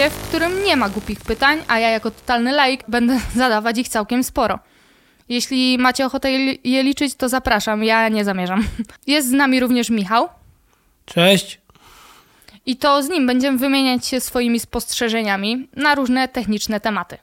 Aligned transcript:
Podcaście, 0.00 0.24
w 0.24 0.28
którym 0.28 0.64
nie 0.64 0.76
ma 0.76 0.88
głupich 0.88 1.20
pytań, 1.20 1.58
a 1.68 1.78
ja 1.78 1.90
jako 1.90 2.10
totalny 2.10 2.52
laik 2.52 2.84
będę 2.88 3.20
zadawać 3.34 3.78
ich 3.78 3.88
całkiem 3.88 4.24
sporo. 4.24 4.58
Jeśli 5.28 5.78
macie 5.78 6.06
ochotę 6.06 6.32
je, 6.32 6.56
je 6.64 6.82
liczyć, 6.82 7.14
to 7.14 7.28
zapraszam, 7.28 7.84
ja 7.84 8.08
nie 8.08 8.24
zamierzam. 8.24 8.64
Jest 9.06 9.28
z 9.28 9.32
nami 9.32 9.60
również 9.60 9.90
Michał 9.90 10.28
Cześć. 11.06 11.60
i 12.66 12.76
to 12.76 13.02
z 13.02 13.08
nim 13.08 13.26
będziemy 13.26 13.58
wymieniać 13.58 14.06
się 14.06 14.20
swoimi 14.20 14.60
spostrzeżeniami 14.60 15.68
na 15.76 15.94
różne 15.94 16.28
techniczne 16.28 16.80
tematy. 16.80 17.18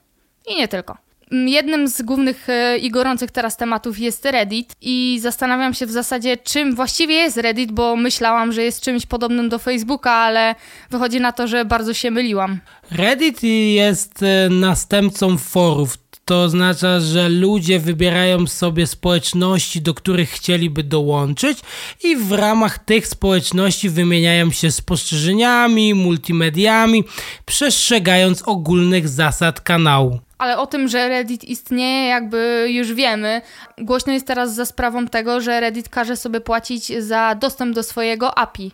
I 0.46 0.56
nie 0.56 0.68
tylko. 0.68 0.98
Mm, 1.32 1.48
Jednym 1.48 1.88
z 1.88 2.02
głównych 2.02 2.48
e, 2.48 2.78
i 2.78 2.90
gorących 2.90 3.30
teraz 3.30 3.56
tematów 3.56 3.98
jest 3.98 4.24
Reddit 4.24 4.72
i 4.80 5.18
zastanawiam 5.22 5.74
się 5.74 5.86
w 5.86 5.90
zasadzie, 5.90 6.36
czym 6.36 6.74
właściwie 6.74 7.14
jest 7.14 7.36
Reddit, 7.36 7.72
bo 7.72 7.96
myślałam, 7.96 8.52
że 8.52 8.62
jest 8.62 8.80
czymś 8.80 9.06
podobnym 9.06 9.48
do 9.48 9.58
Facebooka, 9.58 10.12
ale 10.12 10.54
wychodzi 10.90 11.20
na 11.20 11.32
to, 11.32 11.46
że 11.48 11.64
bardzo 11.64 11.94
się 11.94 12.10
myliłam. 12.10 12.60
Reddit 12.90 13.42
jest 13.74 14.22
e, 14.22 14.48
następcą 14.48 15.38
forów. 15.38 15.98
To 16.24 16.42
oznacza, 16.42 17.00
że 17.00 17.28
ludzie 17.28 17.80
wybierają 17.80 18.46
sobie 18.46 18.86
społeczności, 18.86 19.82
do 19.82 19.94
których 19.94 20.30
chcieliby 20.30 20.82
dołączyć 20.82 21.58
i 22.04 22.16
w 22.16 22.32
ramach 22.32 22.78
tych 22.78 23.06
społeczności 23.06 23.90
wymieniają 23.90 24.50
się 24.50 24.70
spostrzeżeniami, 24.70 25.94
multimediami, 25.94 27.04
przestrzegając 27.46 28.42
ogólnych 28.42 29.08
zasad 29.08 29.60
kanału. 29.60 30.18
Ale 30.38 30.58
o 30.58 30.66
tym, 30.66 30.88
że 30.88 31.08
Reddit 31.08 31.44
istnieje, 31.44 32.08
jakby 32.08 32.66
już 32.70 32.92
wiemy. 32.92 33.42
Głośno 33.78 34.12
jest 34.12 34.26
teraz 34.26 34.54
za 34.54 34.66
sprawą 34.66 35.06
tego, 35.06 35.40
że 35.40 35.60
Reddit 35.60 35.88
każe 35.88 36.16
sobie 36.16 36.40
płacić 36.40 37.02
za 37.02 37.34
dostęp 37.34 37.74
do 37.74 37.82
swojego 37.82 38.38
API. 38.38 38.72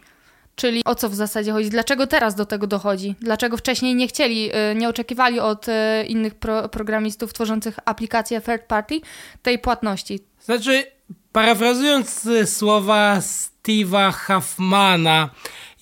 Czyli 0.57 0.83
o 0.85 0.95
co 0.95 1.09
w 1.09 1.15
zasadzie 1.15 1.53
chodzi? 1.53 1.71
Dlaczego 1.71 2.07
teraz 2.07 2.35
do 2.35 2.47
tego 2.47 2.67
dochodzi? 2.67 3.15
Dlaczego 3.21 3.57
wcześniej 3.57 3.95
nie 3.95 4.09
chcieli, 4.09 4.51
y, 4.73 4.75
nie 4.75 4.89
oczekiwali 4.89 5.41
od 5.41 5.69
y, 5.69 5.73
innych 6.09 6.35
pro 6.35 6.69
programistów 6.69 7.33
tworzących 7.33 7.79
aplikacje 7.85 8.41
third 8.41 8.63
party 8.63 9.01
tej 9.43 9.59
płatności? 9.59 10.21
Znaczy, 10.41 10.85
parafrazując 11.33 12.27
y, 12.27 12.47
słowa 12.47 13.19
Steve'a 13.19 14.13
Huffmana, 14.13 15.31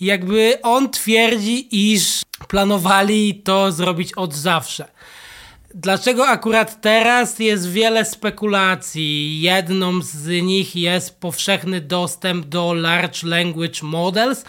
jakby 0.01 0.59
on 0.63 0.91
twierdzi, 0.91 1.93
iż 1.93 2.23
planowali 2.49 3.35
to 3.35 3.73
zrobić 3.73 4.13
od 4.13 4.35
zawsze. 4.35 4.89
Dlaczego 5.75 6.29
akurat 6.29 6.81
teraz 6.81 7.39
jest 7.39 7.71
wiele 7.71 8.05
spekulacji? 8.05 9.41
Jedną 9.41 10.03
z 10.03 10.29
nich 10.43 10.77
jest 10.77 11.21
powszechny 11.21 11.81
dostęp 11.81 12.47
do 12.47 12.75
Large 12.75 13.19
Language 13.29 13.83
Models 13.83 14.45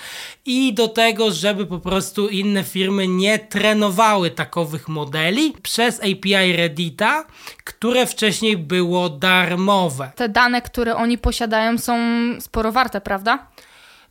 i 0.46 0.74
do 0.74 0.88
tego, 0.88 1.32
żeby 1.32 1.66
po 1.66 1.80
prostu 1.80 2.28
inne 2.28 2.64
firmy 2.64 3.08
nie 3.08 3.40
trenowały 3.40 4.32
takowych 4.32 4.88
modeli 4.88 5.54
przez 5.62 6.00
API 6.00 6.56
Reddita, 6.58 7.26
które 7.64 8.06
wcześniej 8.06 8.58
było 8.58 9.10
darmowe. 9.10 10.12
Te 10.16 10.30
dane, 10.30 10.62
które 10.62 10.95
oni 10.95 11.17
posiadają, 11.17 11.78
są 11.78 11.98
sporo 12.39 12.72
warte, 12.72 13.02
prawda? 13.02 13.48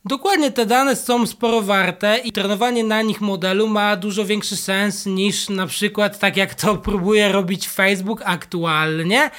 Dokładnie 0.05 0.51
te 0.51 0.65
dane 0.65 0.95
są 0.95 1.27
sporo 1.27 1.61
warte 1.61 2.17
i 2.17 2.31
trenowanie 2.31 2.83
na 2.83 3.01
nich 3.01 3.21
modelu 3.21 3.67
ma 3.67 3.95
dużo 3.95 4.25
większy 4.25 4.57
sens 4.57 5.05
niż 5.05 5.49
na 5.49 5.67
przykład 5.67 6.19
tak 6.19 6.37
jak 6.37 6.55
to 6.55 6.75
próbuje 6.87 7.31
robić 7.31 7.67
Facebook 7.67 8.21
aktualnie 8.25 9.31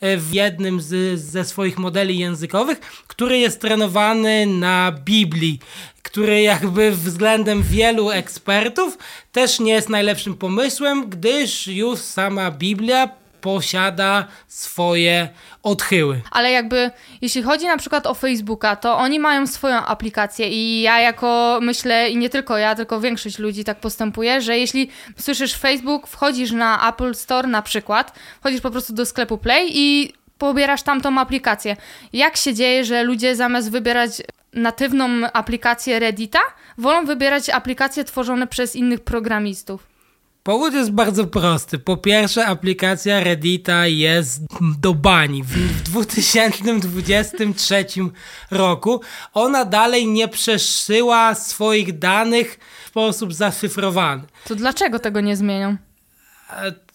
e, 0.00 0.16
w 0.16 0.34
jednym 0.34 0.80
z, 0.80 1.20
ze 1.20 1.44
swoich 1.44 1.78
modeli 1.78 2.18
językowych, 2.18 2.80
który 3.06 3.38
jest 3.38 3.60
trenowany 3.60 4.46
na 4.46 4.92
Biblii 5.04 5.60
który 6.02 6.42
jakby 6.42 6.90
względem 6.90 7.62
wielu 7.62 8.10
ekspertów 8.10 8.98
też 9.32 9.60
nie 9.60 9.72
jest 9.72 9.88
najlepszym 9.88 10.34
pomysłem, 10.36 11.10
gdyż 11.10 11.66
już 11.66 11.98
sama 11.98 12.50
Biblia 12.50 13.19
posiada 13.40 14.26
swoje 14.48 15.28
odchyły. 15.62 16.20
Ale 16.30 16.50
jakby, 16.50 16.90
jeśli 17.22 17.42
chodzi 17.42 17.66
na 17.66 17.76
przykład 17.76 18.06
o 18.06 18.14
Facebooka, 18.14 18.76
to 18.76 18.98
oni 18.98 19.18
mają 19.18 19.46
swoją 19.46 19.76
aplikację 19.76 20.48
i 20.48 20.80
ja 20.82 21.00
jako 21.00 21.58
myślę, 21.62 22.10
i 22.10 22.16
nie 22.16 22.30
tylko 22.30 22.58
ja, 22.58 22.74
tylko 22.74 23.00
większość 23.00 23.38
ludzi 23.38 23.64
tak 23.64 23.80
postępuje, 23.80 24.40
że 24.40 24.58
jeśli 24.58 24.90
słyszysz 25.16 25.54
Facebook, 25.54 26.06
wchodzisz 26.06 26.52
na 26.52 26.88
Apple 26.88 27.14
Store 27.14 27.48
na 27.48 27.62
przykład, 27.62 28.18
wchodzisz 28.40 28.60
po 28.60 28.70
prostu 28.70 28.92
do 28.92 29.06
sklepu 29.06 29.38
Play 29.38 29.68
i 29.72 30.12
pobierasz 30.38 30.82
tamtą 30.82 31.18
aplikację. 31.18 31.76
Jak 32.12 32.36
się 32.36 32.54
dzieje, 32.54 32.84
że 32.84 33.02
ludzie 33.02 33.36
zamiast 33.36 33.70
wybierać 33.70 34.10
natywną 34.52 35.08
aplikację 35.32 35.98
Reddita, 35.98 36.40
wolą 36.78 37.04
wybierać 37.06 37.50
aplikacje 37.50 38.04
tworzone 38.04 38.46
przez 38.46 38.76
innych 38.76 39.00
programistów? 39.00 39.89
Powód 40.50 40.74
jest 40.74 40.90
bardzo 40.90 41.26
prosty. 41.26 41.78
Po 41.78 41.96
pierwsze, 41.96 42.46
aplikacja 42.46 43.20
Reddita 43.20 43.86
jest 43.86 44.42
do 44.78 44.94
bani. 44.94 45.42
W, 45.42 45.48
w 45.48 45.82
2023 45.82 47.86
roku 48.50 49.00
ona 49.34 49.64
dalej 49.64 50.06
nie 50.06 50.28
przesyła 50.28 51.34
swoich 51.34 51.98
danych 51.98 52.58
w 52.84 52.88
sposób 52.88 53.34
zaszyfrowany. 53.34 54.22
To 54.48 54.54
dlaczego 54.54 54.98
tego 54.98 55.20
nie 55.20 55.36
zmienią? 55.36 55.76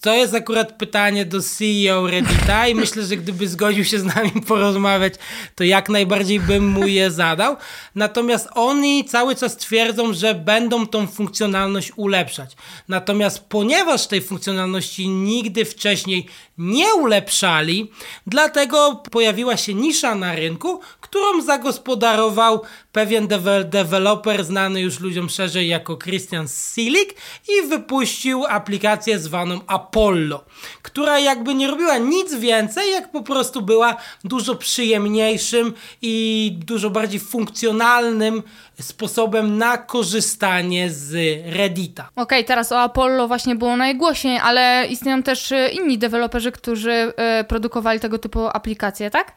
To 0.05 0.13
jest 0.13 0.33
akurat 0.33 0.71
pytanie 0.71 1.25
do 1.25 1.41
CEO 1.41 2.07
Reddita 2.07 2.67
i 2.67 2.75
myślę, 2.75 3.03
że 3.03 3.17
gdyby 3.17 3.47
zgodził 3.47 3.85
się 3.85 3.99
z 3.99 4.03
nami 4.03 4.31
porozmawiać, 4.47 5.13
to 5.55 5.63
jak 5.63 5.89
najbardziej 5.89 6.39
bym 6.39 6.67
mu 6.67 6.87
je 6.87 7.11
zadał. 7.11 7.55
Natomiast 7.95 8.49
oni 8.55 9.05
cały 9.05 9.35
czas 9.35 9.57
twierdzą, 9.57 10.13
że 10.13 10.35
będą 10.35 10.87
tą 10.87 11.07
funkcjonalność 11.07 11.91
ulepszać. 11.95 12.55
Natomiast 12.87 13.39
ponieważ 13.49 14.07
tej 14.07 14.21
funkcjonalności 14.21 15.09
nigdy 15.09 15.65
wcześniej 15.65 16.27
nie 16.57 16.95
ulepszali, 16.95 17.91
dlatego 18.27 19.03
pojawiła 19.11 19.57
się 19.57 19.73
nisza 19.73 20.15
na 20.15 20.35
rynku, 20.35 20.79
którą 21.01 21.41
zagospodarował 21.41 22.61
pewien 22.95 23.27
dewe- 23.27 23.63
deweloper 23.63 24.43
znany 24.43 24.81
już 24.81 24.99
ludziom 24.99 25.29
szerzej 25.29 25.67
jako 25.67 25.97
Christian 25.97 26.47
Silik 26.47 27.13
i 27.49 27.67
wypuścił 27.67 28.45
aplikację 28.45 29.19
zwaną 29.19 29.59
Apollo, 29.67 30.45
która 30.81 31.19
jakby 31.19 31.55
nie 31.55 31.67
robiła 31.67 31.97
nic 31.97 32.35
więcej, 32.35 32.91
jak 32.91 33.11
po 33.11 33.21
prostu 33.21 33.61
była 33.61 33.97
dużo 34.23 34.55
przyjemniejszym 34.55 35.73
i 36.01 36.51
dużo 36.65 36.89
bardziej 36.89 37.19
funkcjonalnym 37.19 38.43
sposobem 38.81 39.57
na 39.57 39.77
korzystanie 39.77 40.89
z 40.89 41.13
Reddita. 41.55 42.09
Okej, 42.15 42.45
teraz 42.45 42.71
o 42.71 42.79
Apollo 42.81 43.27
właśnie 43.27 43.55
było 43.55 43.77
najgłośniej, 43.77 44.39
ale 44.43 44.87
istnieją 44.89 45.23
też 45.23 45.51
e, 45.51 45.69
inni 45.69 45.97
deweloperzy, 45.97 46.51
którzy 46.51 46.91
e, 46.91 47.43
produkowali 47.43 47.99
tego 47.99 48.17
typu 48.19 48.47
aplikacje, 48.47 49.09
tak? 49.11 49.33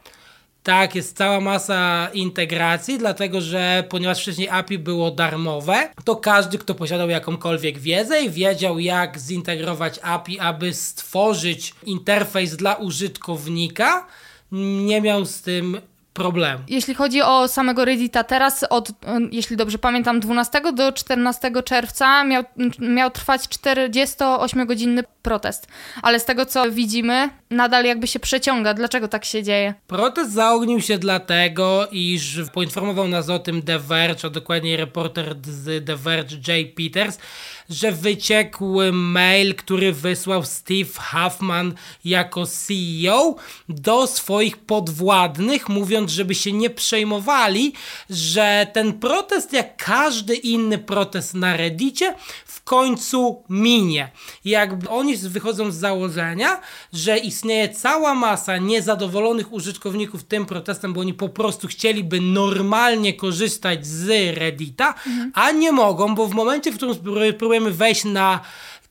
Tak, 0.69 0.95
jest 0.95 1.17
cała 1.17 1.39
masa 1.39 2.09
integracji, 2.13 2.97
dlatego 2.97 3.41
że 3.41 3.83
ponieważ 3.89 4.21
wcześniej 4.21 4.49
API 4.49 4.79
było 4.79 5.11
darmowe, 5.11 5.89
to 6.03 6.15
każdy, 6.15 6.57
kto 6.57 6.75
posiadał 6.75 7.09
jakąkolwiek 7.09 7.79
wiedzę 7.79 8.21
i 8.21 8.29
wiedział, 8.29 8.79
jak 8.79 9.19
zintegrować 9.19 9.99
API, 10.03 10.39
aby 10.39 10.73
stworzyć 10.73 11.73
interfejs 11.85 12.55
dla 12.55 12.75
użytkownika, 12.75 14.07
nie 14.51 15.01
miał 15.01 15.25
z 15.25 15.41
tym 15.41 15.81
problemu. 16.19 16.63
Jeśli 16.67 16.95
chodzi 16.95 17.21
o 17.21 17.47
samego 17.47 17.85
Reddita, 17.85 18.23
teraz 18.23 18.65
od, 18.69 18.91
jeśli 19.31 19.57
dobrze 19.57 19.77
pamiętam, 19.77 20.19
12 20.19 20.61
do 20.73 20.91
14 20.91 21.51
czerwca 21.65 22.23
miał, 22.23 22.43
miał 22.79 23.11
trwać 23.11 23.41
48-godzinny 23.41 25.03
protest. 25.21 25.67
Ale 26.01 26.19
z 26.19 26.25
tego 26.25 26.45
co 26.45 26.71
widzimy, 26.71 27.29
nadal 27.49 27.85
jakby 27.85 28.07
się 28.07 28.19
przeciąga. 28.19 28.73
Dlaczego 28.73 29.07
tak 29.07 29.25
się 29.25 29.43
dzieje? 29.43 29.73
Protest 29.87 30.31
zaognił 30.31 30.81
się 30.81 30.97
dlatego, 30.97 31.87
iż 31.91 32.39
poinformował 32.53 33.07
nas 33.07 33.29
o 33.29 33.39
tym 33.39 33.61
The 33.61 33.79
Verge, 33.79 34.25
a 34.25 34.29
dokładniej 34.29 34.77
reporter 34.77 35.35
z 35.43 35.85
The 35.85 35.95
Verge 35.95 36.35
Jay 36.47 36.65
Peters, 36.65 37.17
że 37.69 37.91
wyciekł 37.91 38.79
mail, 38.91 39.55
który 39.55 39.93
wysłał 39.93 40.43
Steve 40.43 40.89
Huffman 41.11 41.73
jako 42.05 42.45
CEO 42.45 43.35
do 43.69 44.07
swoich 44.07 44.57
podwładnych, 44.57 45.69
mówiąc, 45.69 46.11
żeby 46.11 46.35
się 46.35 46.51
nie 46.51 46.69
przejmowali, 46.69 47.73
że 48.09 48.67
ten 48.73 48.93
protest, 48.93 49.53
jak 49.53 49.85
każdy 49.85 50.35
inny 50.35 50.77
protest 50.77 51.33
na 51.33 51.57
Reddicie, 51.57 52.15
w 52.45 52.63
końcu 52.63 53.43
minie. 53.49 54.11
Jakby 54.45 54.89
oni 54.89 55.17
wychodzą 55.17 55.71
z 55.71 55.75
założenia, 55.75 56.61
że 56.93 57.17
istnieje 57.17 57.69
cała 57.69 58.15
masa 58.15 58.57
niezadowolonych 58.57 59.53
użytkowników 59.53 60.23
tym 60.23 60.45
protestem, 60.45 60.93
bo 60.93 61.01
oni 61.01 61.13
po 61.13 61.29
prostu 61.29 61.67
chcieliby 61.67 62.21
normalnie 62.21 63.13
korzystać 63.13 63.87
z 63.87 64.37
Reddita, 64.37 64.95
a 65.33 65.51
nie 65.51 65.71
mogą, 65.71 66.15
bo 66.15 66.27
w 66.27 66.33
momencie, 66.33 66.71
w 66.71 66.75
którym 66.75 66.95
spró- 66.95 67.37
próbujemy 67.59 67.77
wejść 67.77 68.03
na 68.05 68.39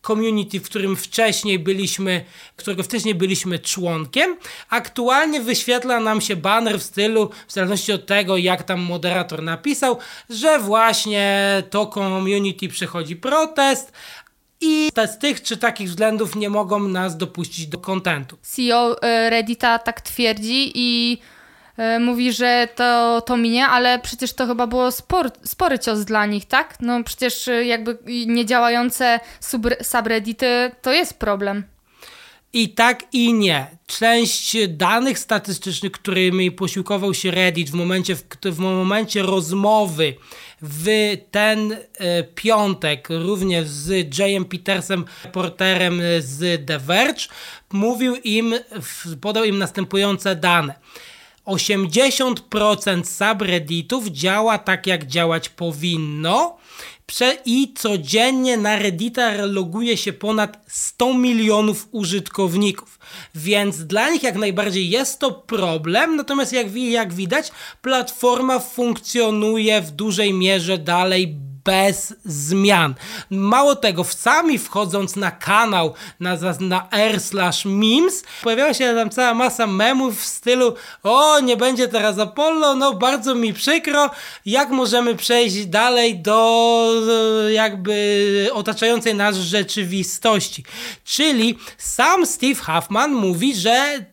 community, 0.07 0.61
w 0.61 0.63
którym 0.63 0.97
wcześniej 0.97 1.59
byliśmy, 1.59 2.25
którego 2.57 2.83
wcześniej 2.83 3.15
byliśmy 3.15 3.59
członkiem. 3.59 4.37
Aktualnie 4.71 5.41
wyświetla 5.41 6.01
nam 6.01 6.21
się 6.21 6.37
banner 6.37 6.79
w 6.79 6.83
stylu, 6.83 7.31
w 7.49 7.53
zależności 7.53 7.93
od 7.93 8.07
tego, 8.07 8.37
jak 8.37 8.63
tam 8.63 8.81
moderator 8.81 9.43
napisał, 9.43 9.99
że 10.31 10.59
właśnie 10.59 11.63
to 11.71 11.87
community 11.87 12.69
przechodzi 12.69 13.17
protest, 13.17 13.93
i 14.61 14.89
z 15.07 15.19
tych 15.19 15.43
czy 15.43 15.57
takich 15.57 15.89
względów 15.89 16.37
nie 16.37 16.51
mogą 16.51 16.81
nas 16.81 17.17
dopuścić 17.17 17.67
do 17.67 17.79
kontentu. 17.79 18.39
CEO 18.43 19.03
e, 19.03 19.31
Reddita 19.31 19.79
tak 19.79 20.01
twierdzi 20.01 20.73
i 20.75 21.19
mówi, 22.01 22.33
że 22.33 22.69
to, 22.75 23.21
to 23.21 23.37
minie, 23.37 23.67
ale 23.67 23.99
przecież 23.99 24.33
to 24.33 24.47
chyba 24.47 24.67
było 24.67 24.93
spor, 24.93 25.31
spory 25.45 25.79
cios 25.79 26.05
dla 26.05 26.27
nich, 26.27 26.45
tak? 26.45 26.77
No 26.81 27.05
przecież 27.05 27.49
e, 27.49 27.65
jakby 27.65 27.99
niedziałające 28.27 29.21
subreddity 29.83 30.71
to 30.83 30.93
jest 30.93 31.19
problem. 31.19 31.65
I 32.53 32.69
tak 32.69 33.05
i 33.13 33.33
nie. 33.33 33.67
Część 33.87 34.57
danych 34.69 35.19
statystycznych, 35.19 35.93
którymi 35.93 36.51
posiłkował 36.51 37.15
się 37.15 37.31
Reddit 37.31 37.71
w 37.71 37.75
momencie, 37.75 38.17
w, 38.17 38.23
w 38.45 38.59
momencie 38.59 39.23
rozmowy 39.23 40.15
w 40.63 41.17
ten 41.31 41.73
e, 41.73 42.23
piątek, 42.23 43.09
również 43.11 43.69
z 43.69 44.19
Jayem 44.19 44.45
Petersem, 44.45 45.05
reporterem 45.25 46.01
z 46.19 46.67
The 46.67 46.79
Verge, 46.79 47.29
mówił 47.73 48.17
im, 48.25 48.55
podał 49.21 49.45
im 49.45 49.59
następujące 49.59 50.37
dane. 50.37 50.75
80% 51.49 53.05
subredditów 53.05 54.09
działa 54.09 54.59
tak, 54.59 54.87
jak 54.87 55.07
działać 55.07 55.49
powinno 55.49 56.59
i 57.45 57.75
codziennie 57.75 58.57
na 58.57 58.77
Reddita 58.77 59.47
loguje 59.47 59.97
się 59.97 60.13
ponad 60.13 60.65
100 60.67 61.15
milionów 61.15 61.89
użytkowników. 61.91 62.99
Więc 63.35 63.87
dla 63.87 64.11
nich 64.11 64.23
jak 64.23 64.37
najbardziej 64.37 64.91
jest 64.91 65.19
to 65.19 65.33
problem, 65.33 66.17
natomiast 66.17 66.53
jak, 66.53 66.77
jak 66.77 67.15
widać, 67.15 67.51
platforma 67.83 68.59
funkcjonuje 68.59 69.81
w 69.81 69.91
dużej 69.91 70.35
mierze 70.35 70.79
dalej 70.79 71.48
bez 71.69 72.15
zmian. 72.25 72.95
Mało 73.31 73.77
tego, 73.77 74.05
sami 74.05 74.59
wchodząc 74.59 75.17
na 75.17 75.31
kanał 75.31 75.95
na, 76.21 76.37
na 76.61 76.89
r 76.91 77.21
slash 77.21 77.65
memes, 77.65 78.23
pojawiała 78.43 78.75
się 78.75 78.95
tam 78.95 79.11
cała 79.11 79.35
masa 79.35 79.67
memów 79.67 80.21
w 80.21 80.25
stylu 80.25 80.75
o, 81.03 81.41
nie 81.41 81.57
będzie 81.57 81.89
teraz 81.89 82.19
Apollo, 82.19 82.75
no 82.75 82.95
bardzo 82.95 83.35
mi 83.35 83.55
przykro, 83.55 84.11
jak 84.47 84.71
możemy 84.71 85.15
przejść 85.15 85.67
dalej 85.67 86.19
do 86.19 86.39
jakby 87.53 88.49
otaczającej 88.53 89.15
nas 89.15 89.37
rzeczywistości. 89.37 90.65
Czyli 91.05 91.59
sam 91.79 92.27
Steve 92.27 92.55
Huffman 92.55 93.13
mówi, 93.13 93.55
że 93.55 94.05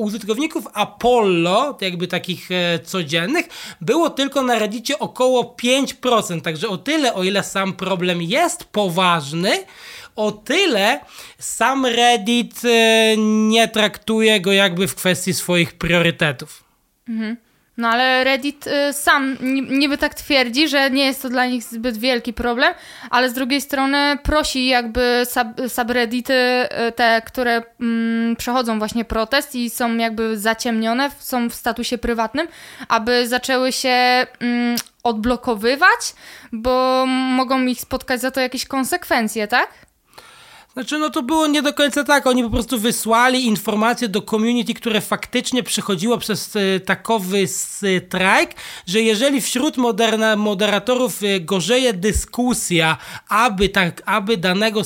użytkowników 0.00 0.64
Apollo, 0.74 1.78
jakby 1.80 2.08
takich 2.08 2.50
e, 2.50 2.78
codziennych, 2.78 3.48
było 3.80 4.10
tylko 4.10 4.42
na 4.42 4.58
Reddicie 4.58 4.98
około 4.98 5.56
5%. 5.62 6.40
Także 6.40 6.68
o 6.68 6.78
tyle, 6.78 7.14
o 7.14 7.22
ile 7.22 7.42
sam 7.42 7.72
problem 7.72 8.22
jest 8.22 8.64
poważny, 8.64 9.50
o 10.16 10.32
tyle 10.32 11.00
sam 11.38 11.86
Reddit 11.86 12.60
e, 12.64 13.16
nie 13.16 13.68
traktuje 13.68 14.40
go 14.40 14.52
jakby 14.52 14.88
w 14.88 14.94
kwestii 14.94 15.34
swoich 15.34 15.72
priorytetów. 15.72 16.64
Mhm. 17.08 17.36
No 17.80 17.88
ale 17.88 18.24
Reddit 18.24 18.66
y, 18.66 18.92
sam 18.92 19.36
niby 19.70 19.98
tak 19.98 20.14
twierdzi, 20.14 20.68
że 20.68 20.90
nie 20.90 21.04
jest 21.04 21.22
to 21.22 21.28
dla 21.28 21.46
nich 21.46 21.62
zbyt 21.62 21.98
wielki 21.98 22.32
problem, 22.32 22.74
ale 23.10 23.30
z 23.30 23.32
drugiej 23.32 23.60
strony 23.60 24.18
prosi 24.22 24.66
jakby 24.66 25.22
sub, 25.24 25.70
subreddity, 25.70 26.34
y, 26.88 26.92
te, 26.92 27.22
które 27.26 27.62
mm, 27.80 28.36
przechodzą 28.36 28.78
właśnie 28.78 29.04
protest 29.04 29.54
i 29.54 29.70
są 29.70 29.96
jakby 29.96 30.38
zaciemnione, 30.38 31.10
są 31.18 31.50
w 31.50 31.54
statusie 31.54 31.98
prywatnym, 31.98 32.48
aby 32.88 33.28
zaczęły 33.28 33.72
się 33.72 34.26
mm, 34.40 34.76
odblokowywać, 35.02 36.14
bo 36.52 37.04
mogą 37.06 37.66
ich 37.66 37.80
spotkać 37.80 38.20
za 38.20 38.30
to 38.30 38.40
jakieś 38.40 38.66
konsekwencje, 38.66 39.48
tak? 39.48 39.68
Znaczy, 40.72 40.98
no 40.98 41.10
to 41.10 41.22
było 41.22 41.46
nie 41.46 41.62
do 41.62 41.74
końca 41.74 42.04
tak. 42.04 42.26
Oni 42.26 42.42
po 42.42 42.50
prostu 42.50 42.78
wysłali 42.78 43.46
informacje 43.46 44.08
do 44.08 44.22
community, 44.22 44.74
które 44.74 45.00
faktycznie 45.00 45.62
przychodziło 45.62 46.18
przez 46.18 46.56
e, 46.56 46.80
takowy 46.80 47.46
strajk, 47.48 48.54
że 48.86 49.00
jeżeli 49.00 49.40
wśród 49.40 49.76
moderna, 49.76 50.36
moderatorów 50.36 51.22
e, 51.22 51.40
gorzeje 51.40 51.92
dyskusja, 51.92 52.96
aby, 53.28 53.68
tak, 53.68 54.02
aby 54.06 54.36
danego 54.36 54.82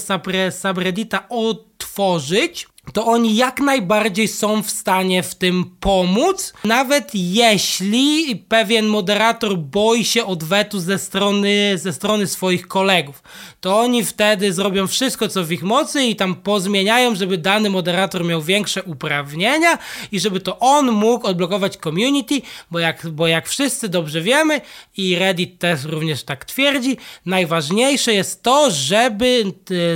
subreddita 0.51 1.29
otworzyć, 1.29 2.67
to 2.93 3.07
oni 3.07 3.37
jak 3.37 3.61
najbardziej 3.61 4.29
są 4.29 4.63
w 4.63 4.71
stanie 4.71 5.23
w 5.23 5.35
tym 5.35 5.65
pomóc, 5.81 6.53
nawet 6.65 7.11
jeśli 7.15 8.37
pewien 8.37 8.87
moderator 8.87 9.59
boi 9.59 10.05
się 10.05 10.25
odwetu 10.27 10.81
ze 10.81 10.99
strony, 10.99 11.79
ze 11.79 11.93
strony 11.93 12.27
swoich 12.27 12.69
kolegów. 12.69 13.23
To 13.61 13.79
oni 13.79 14.05
wtedy 14.05 14.53
zrobią 14.53 14.87
wszystko, 14.87 15.29
co 15.29 15.45
w 15.45 15.53
ich 15.53 15.63
mocy 15.63 16.05
i 16.05 16.17
tam 16.17 16.35
pozmieniają, 16.35 17.15
żeby 17.15 17.39
dany 17.39 17.71
moderator 17.71 18.25
miał 18.25 18.43
większe 18.43 18.83
uprawnienia 18.83 19.79
i 20.13 20.21
żeby 20.21 20.41
to 20.41 20.59
on 20.59 20.91
mógł 20.93 21.27
odblokować 21.27 21.77
community, 21.77 22.43
bo 22.71 22.79
jak, 22.79 23.11
bo 23.11 23.27
jak 23.27 23.49
wszyscy 23.49 23.89
dobrze 23.89 24.21
wiemy 24.21 24.61
i 24.97 25.19
Reddit 25.19 25.59
też 25.59 25.85
również 25.85 26.25
tak 26.25 26.45
twierdzi, 26.45 26.97
najważniejsze 27.27 28.15
jest 28.15 28.43
to, 28.43 28.71
żeby 28.71 29.45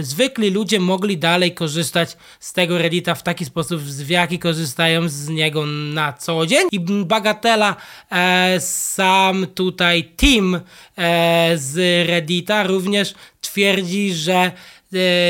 zwykli 0.01 0.51
ludzie 0.51 0.81
mogli 0.81 1.19
dalej 1.19 1.55
korzystać 1.55 2.17
z 2.41 2.53
tego 2.53 2.78
Reddita 2.79 3.15
w 3.15 3.23
taki 3.23 3.45
sposób, 3.45 3.81
w 3.81 4.11
jaki 4.11 4.39
korzystają 4.39 5.09
z 5.09 5.29
niego 5.29 5.67
na 5.67 6.13
co 6.13 6.47
dzień. 6.47 6.69
I 6.73 6.81
bagatela 6.81 7.77
e, 8.13 8.61
sam 8.61 9.47
tutaj 9.55 10.05
team 10.05 10.61
e, 10.99 11.53
z 11.57 12.07
Reddita 12.09 12.63
również 12.63 13.15
twierdzi, 13.41 14.15
że 14.15 14.53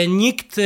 nikt, 0.09 0.59
e, 0.59 0.62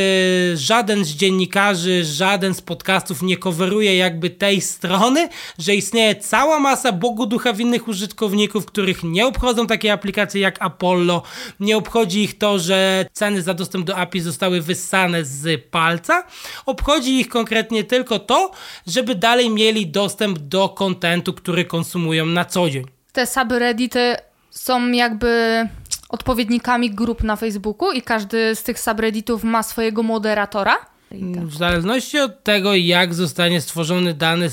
żaden 0.56 1.04
z 1.04 1.08
dziennikarzy, 1.08 2.04
żaden 2.04 2.54
z 2.54 2.60
podcastów 2.60 3.22
nie 3.22 3.36
coveruje 3.36 3.96
jakby 3.96 4.30
tej 4.30 4.60
strony, 4.60 5.28
że 5.58 5.74
istnieje 5.74 6.16
cała 6.16 6.60
masa 6.60 6.92
Bogu 6.92 7.26
ducha 7.26 7.52
winnych 7.52 7.88
użytkowników, 7.88 8.66
których 8.66 9.02
nie 9.02 9.26
obchodzą 9.26 9.66
takie 9.66 9.92
aplikacje 9.92 10.40
jak 10.40 10.62
Apollo, 10.62 11.22
nie 11.60 11.76
obchodzi 11.76 12.22
ich 12.22 12.38
to, 12.38 12.58
że 12.58 13.06
ceny 13.12 13.42
za 13.42 13.54
dostęp 13.54 13.86
do 13.86 13.96
API 13.96 14.20
zostały 14.20 14.60
wyssane 14.60 15.24
z 15.24 15.64
palca, 15.70 16.26
obchodzi 16.66 17.20
ich 17.20 17.28
konkretnie 17.28 17.84
tylko 17.84 18.18
to, 18.18 18.50
żeby 18.86 19.14
dalej 19.14 19.50
mieli 19.50 19.86
dostęp 19.86 20.38
do 20.38 20.68
kontentu, 20.68 21.32
który 21.32 21.64
konsumują 21.64 22.26
na 22.26 22.44
co 22.44 22.70
dzień. 22.70 22.84
Te 23.12 23.26
subreddity 23.26 24.16
są 24.50 24.90
jakby 24.90 25.68
odpowiednikami 26.12 26.90
grup 26.90 27.22
na 27.22 27.36
Facebooku 27.36 27.92
i 27.92 28.02
każdy 28.02 28.54
z 28.54 28.62
tych 28.62 28.80
subredditów 28.80 29.44
ma 29.44 29.62
swojego 29.62 30.02
moderatora? 30.02 30.76
W 31.36 31.56
zależności 31.56 32.18
od 32.18 32.44
tego, 32.44 32.74
jak 32.74 33.14
zostanie 33.14 33.60
stworzony 33.60 34.14
dany 34.14 34.48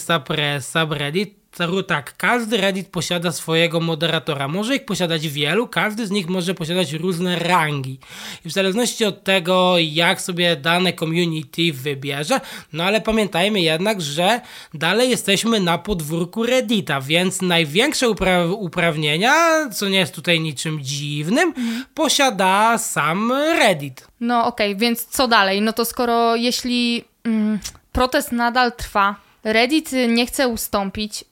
subreddit, 0.61 1.38
tak, 1.87 2.17
każdy 2.17 2.57
Reddit 2.57 2.87
posiada 2.87 3.31
swojego 3.31 3.79
moderatora. 3.79 4.47
Może 4.47 4.75
ich 4.75 4.85
posiadać 4.85 5.27
wielu, 5.27 5.67
każdy 5.67 6.07
z 6.07 6.11
nich 6.11 6.29
może 6.29 6.53
posiadać 6.53 6.93
różne 6.93 7.39
rangi. 7.39 7.99
I 8.45 8.49
w 8.49 8.51
zależności 8.51 9.05
od 9.05 9.23
tego, 9.23 9.75
jak 9.77 10.21
sobie 10.21 10.55
dane 10.55 10.93
community 10.93 11.73
wybierze, 11.73 12.41
no 12.73 12.83
ale 12.83 13.01
pamiętajmy 13.01 13.61
jednak, 13.61 14.01
że 14.01 14.41
dalej 14.73 15.09
jesteśmy 15.09 15.59
na 15.59 15.77
podwórku 15.77 16.43
Reddita, 16.43 17.01
więc 17.01 17.41
największe 17.41 18.09
upra 18.09 18.45
uprawnienia, 18.45 19.33
co 19.69 19.89
nie 19.89 19.97
jest 19.97 20.15
tutaj 20.15 20.39
niczym 20.39 20.79
dziwnym, 20.81 21.53
posiada 21.93 22.77
sam 22.77 23.31
Reddit. 23.31 24.07
No 24.19 24.45
okej, 24.45 24.71
okay, 24.71 24.79
więc 24.79 25.05
co 25.05 25.27
dalej? 25.27 25.61
No 25.61 25.73
to 25.73 25.85
skoro 25.85 26.35
jeśli 26.35 27.03
mm, 27.23 27.59
protest 27.91 28.31
nadal 28.31 28.71
trwa, 28.71 29.15
Reddit 29.43 29.91
nie 30.07 30.25
chce 30.25 30.47
ustąpić, 30.47 31.23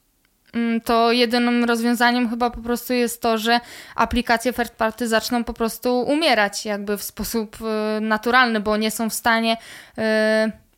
to 0.83 1.11
jedynym 1.11 1.63
rozwiązaniem 1.63 2.29
chyba 2.29 2.49
po 2.49 2.61
prostu 2.61 2.93
jest 2.93 3.21
to, 3.21 3.37
że 3.37 3.59
aplikacje 3.95 4.53
third 4.53 4.71
party 4.71 5.07
zaczną 5.07 5.43
po 5.43 5.53
prostu 5.53 6.01
umierać 6.01 6.65
jakby 6.65 6.97
w 6.97 7.03
sposób 7.03 7.57
y, 7.61 8.01
naturalny, 8.01 8.59
bo 8.59 8.77
nie 8.77 8.91
są 8.91 9.09
w 9.09 9.13
stanie 9.13 9.57
y, 9.97 10.01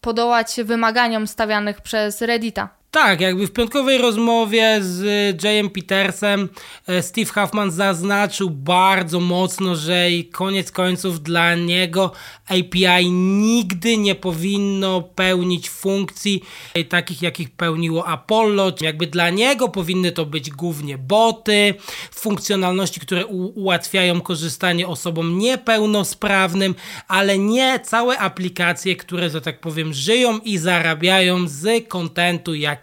podołać 0.02 0.56
wymaganiom 0.64 1.28
stawianych 1.28 1.82
przez 1.82 2.22
Reddita. 2.22 2.79
Tak, 2.92 3.22
jakby 3.22 3.48
w 3.48 3.52
piątkowej 3.52 3.98
rozmowie 3.98 4.78
z 4.82 5.44
Jayem 5.44 5.70
Petersem 5.70 6.50
e, 6.88 7.04
Steve 7.04 7.32
Huffman 7.34 7.72
zaznaczył 7.72 8.50
bardzo 8.50 9.20
mocno, 9.20 9.76
że 9.76 10.08
koniec 10.32 10.72
końców 10.72 11.24
dla 11.24 11.56
niego 11.56 12.12
API 12.48 13.12
nigdy 13.12 13.98
nie 13.98 14.16
powinno 14.16 15.02
pełnić 15.02 15.70
funkcji 15.70 16.44
takich, 16.90 17.22
jakich 17.22 17.50
pełniło 17.50 18.08
Apollo. 18.08 18.72
Jakby 18.82 19.08
dla 19.08 19.30
niego 19.30 19.70
powinny 19.70 20.12
to 20.12 20.26
być 20.26 20.50
głównie 20.50 20.98
boty, 20.98 21.74
funkcjonalności, 22.12 23.00
które 23.00 23.26
ułatwiają 23.26 24.22
korzystanie 24.22 24.88
osobom 24.88 25.38
niepełnosprawnym, 25.38 26.76
ale 27.08 27.38
nie 27.38 27.80
całe 27.84 28.18
aplikacje, 28.18 28.96
które, 28.96 29.30
że 29.30 29.42
tak 29.42 29.60
powiem, 29.60 29.94
żyją 29.94 30.40
i 30.40 30.58
zarabiają 30.58 31.48
z 31.48 31.88
kontentu, 31.88 32.54
jakim, 32.54 32.79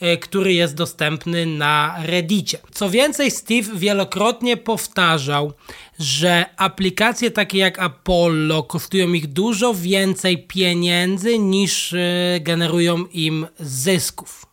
e, 0.00 0.16
który 0.16 0.52
jest 0.52 0.74
dostępny 0.74 1.46
na 1.46 1.96
Reddicie. 2.02 2.58
Co 2.72 2.90
więcej, 2.90 3.30
Steve 3.30 3.74
wielokrotnie 3.74 4.56
powtarzał, 4.56 5.52
że 5.98 6.44
aplikacje 6.56 7.30
takie 7.30 7.58
jak 7.58 7.78
Apollo 7.78 8.62
kosztują 8.62 9.12
ich 9.12 9.26
dużo 9.26 9.74
więcej 9.74 10.46
pieniędzy 10.46 11.38
niż 11.38 11.92
e, 11.92 11.98
generują 12.40 13.06
im 13.06 13.46
zysków. 13.58 14.46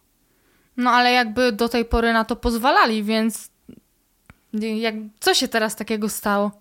No 0.78 0.90
ale 0.90 1.12
jakby 1.12 1.52
do 1.52 1.70
tej 1.70 1.86
pory 1.86 2.14
na 2.14 2.26
to 2.26 2.36
pozwalali, 2.36 3.04
więc 3.04 3.50
jak, 4.54 4.96
co 5.20 5.34
się 5.34 5.48
teraz 5.48 5.76
takiego 5.76 6.10
stało? 6.10 6.52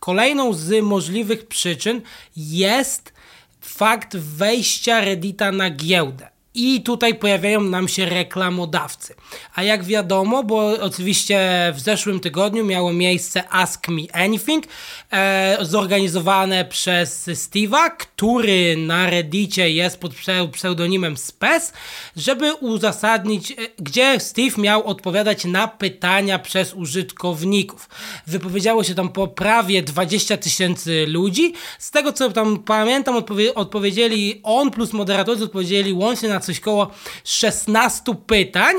Kolejną 0.00 0.52
z 0.52 0.84
możliwych 0.84 1.46
przyczyn 1.46 2.00
jest 2.36 3.12
fakt 3.60 4.16
wejścia 4.16 5.00
Reddita 5.00 5.52
na 5.52 5.70
giełdę. 5.70 6.28
I 6.54 6.82
tutaj 6.82 7.14
pojawiają 7.14 7.60
nam 7.60 7.88
się 7.88 8.06
reklamodawcy. 8.06 9.14
A 9.54 9.62
jak 9.62 9.84
wiadomo, 9.84 10.44
bo 10.44 10.80
oczywiście 10.80 11.40
w 11.74 11.80
zeszłym 11.80 12.20
tygodniu 12.20 12.64
miało 12.64 12.92
miejsce 12.92 13.48
Ask 13.50 13.88
Me 13.88 14.02
Anything, 14.12 14.64
e, 15.12 15.58
zorganizowane 15.60 16.64
przez 16.64 17.28
Steve'a, 17.28 17.90
który 17.98 18.76
na 18.76 19.10
Reddicie 19.10 19.70
jest 19.70 20.00
pod 20.00 20.12
pseudonimem 20.52 21.16
Spes, 21.16 21.72
żeby 22.16 22.54
uzasadnić, 22.54 23.50
e, 23.50 23.54
gdzie 23.78 24.20
Steve 24.20 24.62
miał 24.62 24.86
odpowiadać 24.86 25.44
na 25.44 25.68
pytania 25.68 26.38
przez 26.38 26.74
użytkowników. 26.74 27.88
Wypowiedziało 28.26 28.84
się 28.84 28.94
tam 28.94 29.08
po 29.08 29.28
prawie 29.28 29.82
20 29.82 30.36
tysięcy 30.36 31.06
ludzi. 31.06 31.52
Z 31.78 31.90
tego 31.90 32.12
co 32.12 32.30
tam 32.30 32.58
pamiętam, 32.58 33.16
odpowie 33.16 33.54
odpowiedzieli 33.54 34.40
on 34.42 34.70
plus 34.70 34.92
moderatorzy 34.92 35.44
odpowiedzieli 35.44 35.92
łącznie 35.92 36.28
na 36.28 36.39
coś 36.40 36.60
koło 36.60 36.90
16 37.24 38.14
pytań, 38.26 38.76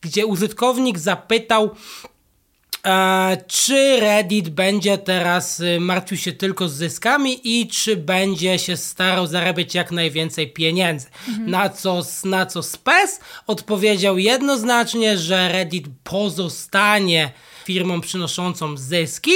gdzie 0.00 0.26
użytkownik 0.26 0.98
zapytał, 0.98 1.70
e, 2.86 3.36
czy 3.46 4.00
Reddit 4.00 4.48
będzie 4.48 4.98
teraz 4.98 5.60
y, 5.60 5.80
martwił 5.80 6.18
się 6.18 6.32
tylko 6.32 6.68
z 6.68 6.72
zyskami 6.72 7.60
i 7.60 7.68
czy 7.68 7.96
będzie 7.96 8.58
się 8.58 8.76
starał 8.76 9.26
zarabiać 9.26 9.74
jak 9.74 9.90
najwięcej 9.90 10.52
pieniędzy. 10.52 11.06
Mhm. 11.28 11.50
Na, 11.50 11.68
co, 11.68 12.02
na 12.24 12.46
co 12.46 12.62
Spes 12.62 13.20
odpowiedział 13.46 14.18
jednoznacznie, 14.18 15.18
że 15.18 15.48
Reddit 15.48 15.86
pozostanie 16.04 17.30
firmą 17.64 18.00
przynoszącą 18.00 18.76
zyski 18.76 19.32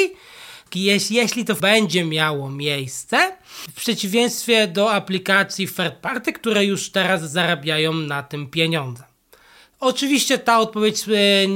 jeśli, 0.76 1.16
jeśli 1.16 1.44
to 1.44 1.54
będzie 1.54 2.04
miało 2.04 2.50
miejsce, 2.50 3.37
w 3.68 3.72
przeciwieństwie 3.72 4.66
do 4.66 4.92
aplikacji 4.92 5.68
third 5.68 5.94
party, 5.94 6.32
które 6.32 6.64
już 6.64 6.90
teraz 6.90 7.32
zarabiają 7.32 7.92
na 7.92 8.22
tym 8.22 8.46
pieniądze. 8.46 9.08
Oczywiście 9.80 10.38
ta 10.38 10.60
odpowiedź 10.60 11.04
e, 11.08 11.48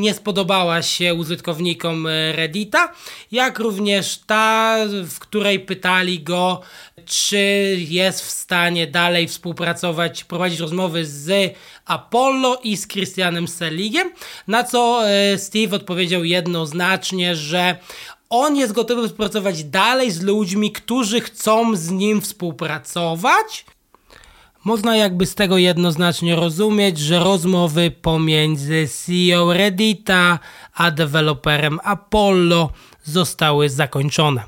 nie 0.00 0.14
spodobała 0.14 0.82
się 0.82 1.14
użytkownikom 1.14 2.06
e, 2.06 2.32
Reddita, 2.32 2.92
jak 3.32 3.58
również 3.58 4.18
ta, 4.26 4.76
w 5.04 5.18
której 5.18 5.60
pytali 5.60 6.22
go, 6.22 6.60
czy 7.06 7.76
jest 7.88 8.20
w 8.24 8.30
stanie 8.30 8.86
dalej 8.86 9.28
współpracować, 9.28 10.24
prowadzić 10.24 10.60
rozmowy 10.60 11.06
z 11.06 11.56
Apollo 11.84 12.60
i 12.62 12.76
z 12.76 12.88
Christianem 12.88 13.48
Seligiem, 13.48 14.10
na 14.46 14.64
co 14.64 15.08
e, 15.08 15.38
Steve 15.38 15.76
odpowiedział 15.76 16.24
jednoznacznie, 16.24 17.36
że 17.36 17.76
on 18.30 18.56
jest 18.56 18.72
gotowy 18.72 19.02
współpracować 19.02 19.64
dalej 19.64 20.10
z 20.10 20.22
ludźmi, 20.22 20.72
którzy 20.72 21.20
chcą 21.20 21.76
z 21.76 21.90
nim 21.90 22.20
współpracować. 22.20 23.64
Można 24.64 24.96
jakby 24.96 25.26
z 25.26 25.34
tego 25.34 25.58
jednoznacznie 25.58 26.36
rozumieć, 26.36 26.98
że 26.98 27.18
rozmowy 27.18 27.90
pomiędzy 27.90 28.88
CEO 28.88 29.52
Reddita 29.52 30.38
a 30.74 30.90
deweloperem 30.90 31.80
Apollo 31.84 32.70
zostały 33.04 33.68
zakończone. 33.68 34.42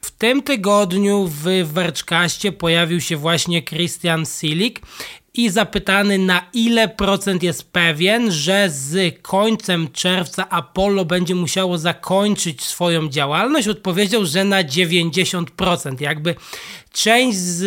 W 0.00 0.10
tym 0.10 0.42
tygodniu 0.42 1.26
w 1.26 1.42
Vergecaście 1.72 2.52
pojawił 2.52 3.00
się 3.00 3.16
właśnie 3.16 3.62
Christian 3.62 4.26
Silik 4.26 4.80
i 5.34 5.50
zapytany 5.50 6.18
na 6.18 6.42
ile 6.52 6.88
procent 6.88 7.42
jest 7.42 7.72
pewien, 7.72 8.30
że 8.30 8.70
z 8.70 9.18
końcem 9.22 9.88
czerwca 9.92 10.48
Apollo 10.48 11.04
będzie 11.04 11.34
musiało 11.34 11.78
zakończyć 11.78 12.62
swoją 12.62 13.08
działalność, 13.08 13.68
odpowiedział, 13.68 14.26
że 14.26 14.44
na 14.44 14.64
90%. 14.64 16.00
Jakby 16.00 16.34
część 16.92 17.38
z, 17.38 17.62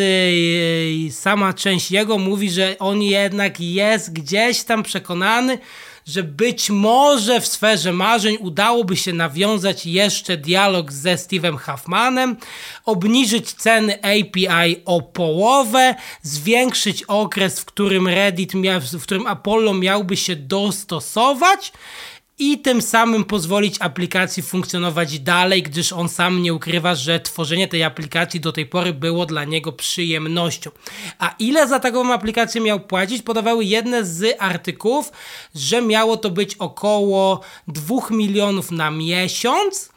sama 1.14 1.54
część 1.54 1.92
jego 1.92 2.18
mówi, 2.18 2.52
że 2.52 2.76
on 2.80 3.02
jednak 3.02 3.60
jest 3.60 4.14
gdzieś 4.14 4.64
tam 4.64 4.84
przekonany, 4.84 5.58
że 6.08 6.24
być 6.24 6.70
może 6.70 7.42
w 7.42 7.48
sferze 7.48 7.94
marzeń 7.94 8.38
udałoby 8.40 8.98
się 8.98 9.14
nawiązać 9.14 9.86
jeszcze 9.86 10.38
dialog 10.38 10.92
ze 10.92 11.16
Steve'em 11.16 11.58
Huffmanem, 11.58 12.38
obniżyć 12.86 13.54
ceny 13.54 14.00
API 14.02 14.82
o 14.86 15.02
połowę, 15.02 15.96
zwiększyć 16.22 17.04
okres, 17.04 17.60
w 17.60 17.66
którym 17.66 18.08
Reddit 18.08 18.54
miał, 18.54 18.82
w 18.82 19.04
którym 19.04 19.28
Apollo 19.28 19.74
miałby 19.74 20.18
się 20.18 20.36
dostosować 20.36 21.72
i 22.44 22.58
tym 22.58 22.82
samym 22.82 23.24
pozwolić 23.24 23.76
aplikacji 23.80 24.44
funkcjonować 24.44 25.20
dalej, 25.20 25.64
gdyż 25.64 25.94
on 25.94 26.10
sam 26.10 26.42
nie 26.42 26.54
ukrywa, 26.54 26.96
że 26.96 27.20
tworzenie 27.20 27.68
tej 27.68 27.84
aplikacji 27.84 28.40
do 28.40 28.52
tej 28.52 28.66
pory 28.66 28.94
było 28.94 29.26
dla 29.26 29.44
niego 29.44 29.72
przyjemnością. 29.72 30.72
A 31.20 31.36
ile 31.40 31.68
za 31.68 31.80
taką 31.80 32.14
aplikację 32.14 32.62
miał 32.62 32.80
płacić? 32.80 33.22
Podawały 33.22 33.66
jedne 33.66 34.06
z 34.06 34.36
artykułów, 34.40 35.12
że 35.56 35.82
miało 35.82 36.18
to 36.18 36.30
być 36.30 36.56
około 36.56 37.42
2 37.68 37.96
milionów 38.10 38.72
na 38.72 38.92
miesiąc 38.92 39.90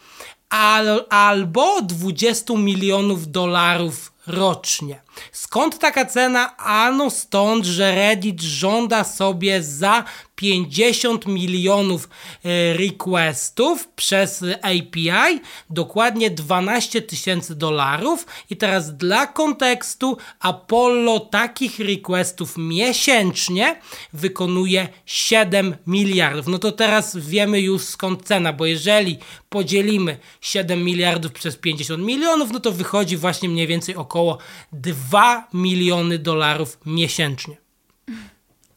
al, 0.49 1.05
albo 1.11 1.83
20 1.83 2.55
milionów 2.55 3.31
dolarów 3.31 4.13
rocznie. 4.27 5.06
Skąd 5.33 5.79
taka 5.79 6.05
cena? 6.05 6.57
Ano 6.57 7.11
stąd, 7.11 7.65
że 7.65 7.95
Reddit 7.95 8.43
żąda 8.43 9.05
sobie 9.05 9.63
za 9.63 10.05
50 10.37 11.27
milionów 11.27 12.09
e, 12.45 12.73
requestów 12.77 13.89
przez 13.89 14.45
API, 14.63 15.41
dokładnie 15.71 16.31
12 16.31 17.03
tysięcy 17.03 17.55
dolarów. 17.55 18.27
I 18.51 18.57
teraz 18.57 18.97
dla 18.97 19.27
kontekstu, 19.27 20.17
Apollo 20.41 21.21
takich 21.21 21.79
requestów 21.79 22.55
miesięcznie 22.59 23.81
wykonuje 24.13 24.89
7 25.07 25.77
miliardów. 25.87 26.47
No 26.47 26.59
to 26.59 26.73
teraz 26.73 27.17
wiemy 27.17 27.61
już 27.61 27.83
skąd 27.83 28.23
cena, 28.23 28.53
bo 28.53 28.67
jeżeli 28.67 29.19
podzielimy 29.49 30.19
7 30.41 30.85
miliardów 30.85 31.33
przez 31.33 31.57
50 31.57 32.05
milionów, 32.05 32.53
no 32.53 32.61
to 32.61 32.73
wychodzi 32.73 33.17
właśnie 33.17 33.49
mniej 33.49 33.67
więcej 33.67 33.95
około 33.95 34.39
2 34.73 35.06
miliony 35.55 36.19
dolarów 36.19 36.79
miesięcznie. 36.87 37.57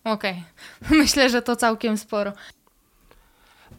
Okej. 0.04 0.44
Okay. 0.82 0.98
Myślę, 1.02 1.30
że 1.30 1.42
to 1.42 1.56
całkiem 1.56 1.98
sporo. 1.98 2.34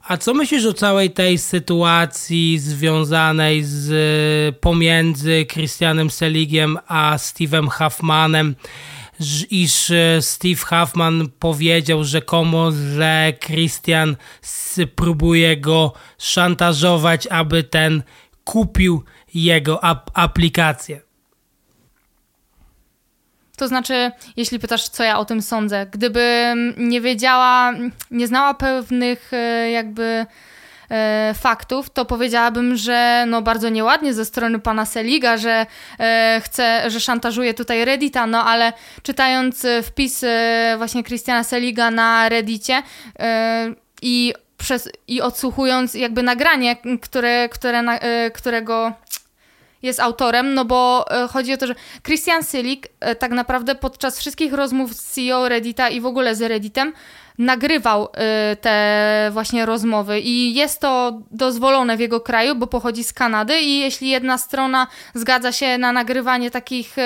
A 0.08 0.16
co 0.16 0.34
myślisz 0.34 0.66
o 0.66 0.72
całej 0.72 1.10
tej 1.10 1.38
sytuacji 1.38 2.58
związanej 2.58 3.64
z 3.64 4.56
pomiędzy 4.58 5.46
Christianem 5.52 6.10
Seligiem 6.10 6.78
a 6.86 7.16
Steve'em 7.16 7.68
Huffmanem? 7.70 8.54
iż 9.50 9.90
e, 9.90 10.22
Steve 10.22 10.64
Huffman 10.64 11.28
powiedział 11.38 12.04
rzekomo, 12.04 12.72
że 12.94 13.32
Christian 13.40 14.16
próbuje 14.96 15.56
go 15.56 15.92
szantażować, 16.18 17.26
aby 17.26 17.62
ten 17.62 18.02
kupił 18.44 19.04
jego 19.34 19.84
ap 19.84 20.10
aplikację. 20.14 21.00
To 23.60 23.68
znaczy, 23.68 24.12
jeśli 24.36 24.58
pytasz, 24.58 24.88
co 24.88 25.04
ja 25.04 25.18
o 25.18 25.24
tym 25.24 25.42
sądzę, 25.42 25.86
gdybym 25.90 26.74
nie 26.76 27.00
wiedziała, 27.00 27.72
nie 28.10 28.26
znała 28.26 28.54
pewnych 28.54 29.32
e, 29.32 29.70
jakby 29.70 30.26
e, 30.90 31.34
faktów, 31.40 31.90
to 31.90 32.04
powiedziałabym, 32.04 32.76
że 32.76 33.24
no 33.28 33.42
bardzo 33.42 33.68
nieładnie 33.68 34.14
ze 34.14 34.24
strony 34.24 34.58
pana 34.58 34.86
Seliga, 34.86 35.36
że 35.36 35.66
e, 35.98 36.40
chce, 36.44 36.90
że 36.90 37.00
szantażuje 37.00 37.54
tutaj 37.54 37.84
Reddita, 37.84 38.26
no 38.26 38.44
ale 38.44 38.72
czytając 39.02 39.66
wpis 39.82 40.24
właśnie 40.78 41.04
Christiana 41.04 41.44
Seliga 41.44 41.90
na 41.90 42.28
Reddicie 42.28 42.82
i 44.02 44.34
przez, 44.58 44.88
i 45.08 45.20
odsłuchując 45.20 45.94
jakby 45.94 46.22
nagranie, 46.22 46.76
które, 47.02 47.48
które, 47.48 47.82
którego 48.34 48.92
jest 49.82 50.00
autorem, 50.00 50.54
no 50.54 50.64
bo 50.64 51.06
e, 51.10 51.28
chodzi 51.28 51.52
o 51.52 51.56
to, 51.56 51.66
że 51.66 51.74
Christian 52.02 52.42
Selig 52.42 52.88
e, 53.00 53.14
tak 53.14 53.30
naprawdę 53.30 53.74
podczas 53.74 54.18
wszystkich 54.18 54.52
rozmów 54.52 54.94
z 54.94 55.14
CEO 55.14 55.48
Reddita 55.48 55.88
i 55.88 56.00
w 56.00 56.06
ogóle 56.06 56.34
z 56.34 56.42
Redditem 56.42 56.92
nagrywał 57.38 58.08
e, 58.12 58.56
te 58.56 59.30
właśnie 59.32 59.66
rozmowy 59.66 60.20
i 60.20 60.54
jest 60.54 60.80
to 60.80 61.20
dozwolone 61.30 61.96
w 61.96 62.00
jego 62.00 62.20
kraju, 62.20 62.54
bo 62.54 62.66
pochodzi 62.66 63.04
z 63.04 63.12
Kanady 63.12 63.60
i 63.60 63.78
jeśli 63.78 64.08
jedna 64.08 64.38
strona 64.38 64.86
zgadza 65.14 65.52
się 65.52 65.78
na 65.78 65.92
nagrywanie 65.92 66.50
takich 66.50 66.96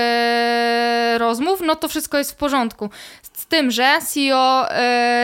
rozmów, 1.18 1.60
no 1.66 1.76
to 1.76 1.88
wszystko 1.88 2.18
jest 2.18 2.32
w 2.32 2.36
porządku. 2.36 2.90
Z 3.22 3.46
tym, 3.46 3.70
że 3.70 3.98
CEO 4.08 4.66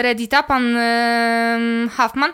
Reddita, 0.03 0.43
pan 0.43 0.77
Huffman, 1.97 2.33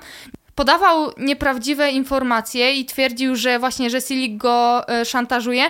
podawał 0.56 1.12
nieprawdziwe 1.18 1.90
informacje 1.90 2.74
i 2.74 2.84
twierdził, 2.84 3.36
że 3.36 3.58
właśnie, 3.58 3.90
że 3.90 4.00
Silik 4.00 4.36
go 4.36 4.88
e, 4.88 5.04
szantażuje, 5.04 5.64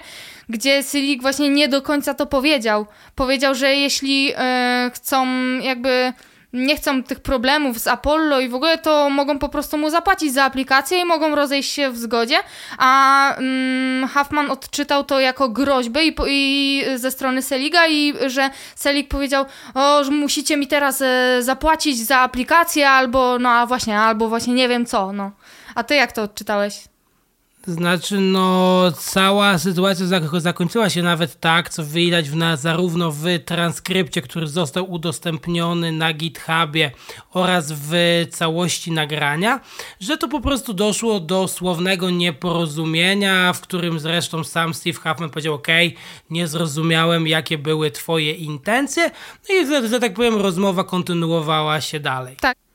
gdzie 0.48 0.82
Silik 0.82 1.22
właśnie 1.22 1.50
nie 1.50 1.68
do 1.68 1.82
końca 1.82 2.14
to 2.14 2.26
powiedział. 2.26 2.86
Powiedział, 3.14 3.54
że 3.54 3.74
jeśli 3.74 4.32
e, 4.36 4.90
chcą 4.94 5.26
jakby 5.58 6.12
nie 6.56 6.76
chcą 6.76 7.02
tych 7.02 7.20
problemów 7.20 7.78
z 7.78 7.86
Apollo 7.86 8.40
i 8.40 8.48
w 8.48 8.54
ogóle, 8.54 8.78
to 8.78 9.10
mogą 9.10 9.38
po 9.38 9.48
prostu 9.48 9.78
mu 9.78 9.90
zapłacić 9.90 10.32
za 10.32 10.44
aplikację 10.44 11.00
i 11.00 11.04
mogą 11.04 11.34
rozejść 11.34 11.72
się 11.72 11.90
w 11.90 11.98
zgodzie, 11.98 12.36
a 12.78 13.34
mm, 13.36 14.08
Huffman 14.08 14.50
odczytał 14.50 15.04
to 15.04 15.20
jako 15.20 15.48
groźbę 15.48 16.04
i, 16.04 16.14
i 16.28 16.82
ze 16.96 17.10
strony 17.10 17.42
Seliga 17.42 17.86
i 17.86 18.14
że 18.26 18.50
Selig 18.74 19.08
powiedział, 19.08 19.44
o, 19.74 20.04
że 20.04 20.10
musicie 20.10 20.56
mi 20.56 20.66
teraz 20.66 21.02
e, 21.02 21.38
zapłacić 21.42 21.98
za 21.98 22.18
aplikację 22.18 22.90
albo, 22.90 23.38
no 23.38 23.48
a 23.50 23.66
właśnie, 23.66 24.00
albo 24.00 24.28
właśnie 24.28 24.54
nie 24.54 24.68
wiem 24.68 24.86
co, 24.86 25.12
no. 25.12 25.30
A 25.74 25.82
ty 25.82 25.94
jak 25.94 26.12
to 26.12 26.22
odczytałeś? 26.22 26.95
Znaczy, 27.66 28.20
no, 28.20 28.82
cała 28.98 29.58
sytuacja 29.58 30.06
zakończyła 30.38 30.90
się 30.90 31.02
nawet 31.02 31.40
tak, 31.40 31.70
co 31.70 31.84
widać 31.84 32.30
w 32.30 32.36
zarówno 32.56 33.12
w 33.12 33.24
transkrypcie, 33.44 34.22
który 34.22 34.46
został 34.46 34.90
udostępniony 34.90 35.92
na 35.92 36.12
GitHubie 36.12 36.90
oraz 37.30 37.72
w 37.72 37.92
całości 38.30 38.92
nagrania, 38.92 39.60
że 40.00 40.16
to 40.16 40.28
po 40.28 40.40
prostu 40.40 40.74
doszło 40.74 41.20
do 41.20 41.48
słownego 41.48 42.10
nieporozumienia, 42.10 43.52
w 43.52 43.60
którym 43.60 44.00
zresztą 44.00 44.44
sam 44.44 44.74
Steve 44.74 44.98
Huffman 44.98 45.30
powiedział: 45.30 45.54
OK, 45.54 45.68
nie 46.30 46.48
zrozumiałem, 46.48 47.26
jakie 47.26 47.58
były 47.58 47.90
Twoje 47.90 48.32
intencje, 48.32 49.10
no 49.48 49.54
i, 49.54 49.66
że, 49.66 49.88
że 49.88 50.00
tak 50.00 50.14
powiem, 50.14 50.36
rozmowa 50.36 50.84
kontynuowała 50.84 51.80
się 51.80 52.00
dalej. 52.00 52.36
Tak. 52.40 52.65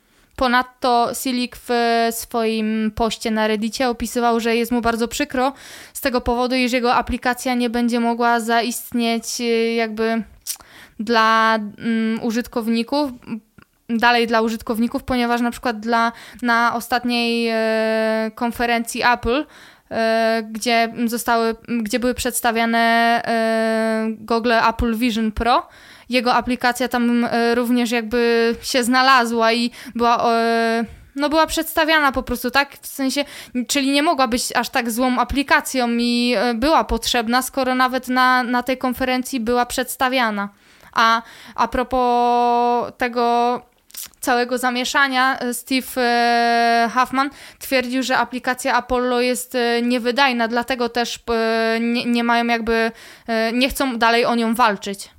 Ponadto 0.42 1.10
Silik 1.14 1.56
w 1.56 1.70
swoim 2.12 2.92
poście 2.96 3.32
na 3.32 3.48
Reddicie 3.48 3.90
opisywał, 3.90 4.40
że 4.40 4.56
jest 4.56 4.72
mu 4.72 4.82
bardzo 4.82 5.08
przykro 5.08 5.54
z 5.94 6.02
tego 6.02 6.22
powodu, 6.22 6.56
iż 6.56 6.72
jego 6.72 6.94
aplikacja 6.96 7.54
nie 7.54 7.70
będzie 7.70 8.00
mogła 8.00 8.40
zaistnieć 8.40 9.42
y, 9.42 9.74
jakby 9.74 10.24
dla 11.00 11.60
um, 11.78 12.20
użytkowników, 12.24 13.12
dalej 13.90 14.28
dla 14.28 14.42
użytkowników, 14.42 15.04
ponieważ 15.04 15.42
na 15.42 15.52
przykład 15.52 15.80
dla, 15.80 16.12
na 16.42 16.74
ostatniej 16.76 17.48
e, 17.50 18.32
konferencji 18.36 19.02
Apple 19.14 19.46
e, 19.92 20.44
gdzie 20.52 20.94
zostały, 21.06 21.56
gdzie 21.84 22.00
były 22.00 22.14
przedstawiane 22.14 22.80
e, 23.26 24.08
gogle 24.10 24.68
Apple 24.68 24.96
Vision 24.96 25.32
Pro, 25.32 25.68
jego 26.12 26.34
aplikacja 26.34 26.88
tam 26.88 27.26
e, 27.26 27.56
również 27.56 27.92
jakby 27.92 28.56
się 28.62 28.84
znalazła 28.84 29.54
i 29.54 29.72
była 29.96 30.34
e, 30.34 30.86
no 31.16 31.30
była 31.30 31.48
przedstawiana 31.48 32.12
po 32.12 32.24
prostu, 32.24 32.52
tak? 32.52 32.78
W 32.82 32.88
sensie, 32.88 33.26
czyli 33.68 33.92
nie 33.92 34.04
mogła 34.04 34.28
być 34.28 34.56
aż 34.56 34.70
tak 34.70 34.92
złą 34.92 35.20
aplikacją 35.20 35.90
i 35.92 36.34
e, 36.38 36.54
była 36.54 36.84
potrzebna, 36.84 37.42
skoro 37.42 37.76
nawet 37.76 38.08
na, 38.08 38.44
na 38.44 38.64
tej 38.64 38.78
konferencji 38.78 39.40
była 39.40 39.66
przedstawiana. 39.66 40.50
A 40.94 41.22
a 41.56 41.68
propos 41.68 42.92
tego 42.98 43.62
całego 44.20 44.58
zamieszania, 44.58 45.40
Steve 45.54 46.90
Huffman 46.94 47.30
twierdził, 47.60 48.04
że 48.04 48.18
aplikacja 48.18 48.74
Apollo 48.74 49.22
jest 49.22 49.58
niewydajna, 49.82 50.48
dlatego 50.48 50.90
też 50.90 51.20
nie, 51.80 52.06
nie 52.06 52.24
mają 52.24 52.46
jakby, 52.46 52.92
nie 53.54 53.70
chcą 53.70 53.98
dalej 53.98 54.26
o 54.26 54.36
nią 54.36 54.56
walczyć. 54.56 55.10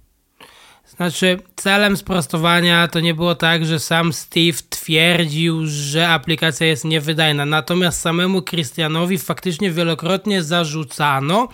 Znaczy, 0.96 1.38
celem 1.56 1.96
sprostowania 1.96 2.88
to 2.88 3.00
nie 3.00 3.14
było 3.14 3.34
tak, 3.34 3.66
że 3.66 3.78
sam 3.78 4.12
Steve 4.12 4.58
twierdził, 4.70 5.66
że 5.66 6.08
aplikacja 6.08 6.66
jest 6.66 6.84
niewydajna. 6.84 7.46
Natomiast 7.46 8.00
samemu 8.00 8.42
Christianowi 8.42 9.18
faktycznie 9.18 9.70
wielokrotnie 9.70 10.42
zarzucano, 10.42 11.48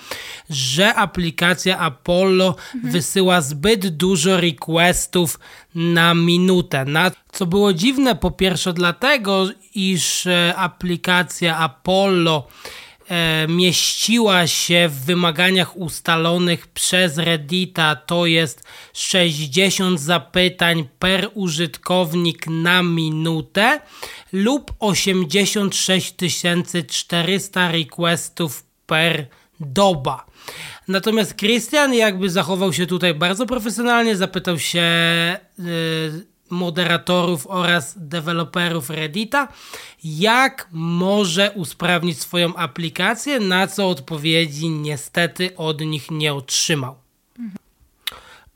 że 0.50 0.94
aplikacja 0.94 1.78
Apollo 1.78 2.56
mhm. 2.74 2.92
wysyła 2.92 3.40
zbyt 3.40 3.88
dużo 3.88 4.40
requestów 4.40 5.38
na 5.74 6.14
minutę. 6.14 6.84
Na, 6.84 7.10
co 7.32 7.46
było 7.46 7.72
dziwne 7.72 8.16
po 8.16 8.30
pierwsze 8.30 8.72
dlatego, 8.72 9.46
iż 9.74 10.26
e, 10.26 10.54
aplikacja 10.56 11.56
Apollo 11.56 12.46
mieściła 13.48 14.46
się 14.46 14.88
w 14.88 15.04
wymaganiach 15.04 15.76
ustalonych 15.76 16.66
przez 16.66 17.18
Reddita, 17.18 17.96
to 17.96 18.26
jest 18.26 18.64
60 18.92 20.00
zapytań 20.00 20.88
per 20.98 21.30
użytkownik 21.34 22.46
na 22.46 22.82
minutę 22.82 23.80
lub 24.32 24.72
86 24.78 26.14
400 26.88 27.72
requestów 27.72 28.64
per 28.86 29.26
doba. 29.60 30.26
Natomiast 30.88 31.36
Christian 31.36 31.94
jakby 31.94 32.30
zachował 32.30 32.72
się 32.72 32.86
tutaj 32.86 33.14
bardzo 33.14 33.46
profesjonalnie, 33.46 34.16
zapytał 34.16 34.58
się 34.58 34.82
yy, 35.58 36.26
moderatorów 36.50 37.46
oraz 37.46 37.94
deweloperów 37.96 38.90
Reddita, 38.90 39.48
jak 40.04 40.68
może 40.72 41.50
usprawnić 41.50 42.20
swoją 42.20 42.56
aplikację, 42.56 43.40
na 43.40 43.66
co 43.66 43.88
odpowiedzi 43.88 44.68
niestety 44.68 45.56
od 45.56 45.80
nich 45.80 46.10
nie 46.10 46.34
otrzymał. 46.34 46.96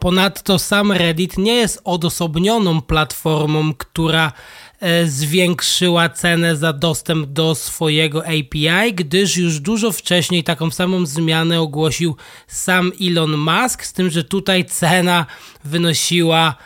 Ponadto 0.03 0.59
sam 0.59 0.93
Reddit 0.93 1.39
nie 1.39 1.55
jest 1.55 1.81
odosobnioną 1.85 2.81
platformą, 2.81 3.75
która 3.75 4.33
e, 4.81 5.07
zwiększyła 5.07 6.09
cenę 6.09 6.57
za 6.57 6.73
dostęp 6.73 7.27
do 7.27 7.55
swojego 7.55 8.25
API, 8.27 8.95
gdyż 8.95 9.37
już 9.37 9.61
dużo 9.61 9.93
wcześniej 9.93 10.45
taką 10.45 10.71
samą 10.71 11.07
zmianę 11.07 11.61
ogłosił 11.61 12.17
sam 12.47 12.93
Elon 13.01 13.37
Musk, 13.37 13.85
z 13.85 13.93
tym, 13.93 14.11
że 14.11 14.25
tutaj 14.25 14.65
cena 14.65 15.27
wynosiła 15.65 16.57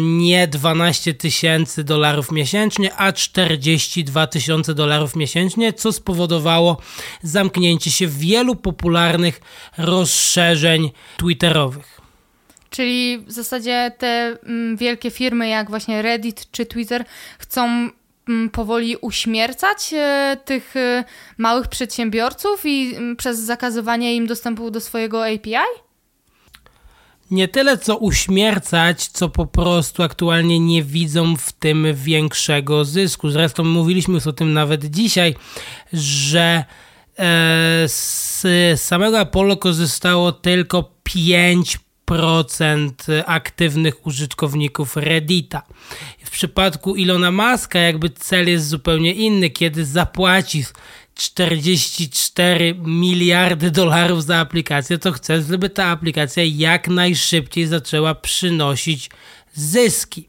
nie 0.00 0.48
12 0.48 1.14
tysięcy 1.14 1.84
dolarów 1.84 2.32
miesięcznie, 2.32 2.94
a 2.94 3.12
42 3.12 4.26
tysiące 4.26 4.74
dolarów 4.74 5.16
miesięcznie, 5.16 5.72
co 5.72 5.92
spowodowało 5.92 6.76
zamknięcie 7.22 7.90
się 7.90 8.06
wielu 8.06 8.56
popularnych 8.56 9.40
rozszerzeń 9.78 10.90
Twitterowych. 11.16 12.00
Czyli 12.70 13.18
w 13.18 13.32
zasadzie 13.32 13.92
te 13.98 14.36
mm, 14.46 14.76
wielkie 14.76 15.10
firmy 15.10 15.48
jak 15.48 15.70
właśnie 15.70 16.02
Reddit 16.02 16.50
czy 16.50 16.66
Twitter 16.66 17.04
chcą 17.38 17.90
mm, 18.28 18.50
powoli 18.50 18.96
uśmiercać 18.96 19.90
e, 19.92 20.36
tych 20.44 20.76
e, 20.76 21.04
małych 21.38 21.68
przedsiębiorców 21.68 22.66
i 22.66 22.94
mm, 22.96 23.16
przez 23.16 23.38
zakazywanie 23.38 24.16
im 24.16 24.26
dostępu 24.26 24.70
do 24.70 24.80
swojego 24.80 25.26
API? 25.26 25.87
Nie 27.30 27.48
tyle 27.48 27.78
co 27.78 27.96
uśmiercać, 27.96 29.06
co 29.06 29.28
po 29.28 29.46
prostu 29.46 30.02
aktualnie 30.02 30.60
nie 30.60 30.82
widzą 30.82 31.36
w 31.36 31.52
tym 31.52 31.86
większego 31.94 32.84
zysku. 32.84 33.30
Zresztą 33.30 33.64
mówiliśmy 33.64 34.14
już 34.14 34.26
o 34.26 34.32
tym 34.32 34.52
nawet 34.52 34.84
dzisiaj, 34.84 35.34
że 35.92 36.64
e, 37.18 37.24
z 37.86 38.46
samego 38.80 39.20
Apollo 39.20 39.56
korzystało 39.56 40.32
tylko 40.32 40.90
5% 41.08 41.78
aktywnych 43.26 44.06
użytkowników 44.06 44.96
Reddita. 44.96 45.62
W 46.24 46.30
przypadku 46.30 46.96
Ilona 46.96 47.30
Maska 47.30 47.78
jakby 47.78 48.10
cel 48.10 48.48
jest 48.48 48.68
zupełnie 48.68 49.14
inny, 49.14 49.50
kiedy 49.50 49.84
zapłacisz 49.84 50.66
44 51.18 52.74
miliardy 52.84 53.70
dolarów 53.70 54.24
za 54.24 54.38
aplikację, 54.38 54.98
to 54.98 55.12
chcę, 55.12 55.42
żeby 55.42 55.70
ta 55.70 55.86
aplikacja 55.86 56.42
jak 56.46 56.88
najszybciej 56.88 57.66
zaczęła 57.66 58.14
przynosić 58.14 59.10
zyski. 59.54 60.28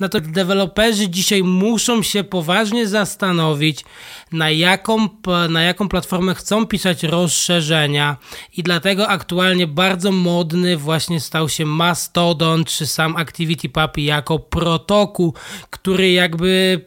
No 0.00 0.08
to 0.08 0.20
deweloperzy 0.20 1.08
dzisiaj 1.08 1.42
muszą 1.42 2.02
się 2.02 2.24
poważnie 2.24 2.88
zastanowić, 2.88 3.84
na 4.32 4.50
jaką, 4.50 5.08
na 5.48 5.62
jaką 5.62 5.88
platformę 5.88 6.34
chcą 6.34 6.66
pisać 6.66 7.02
rozszerzenia 7.02 8.16
i 8.56 8.62
dlatego 8.62 9.08
aktualnie 9.08 9.66
bardzo 9.66 10.12
modny 10.12 10.76
właśnie 10.76 11.20
stał 11.20 11.48
się 11.48 11.66
Mastodon 11.66 12.64
czy 12.64 12.86
sam 12.86 13.16
ActivityPub 13.16 13.96
jako 13.96 14.38
protokół, 14.38 15.34
który 15.70 16.12
jakby 16.12 16.80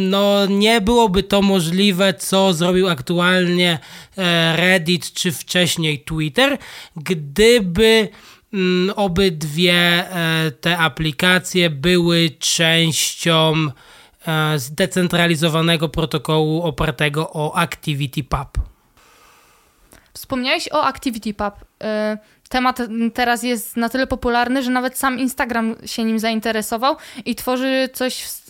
no 0.00 0.46
nie 0.46 0.80
byłoby 0.80 1.22
to 1.22 1.42
możliwe, 1.42 2.14
co 2.14 2.52
zrobił 2.52 2.88
aktualnie 2.88 3.78
e, 4.18 4.56
Reddit 4.56 5.12
czy 5.12 5.32
wcześniej 5.32 6.04
Twitter, 6.04 6.58
gdyby 6.96 8.08
mm, 8.52 8.94
obydwie 8.96 9.74
e, 9.74 10.50
te 10.50 10.78
aplikacje 10.78 11.70
były 11.70 12.30
częścią 12.38 13.54
e, 14.26 14.58
zdecentralizowanego 14.58 15.88
protokołu 15.88 16.62
opartego 16.62 17.30
o 17.32 17.56
ActivityPub. 17.56 18.48
Wspomniałeś 20.12 20.68
o 20.72 20.84
ActivityPub. 20.84 21.54
Temat 22.48 22.78
teraz 23.14 23.42
jest 23.42 23.76
na 23.76 23.88
tyle 23.88 24.06
popularny, 24.06 24.62
że 24.62 24.70
nawet 24.70 24.98
sam 24.98 25.18
Instagram 25.18 25.76
się 25.86 26.04
nim 26.04 26.18
zainteresował 26.18 26.96
i 27.24 27.34
tworzy 27.34 27.88
coś 27.92 28.22
w, 28.22 28.46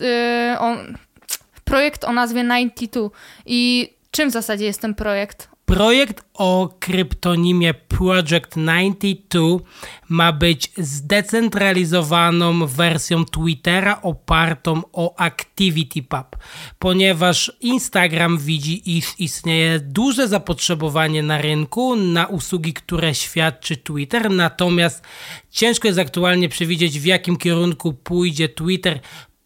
projekt 1.71 2.03
o 2.03 2.13
nazwie 2.13 2.43
92. 2.43 3.09
I 3.45 3.89
czym 4.11 4.29
w 4.29 4.33
zasadzie 4.33 4.65
jest 4.65 4.81
ten 4.81 4.95
projekt? 4.95 5.51
Projekt 5.65 6.23
o 6.33 6.69
kryptonimie 6.79 7.73
Project 7.73 8.55
92 8.55 9.41
ma 10.09 10.31
być 10.31 10.71
zdecentralizowaną 10.77 12.67
wersją 12.67 13.25
Twittera 13.25 14.01
opartą 14.01 14.81
o 14.93 15.19
ActivityPub, 15.19 16.37
ponieważ 16.79 17.51
Instagram 17.61 18.37
widzi, 18.37 18.97
iż 18.97 19.05
istnieje 19.19 19.79
duże 19.79 20.27
zapotrzebowanie 20.27 21.23
na 21.23 21.41
rynku 21.41 21.95
na 21.95 22.27
usługi, 22.27 22.73
które 22.73 23.15
świadczy 23.15 23.77
Twitter, 23.77 24.31
natomiast 24.31 25.03
ciężko 25.49 25.87
jest 25.87 25.99
aktualnie 25.99 26.49
przewidzieć 26.49 26.99
w 26.99 27.05
jakim 27.05 27.37
kierunku 27.37 27.93
pójdzie 27.93 28.49
Twitter 28.49 28.99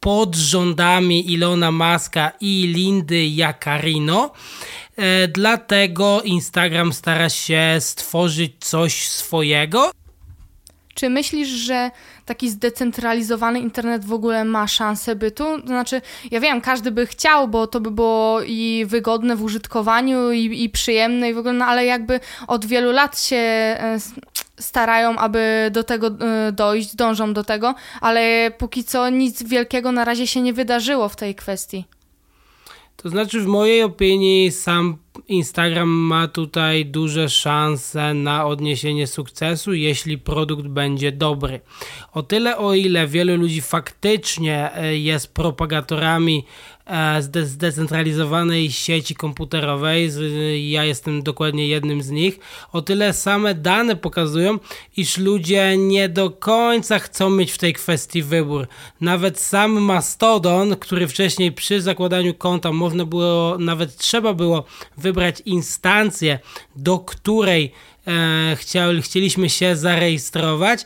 pod 0.05 0.35
rządami 0.35 1.31
Ilona 1.31 1.71
Maska 1.71 2.31
i 2.41 2.67
Lindy 2.75 3.27
Jacarino. 3.27 4.31
E, 4.97 5.27
dlatego 5.27 6.21
Instagram 6.21 6.93
stara 6.93 7.29
się 7.29 7.77
stworzyć 7.79 8.51
coś 8.59 9.07
swojego. 9.07 9.91
Czy 10.93 11.09
myślisz, 11.09 11.49
że 11.49 11.91
taki 12.25 12.49
zdecentralizowany 12.49 13.59
internet 13.59 14.05
w 14.05 14.13
ogóle 14.13 14.45
ma 14.45 14.67
szansę 14.67 15.15
bytu? 15.15 15.61
To 15.61 15.67
znaczy, 15.67 16.01
ja 16.31 16.39
wiem, 16.39 16.61
każdy 16.61 16.91
by 16.91 17.05
chciał, 17.05 17.47
bo 17.47 17.67
to 17.67 17.79
by 17.79 17.91
było 17.91 18.41
i 18.45 18.85
wygodne 18.87 19.35
w 19.35 19.43
użytkowaniu, 19.43 20.31
i, 20.31 20.63
i 20.63 20.69
przyjemne, 20.69 21.29
i 21.29 21.33
w 21.33 21.37
ogóle, 21.37 21.53
no 21.53 21.65
ale 21.65 21.85
jakby 21.85 22.19
od 22.47 22.65
wielu 22.65 22.91
lat 22.91 23.21
się 23.21 23.35
e, 23.35 23.97
starają, 24.59 25.15
aby 25.15 25.69
do 25.73 25.83
tego 25.83 26.07
e, 26.07 26.51
dojść, 26.51 26.95
dążą 26.95 27.33
do 27.33 27.43
tego, 27.43 27.75
ale 28.01 28.51
póki 28.57 28.83
co 28.83 29.09
nic 29.09 29.43
wielkiego 29.43 29.91
na 29.91 30.05
razie 30.05 30.27
się 30.27 30.41
nie 30.41 30.53
wydarzyło 30.53 31.09
w 31.09 31.15
tej 31.15 31.35
kwestii. 31.35 31.85
To 32.97 33.09
znaczy, 33.09 33.41
w 33.41 33.47
mojej 33.47 33.83
opinii, 33.83 34.51
sam 34.51 34.97
Instagram 35.27 35.89
ma 35.89 36.27
tutaj 36.27 36.85
duże 36.85 37.29
szanse 37.29 38.13
na 38.13 38.45
odniesienie 38.45 39.07
sukcesu, 39.07 39.73
jeśli 39.73 40.17
produkt 40.17 40.67
będzie 40.67 41.11
dobry. 41.11 41.61
O 42.13 42.23
tyle, 42.23 42.57
o 42.57 42.73
ile 42.73 43.07
wielu 43.07 43.35
ludzi 43.37 43.61
faktycznie 43.61 44.75
e, 44.75 44.97
jest 44.97 45.33
propagatorami 45.33 46.45
E, 46.85 47.21
zdecentralizowanej 47.21 48.71
sieci 48.71 49.15
komputerowej. 49.15 50.11
Ja 50.71 50.83
jestem 50.83 51.23
dokładnie 51.23 51.67
jednym 51.67 52.01
z 52.01 52.09
nich. 52.09 52.39
O 52.71 52.81
tyle 52.81 53.13
same 53.13 53.55
dane 53.55 53.95
pokazują, 53.95 54.59
iż 54.97 55.17
ludzie 55.17 55.77
nie 55.77 56.09
do 56.09 56.29
końca 56.29 56.99
chcą 56.99 57.29
mieć 57.29 57.51
w 57.51 57.57
tej 57.57 57.73
kwestii 57.73 58.23
wybór. 58.23 58.67
Nawet 59.01 59.39
sam 59.39 59.71
Mastodon, 59.71 60.75
który 60.75 61.07
wcześniej 61.07 61.51
przy 61.51 61.81
zakładaniu 61.81 62.33
konta 62.33 62.71
można 62.71 63.05
było, 63.05 63.57
nawet 63.59 63.97
trzeba 63.97 64.33
było 64.33 64.65
wybrać 64.97 65.41
instancję, 65.45 66.39
do 66.75 66.99
której 66.99 67.71
e, 68.07 69.01
chcieliśmy 69.01 69.49
się 69.49 69.75
zarejestrować, 69.75 70.85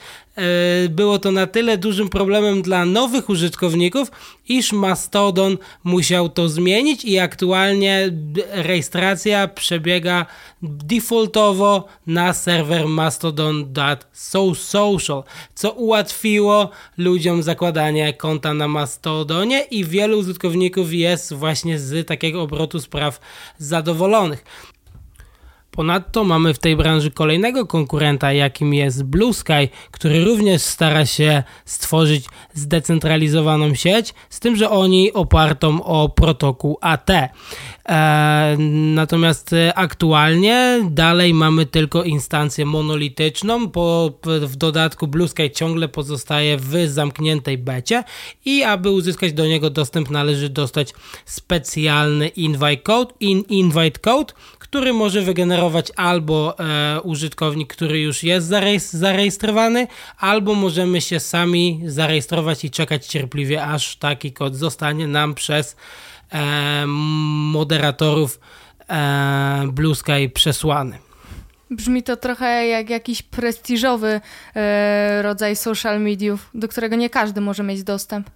było 0.89 1.19
to 1.19 1.31
na 1.31 1.47
tyle 1.47 1.77
dużym 1.77 2.09
problemem 2.09 2.61
dla 2.61 2.85
nowych 2.85 3.29
użytkowników, 3.29 4.11
iż 4.47 4.73
Mastodon 4.73 5.57
musiał 5.83 6.29
to 6.29 6.49
zmienić 6.49 7.05
i 7.05 7.19
aktualnie 7.19 8.11
rejestracja 8.49 9.47
przebiega 9.47 10.25
defaultowo 10.61 11.87
na 12.07 12.33
serwer 12.33 12.87
mastodon.social, 12.87 15.23
co 15.55 15.71
ułatwiło 15.71 16.69
ludziom 16.97 17.43
zakładanie 17.43 18.13
konta 18.13 18.53
na 18.53 18.67
Mastodonie 18.67 19.61
i 19.71 19.85
wielu 19.85 20.19
użytkowników 20.19 20.93
jest 20.93 21.33
właśnie 21.33 21.79
z 21.79 22.07
takiego 22.07 22.41
obrotu 22.41 22.79
spraw 22.79 23.19
zadowolonych. 23.57 24.43
Ponadto 25.71 26.23
mamy 26.23 26.53
w 26.53 26.59
tej 26.59 26.75
branży 26.75 27.11
kolejnego 27.11 27.65
konkurenta, 27.65 28.33
jakim 28.33 28.73
jest 28.73 29.03
Blue 29.03 29.33
Sky, 29.33 29.69
który 29.91 30.25
również 30.25 30.61
stara 30.61 31.05
się 31.05 31.43
stworzyć 31.65 32.25
zdecentralizowaną 32.53 33.75
sieć, 33.75 34.13
z 34.29 34.39
tym, 34.39 34.55
że 34.55 34.69
oni 34.69 35.13
opartą 35.13 35.83
o 35.83 36.09
protokół 36.09 36.77
AT. 36.81 37.09
E, 37.09 38.57
natomiast 38.95 39.55
aktualnie 39.75 40.79
dalej 40.89 41.33
mamy 41.33 41.65
tylko 41.65 42.03
instancję 42.03 42.65
monolityczną, 42.65 43.69
po, 43.69 44.13
w 44.41 44.55
dodatku 44.55 45.07
Blue 45.07 45.27
Sky 45.27 45.51
ciągle 45.51 45.87
pozostaje 45.87 46.57
w 46.57 46.87
zamkniętej 46.87 47.57
becie 47.57 48.03
i 48.45 48.63
aby 48.63 48.91
uzyskać 48.91 49.33
do 49.33 49.47
niego 49.47 49.69
dostęp 49.69 50.09
należy 50.09 50.49
dostać 50.49 50.93
specjalny 51.25 52.27
invite 52.27 52.77
code, 52.77 53.13
in, 53.19 53.43
invite 53.49 53.99
code 53.99 54.33
który 54.69 54.93
może 54.93 55.21
wygenerować 55.21 55.58
albo 55.95 56.55
e, 56.59 57.01
użytkownik, 57.01 57.73
który 57.73 57.99
już 57.99 58.23
jest 58.23 58.53
zarejestrowany, 58.91 59.87
albo 60.17 60.55
możemy 60.55 61.01
się 61.01 61.19
sami 61.19 61.81
zarejestrować 61.85 62.65
i 62.65 62.71
czekać 62.71 63.05
cierpliwie, 63.05 63.63
aż 63.63 63.95
taki 63.95 64.33
kod 64.33 64.55
zostanie 64.55 65.07
nam 65.07 65.35
przez 65.35 65.75
e, 66.31 66.83
moderatorów 66.87 68.39
e, 68.89 69.67
Blue 69.73 69.95
Sky 69.95 70.29
przesłany. 70.33 70.97
Brzmi 71.71 72.03
to 72.03 72.17
trochę 72.17 72.67
jak 72.67 72.89
jakiś 72.89 73.21
prestiżowy 73.21 74.21
e, 74.55 75.21
rodzaj 75.21 75.55
social 75.55 76.01
mediów, 76.01 76.49
do 76.53 76.67
którego 76.67 76.95
nie 76.95 77.09
każdy 77.09 77.41
może 77.41 77.63
mieć 77.63 77.83
dostęp. 77.83 78.29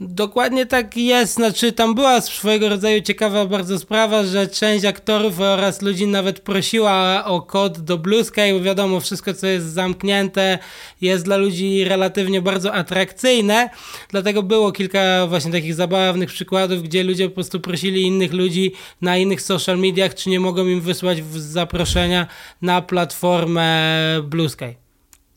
Dokładnie 0.00 0.66
tak 0.66 0.96
jest, 0.96 1.34
znaczy 1.34 1.72
tam 1.72 1.94
była 1.94 2.20
swojego 2.20 2.68
rodzaju 2.68 3.00
ciekawa 3.00 3.46
bardzo 3.46 3.78
sprawa, 3.78 4.24
że 4.24 4.46
część 4.46 4.84
aktorów 4.84 5.40
oraz 5.40 5.82
ludzi 5.82 6.06
nawet 6.06 6.40
prosiła 6.40 7.24
o 7.24 7.42
kod 7.42 7.78
do 7.78 7.98
Blue 7.98 8.24
Sky, 8.24 8.52
bo 8.52 8.60
wiadomo, 8.60 9.00
wszystko 9.00 9.34
co 9.34 9.46
jest 9.46 9.66
zamknięte 9.66 10.58
jest 11.00 11.24
dla 11.24 11.36
ludzi 11.36 11.84
relatywnie 11.84 12.42
bardzo 12.42 12.74
atrakcyjne, 12.74 13.70
dlatego 14.10 14.42
było 14.42 14.72
kilka 14.72 15.26
właśnie 15.26 15.52
takich 15.52 15.74
zabawnych 15.74 16.28
przykładów, 16.28 16.82
gdzie 16.82 17.04
ludzie 17.04 17.28
po 17.28 17.34
prostu 17.34 17.60
prosili 17.60 18.02
innych 18.02 18.32
ludzi 18.32 18.72
na 19.00 19.16
innych 19.16 19.42
social 19.42 19.78
mediach, 19.78 20.14
czy 20.14 20.30
nie 20.30 20.40
mogą 20.40 20.66
im 20.66 20.80
wysłać 20.80 21.24
zaproszenia 21.32 22.26
na 22.62 22.82
platformę 22.82 23.96
Blue 24.22 24.48
Sky 24.48 24.85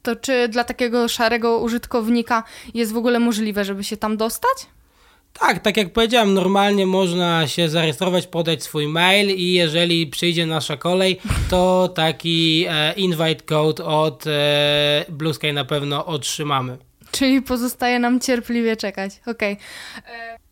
to 0.10 0.16
czy 0.16 0.48
dla 0.48 0.64
takiego 0.64 1.08
szarego 1.08 1.58
użytkownika 1.58 2.44
jest 2.74 2.94
w 2.94 2.98
ogóle 2.98 3.20
możliwe, 3.20 3.66
żeby 3.66 3.84
się 3.84 3.98
tam 3.98 4.18
dostać? 4.18 4.68
Tak, 5.34 5.60
tak 5.60 5.78
jak 5.78 5.94
powiedziałem, 5.94 6.34
normalnie 6.34 6.86
można 6.86 7.48
się 7.48 7.70
zarejestrować, 7.70 8.28
podać 8.28 8.64
swój 8.64 8.88
mail 8.88 9.30
i 9.30 9.54
jeżeli 9.54 10.08
przyjdzie 10.08 10.46
nasza 10.46 10.78
kolej, 10.78 11.20
to 11.50 11.90
taki 11.96 12.66
e, 12.70 12.94
invite 12.94 13.44
code 13.46 13.86
od 13.86 14.28
e, 14.28 15.06
Blue 15.10 15.34
Sky 15.34 15.54
na 15.54 15.66
pewno 15.66 16.06
otrzymamy. 16.06 16.78
Czyli 17.12 17.42
pozostaje 17.42 18.00
nam 18.00 18.20
cierpliwie 18.20 18.78
czekać. 18.78 19.12
Okej. 19.26 19.54
Okay. 19.54 20.49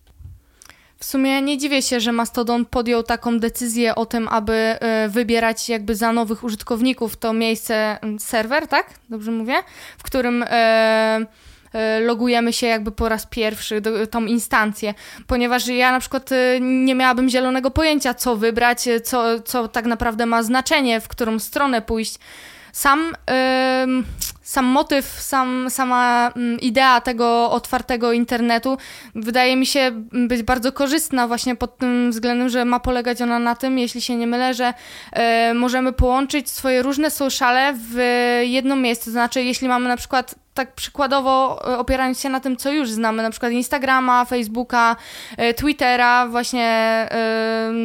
W 1.00 1.06
sumie 1.06 1.42
nie 1.42 1.58
dziwię 1.58 1.82
się, 1.82 2.00
że 2.00 2.12
Mastodon 2.12 2.66
podjął 2.66 3.04
taką 3.04 3.40
decyzję 3.40 3.96
o 3.96 4.06
tym, 4.06 4.28
aby 4.28 4.54
e, 4.54 5.10
wybierać 5.10 5.70
jakby 5.70 5.96
za 5.96 6.14
nowych 6.14 6.44
użytkowników 6.44 7.18
to 7.18 7.34
miejsce 7.34 7.98
serwer, 8.20 8.68
tak? 8.68 8.90
Dobrze 9.10 9.32
mówię? 9.32 9.56
W 9.98 10.04
którym 10.04 10.44
e, 10.44 10.48
e, 11.74 12.00
logujemy 12.00 12.54
się 12.54 12.68
jakby 12.68 12.92
po 12.92 13.10
raz 13.10 13.26
pierwszy 13.26 13.82
do, 13.82 14.08
tą 14.08 14.26
instancję, 14.26 14.94
ponieważ 15.28 15.68
ja 15.68 15.92
na 15.92 16.00
przykład 16.00 16.30
nie 16.62 16.96
miałabym 16.96 17.30
zielonego 17.30 17.72
pojęcia, 17.72 18.14
co 18.14 18.36
wybrać, 18.36 18.90
co, 19.04 19.40
co 19.40 19.68
tak 19.68 19.86
naprawdę 19.86 20.26
ma 20.26 20.44
znaczenie, 20.44 21.02
w 21.02 21.08
którą 21.08 21.40
stronę 21.40 21.82
pójść. 21.82 22.16
Sam, 22.74 23.14
sam 24.48 24.66
motyw, 24.66 25.06
sam, 25.06 25.70
sama 25.70 26.32
mm, 26.36 26.60
idea 26.60 27.02
tego 27.02 27.52
otwartego 27.52 28.14
internetu 28.14 28.78
wydaje 29.16 29.56
mi 29.56 29.66
się 29.66 29.92
być 30.12 30.44
bardzo 30.44 30.72
korzystna 30.72 31.28
właśnie 31.28 31.56
pod 31.56 31.78
tym 31.78 32.12
względem, 32.12 32.50
że 32.50 32.66
ma 32.66 32.80
polegać 32.80 33.22
ona 33.22 33.40
na 33.40 33.56
tym, 33.56 33.80
jeśli 33.80 34.02
się 34.02 34.16
nie 34.16 34.28
mylę, 34.28 34.54
że 34.54 34.74
y, 35.50 35.54
możemy 35.54 35.94
połączyć 35.94 36.50
swoje 36.50 36.82
różne 36.82 37.12
sociale 37.12 37.74
w 37.78 38.00
jedno 38.44 38.76
miejsce. 38.76 39.06
To 39.06 39.12
znaczy, 39.12 39.44
jeśli 39.44 39.68
mamy 39.68 39.88
na 39.88 39.98
przykład 39.98 40.36
tak 40.54 40.74
przykładowo 40.74 41.62
e, 41.74 41.78
opierając 41.78 42.20
się 42.20 42.30
na 42.30 42.40
tym, 42.40 42.58
co 42.58 42.72
już 42.72 42.90
znamy, 42.90 43.24
na 43.24 43.30
przykład 43.30 43.52
Instagrama, 43.52 44.26
Facebooka, 44.26 44.96
e, 45.38 45.54
Twittera, 45.54 46.28
właśnie 46.28 47.08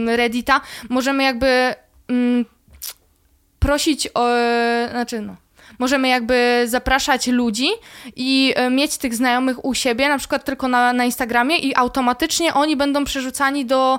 Reddita, 0.06 0.60
możemy 0.88 1.22
jakby 1.22 1.74
mm, 2.08 2.44
prosić 3.58 4.08
o, 4.14 4.26
znaczy 4.90 5.20
no, 5.20 5.41
możemy 5.82 6.08
jakby 6.08 6.64
zapraszać 6.66 7.26
ludzi 7.26 7.68
i 8.16 8.52
e, 8.56 8.70
mieć 8.70 8.96
tych 8.98 9.14
znajomych 9.14 9.64
u 9.64 9.74
siebie, 9.74 10.08
na 10.08 10.18
przykład 10.18 10.44
tylko 10.44 10.68
na, 10.68 10.92
na 10.92 11.04
Instagramie 11.04 11.56
i 11.58 11.76
automatycznie 11.76 12.54
oni 12.54 12.76
będą 12.76 13.04
przerzucani 13.04 13.66
do 13.66 13.98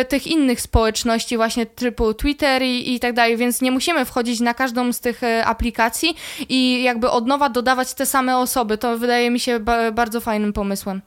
y, 0.00 0.04
tych 0.04 0.26
innych 0.26 0.60
społeczności, 0.60 1.36
właśnie 1.36 1.66
typu 1.66 2.14
Twitter 2.14 2.62
i, 2.62 2.94
i 2.94 3.00
tak 3.00 3.12
dalej, 3.12 3.36
więc 3.36 3.60
nie 3.60 3.70
musimy 3.70 4.04
wchodzić 4.04 4.40
na 4.40 4.54
każdą 4.54 4.92
z 4.92 5.00
tych 5.00 5.22
y, 5.22 5.44
aplikacji 5.44 6.16
i 6.48 6.82
jakby 6.82 7.10
od 7.10 7.26
nowa 7.26 7.48
dodawać 7.48 7.94
te 7.94 8.06
same 8.06 8.38
osoby. 8.38 8.78
To 8.78 8.98
wydaje 8.98 9.30
mi 9.30 9.40
się 9.40 9.60
ba 9.60 9.92
bardzo 9.92 10.20
fajnym 10.20 10.52
pomysłem. 10.52 11.00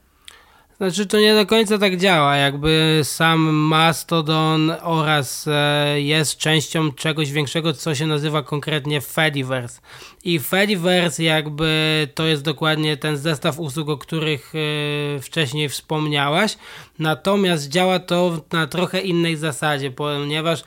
Znaczy 0.81 1.05
to 1.05 1.19
nie 1.19 1.35
do 1.35 1.45
końca 1.45 1.77
tak 1.77 1.97
działa, 1.97 2.35
jakby 2.35 3.01
sam 3.03 3.39
Mastodon 3.49 4.71
oraz 4.81 5.47
e, 5.47 6.01
jest 6.01 6.37
częścią 6.37 6.91
czegoś 6.91 7.31
większego, 7.31 7.73
co 7.73 7.95
się 7.95 8.07
nazywa 8.07 8.43
konkretnie 8.43 9.01
Fediverse. 9.01 9.81
I 10.23 10.39
Fediverse 10.39 11.23
jakby 11.23 12.07
to 12.15 12.25
jest 12.25 12.43
dokładnie 12.43 12.97
ten 12.97 13.17
zestaw 13.17 13.59
usług, 13.59 13.89
o 13.89 13.97
których 13.97 14.53
e, 14.55 15.19
wcześniej 15.19 15.69
wspomniałaś, 15.69 16.57
natomiast 16.99 17.69
działa 17.69 17.99
to 17.99 18.41
na 18.51 18.67
trochę 18.67 19.01
innej 19.01 19.37
zasadzie, 19.37 19.91
ponieważ 19.91 20.63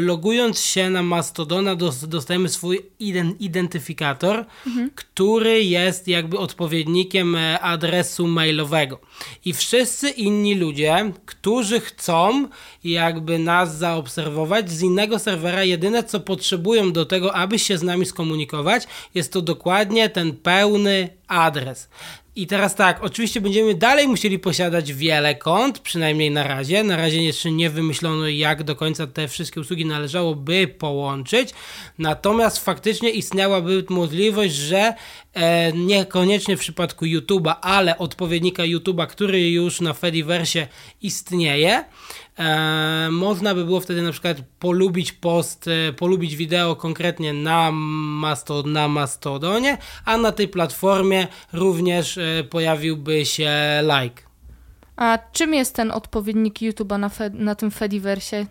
logując 0.00 0.60
się 0.60 0.90
na 0.90 1.02
Mastodona 1.02 1.76
dostajemy 2.06 2.48
swój 2.48 2.80
identyfikator, 3.40 4.44
mhm. 4.66 4.90
który 4.94 5.64
jest 5.64 6.08
jakby 6.08 6.38
odpowiednikiem 6.38 7.36
e, 7.36 7.60
adresu 7.60 8.26
mailowego. 8.26 9.00
I 9.44 9.52
wszyscy 9.52 10.10
inni 10.10 10.54
ludzie, 10.54 11.12
którzy 11.26 11.80
chcą 11.80 12.48
jakby 12.84 13.38
nas 13.38 13.78
zaobserwować 13.78 14.70
z 14.70 14.82
innego 14.82 15.18
serwera, 15.18 15.64
jedyne 15.64 16.04
co 16.04 16.20
potrzebują 16.20 16.92
do 16.92 17.04
tego, 17.04 17.34
aby 17.34 17.58
się 17.58 17.78
z 17.78 17.82
nami 17.82 18.06
skomunikować, 18.06 18.67
jest 19.14 19.32
to 19.32 19.42
dokładnie 19.42 20.08
ten 20.08 20.36
pełny 20.36 21.08
adres. 21.28 21.88
I 22.38 22.46
teraz 22.46 22.74
tak, 22.74 23.04
oczywiście 23.04 23.40
będziemy 23.40 23.74
dalej 23.74 24.08
musieli 24.08 24.38
posiadać 24.38 24.92
wiele 24.92 25.34
kont, 25.34 25.78
przynajmniej 25.78 26.30
na 26.30 26.48
razie. 26.48 26.84
Na 26.84 26.96
razie 26.96 27.22
jeszcze 27.22 27.50
nie 27.50 27.70
wymyślono, 27.70 28.28
jak 28.28 28.62
do 28.62 28.76
końca 28.76 29.06
te 29.06 29.28
wszystkie 29.28 29.60
usługi 29.60 29.86
należałoby 29.86 30.68
połączyć. 30.78 31.50
Natomiast 31.98 32.64
faktycznie 32.64 33.10
istniałaby 33.10 33.84
możliwość, 33.88 34.54
że 34.54 34.94
e, 35.34 35.72
niekoniecznie 35.72 36.56
w 36.56 36.60
przypadku 36.60 37.04
YouTube'a, 37.04 37.54
ale 37.60 37.98
odpowiednika 37.98 38.62
YouTube'a, 38.62 39.06
który 39.06 39.50
już 39.50 39.80
na 39.80 39.92
Fediverse 39.92 40.68
istnieje, 41.02 41.84
E, 42.38 43.08
można 43.10 43.54
by 43.54 43.64
było 43.64 43.80
wtedy 43.80 44.02
na 44.02 44.12
przykład 44.12 44.36
polubić 44.58 45.12
post, 45.12 45.68
e, 45.68 45.92
polubić 45.92 46.36
wideo 46.36 46.76
konkretnie 46.76 47.32
na, 47.32 47.70
Masto, 47.72 48.62
na 48.62 48.88
Mastodonie, 48.88 49.78
a 50.04 50.16
na 50.16 50.32
tej 50.32 50.48
platformie 50.48 51.26
również 51.52 52.18
e, 52.18 52.44
pojawiłby 52.50 53.26
się 53.26 53.52
like. 53.82 54.22
A 54.96 55.18
czym 55.32 55.54
jest 55.54 55.74
ten 55.74 55.90
odpowiednik 55.90 56.58
YouTube'a 56.58 56.98
na, 56.98 57.10
na 57.32 57.54
tym 57.54 57.70
Fediverse? 57.70 58.46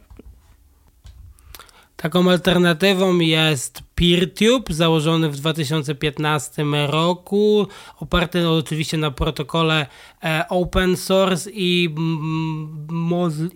Taką 1.95 2.31
alternatywą 2.31 3.19
jest 3.19 3.86
PeerTube, 3.97 4.73
założony 4.73 5.29
w 5.29 5.35
2015 5.35 6.65
roku, 6.87 7.67
oparty 7.99 8.49
oczywiście 8.49 8.97
na 8.97 9.11
protokole 9.11 9.87
e, 10.23 10.45
open 10.49 10.97
source 10.97 11.49
i, 11.53 11.95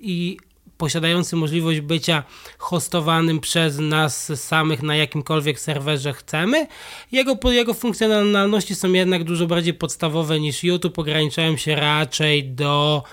i 0.01 0.38
posiadający 0.77 1.36
możliwość 1.36 1.80
bycia 1.80 2.23
hostowanym 2.58 3.39
przez 3.39 3.80
nas 3.80 4.41
samych 4.41 4.84
na 4.84 4.95
jakimkolwiek 4.95 5.60
serwerze 5.60 6.13
chcemy. 6.13 6.67
Jego, 7.12 7.51
jego 7.51 7.73
funkcjonalności 7.73 8.75
są 8.75 8.93
jednak 8.93 9.23
dużo 9.23 9.47
bardziej 9.47 9.73
podstawowe 9.73 10.39
niż 10.39 10.63
YouTube, 10.63 10.99
ograniczają 10.99 11.58
się 11.58 11.75
raczej 11.75 12.43
do 12.43 13.04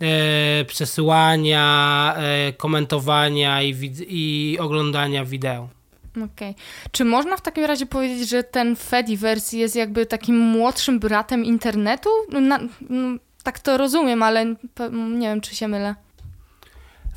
e, 0.00 0.64
przesyłania, 0.64 2.14
e, 2.16 2.52
komentowania 2.52 3.62
i, 3.62 3.74
i 4.08 4.58
oglądania 4.58 5.24
wideo. 5.24 5.77
Okej. 6.22 6.50
Okay. 6.50 6.90
Czy 6.92 7.04
można 7.04 7.36
w 7.36 7.40
takim 7.40 7.64
razie 7.64 7.86
powiedzieć, 7.86 8.28
że 8.28 8.42
ten 8.42 8.76
Fediverse 8.76 9.56
jest 9.56 9.76
jakby 9.76 10.06
takim 10.06 10.38
młodszym 10.38 10.98
bratem 10.98 11.44
internetu? 11.44 12.10
No, 12.32 12.40
na, 12.40 12.58
no, 12.90 13.18
tak 13.42 13.58
to 13.58 13.76
rozumiem, 13.76 14.22
ale 14.22 14.44
nie 14.90 15.28
wiem, 15.28 15.40
czy 15.40 15.54
się 15.54 15.68
mylę. 15.68 15.94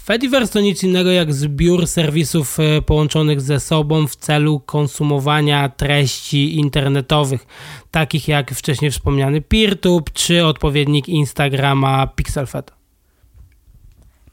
Fediverse 0.04 0.54
to 0.54 0.60
nic 0.60 0.84
innego 0.84 1.12
jak 1.12 1.34
zbiór 1.34 1.88
serwisów 1.88 2.60
e, 2.60 2.82
połączonych 2.82 3.42
ze 3.42 3.60
sobą 3.60 4.08
w 4.08 4.16
celu 4.16 4.60
konsumowania 4.60 5.70
treści 5.70 6.56
internetowych, 6.56 7.46
takich 7.92 8.28
jak 8.28 8.52
wcześniej 8.52 8.92
wspomniany 8.92 9.42
PeerTube 9.42 10.12
czy 10.14 10.46
odpowiednik 10.46 11.10
Instagrama 11.10 12.08
PixelFed. 12.08 12.81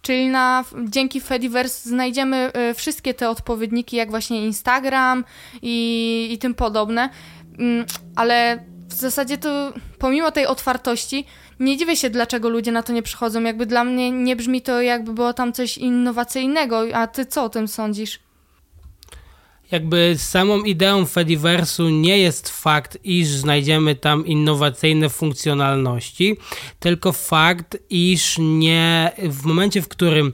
Czyli 0.03 0.29
na, 0.29 0.65
dzięki 0.85 1.21
Fediverse 1.21 1.89
znajdziemy 1.89 2.53
y, 2.71 2.75
wszystkie 2.75 3.15
te 3.15 3.31
odpowiedniki, 3.31 3.97
jak 3.97 4.11
właśnie 4.11 4.47
Instagram 4.47 5.25
i, 5.63 6.29
i 6.33 6.39
tym 6.39 6.55
podobne, 6.55 7.11
mm, 7.59 7.85
ale 8.17 8.65
w 8.89 8.95
zasadzie 8.95 9.39
to 9.39 9.73
pomimo 9.99 10.31
tej 10.31 10.47
otwartości 10.47 11.27
nie 11.61 11.77
dziwię 11.77 11.97
się, 11.97 12.11
dlaczego 12.11 12.49
ludzie 12.49 12.73
na 12.73 12.83
to 12.83 12.93
nie 12.93 13.03
przychodzą. 13.03 13.43
Jakby 13.43 13.67
dla 13.67 13.85
mnie 13.85 14.11
nie 14.11 14.37
brzmi 14.37 14.63
to, 14.63 14.83
jakby 14.83 15.13
było 15.13 15.33
tam 15.33 15.53
coś 15.53 15.79
innowacyjnego. 15.79 16.83
A 16.95 17.07
ty 17.07 17.27
co 17.27 17.45
o 17.45 17.49
tym 17.49 17.69
sądzisz? 17.69 18.28
Jakby 19.71 20.15
samą 20.19 20.63
ideą 20.63 21.07
Fediversu 21.07 21.89
nie 21.89 22.19
jest 22.19 22.49
fakt, 22.49 22.99
iż 23.05 23.29
znajdziemy 23.29 23.95
tam 23.95 24.27
innowacyjne 24.27 25.09
funkcjonalności, 25.09 26.37
tylko 26.81 27.13
fakt, 27.13 27.79
iż 27.91 28.37
nie 28.39 29.13
w 29.23 29.45
momencie, 29.45 29.83
w 29.83 29.89
którym 29.89 30.33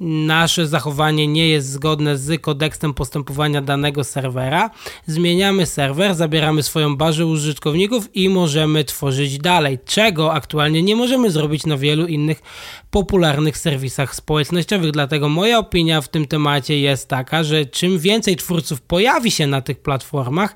nasze 0.00 0.66
zachowanie 0.66 1.26
nie 1.26 1.48
jest 1.48 1.70
zgodne 1.70 2.16
z 2.16 2.40
kodeksem 2.42 2.94
postępowania 2.94 3.62
danego 3.62 4.04
serwera, 4.04 4.70
zmieniamy 5.06 5.66
serwer, 5.66 6.14
zabieramy 6.14 6.62
swoją 6.62 6.96
bazę 6.96 7.26
użytkowników 7.26 8.16
i 8.16 8.28
możemy 8.28 8.84
tworzyć 8.84 9.38
dalej, 9.38 9.78
czego 9.84 10.32
aktualnie 10.32 10.82
nie 10.82 10.96
możemy 10.96 11.30
zrobić 11.30 11.66
na 11.66 11.76
wielu 11.76 12.06
innych 12.06 12.42
popularnych 12.90 13.58
serwisach 13.58 14.14
społecznościowych. 14.14 14.90
Dlatego 14.90 15.28
moja 15.28 15.58
opinia 15.58 16.00
w 16.00 16.08
tym 16.08 16.26
temacie 16.26 16.80
jest 16.80 17.08
taka, 17.08 17.44
że 17.44 17.66
czym 17.66 17.98
więcej 17.98 18.36
twórców 18.36 18.80
pojawi 18.80 19.30
się 19.30 19.46
na 19.46 19.60
tych 19.60 19.80
platformach, 19.80 20.54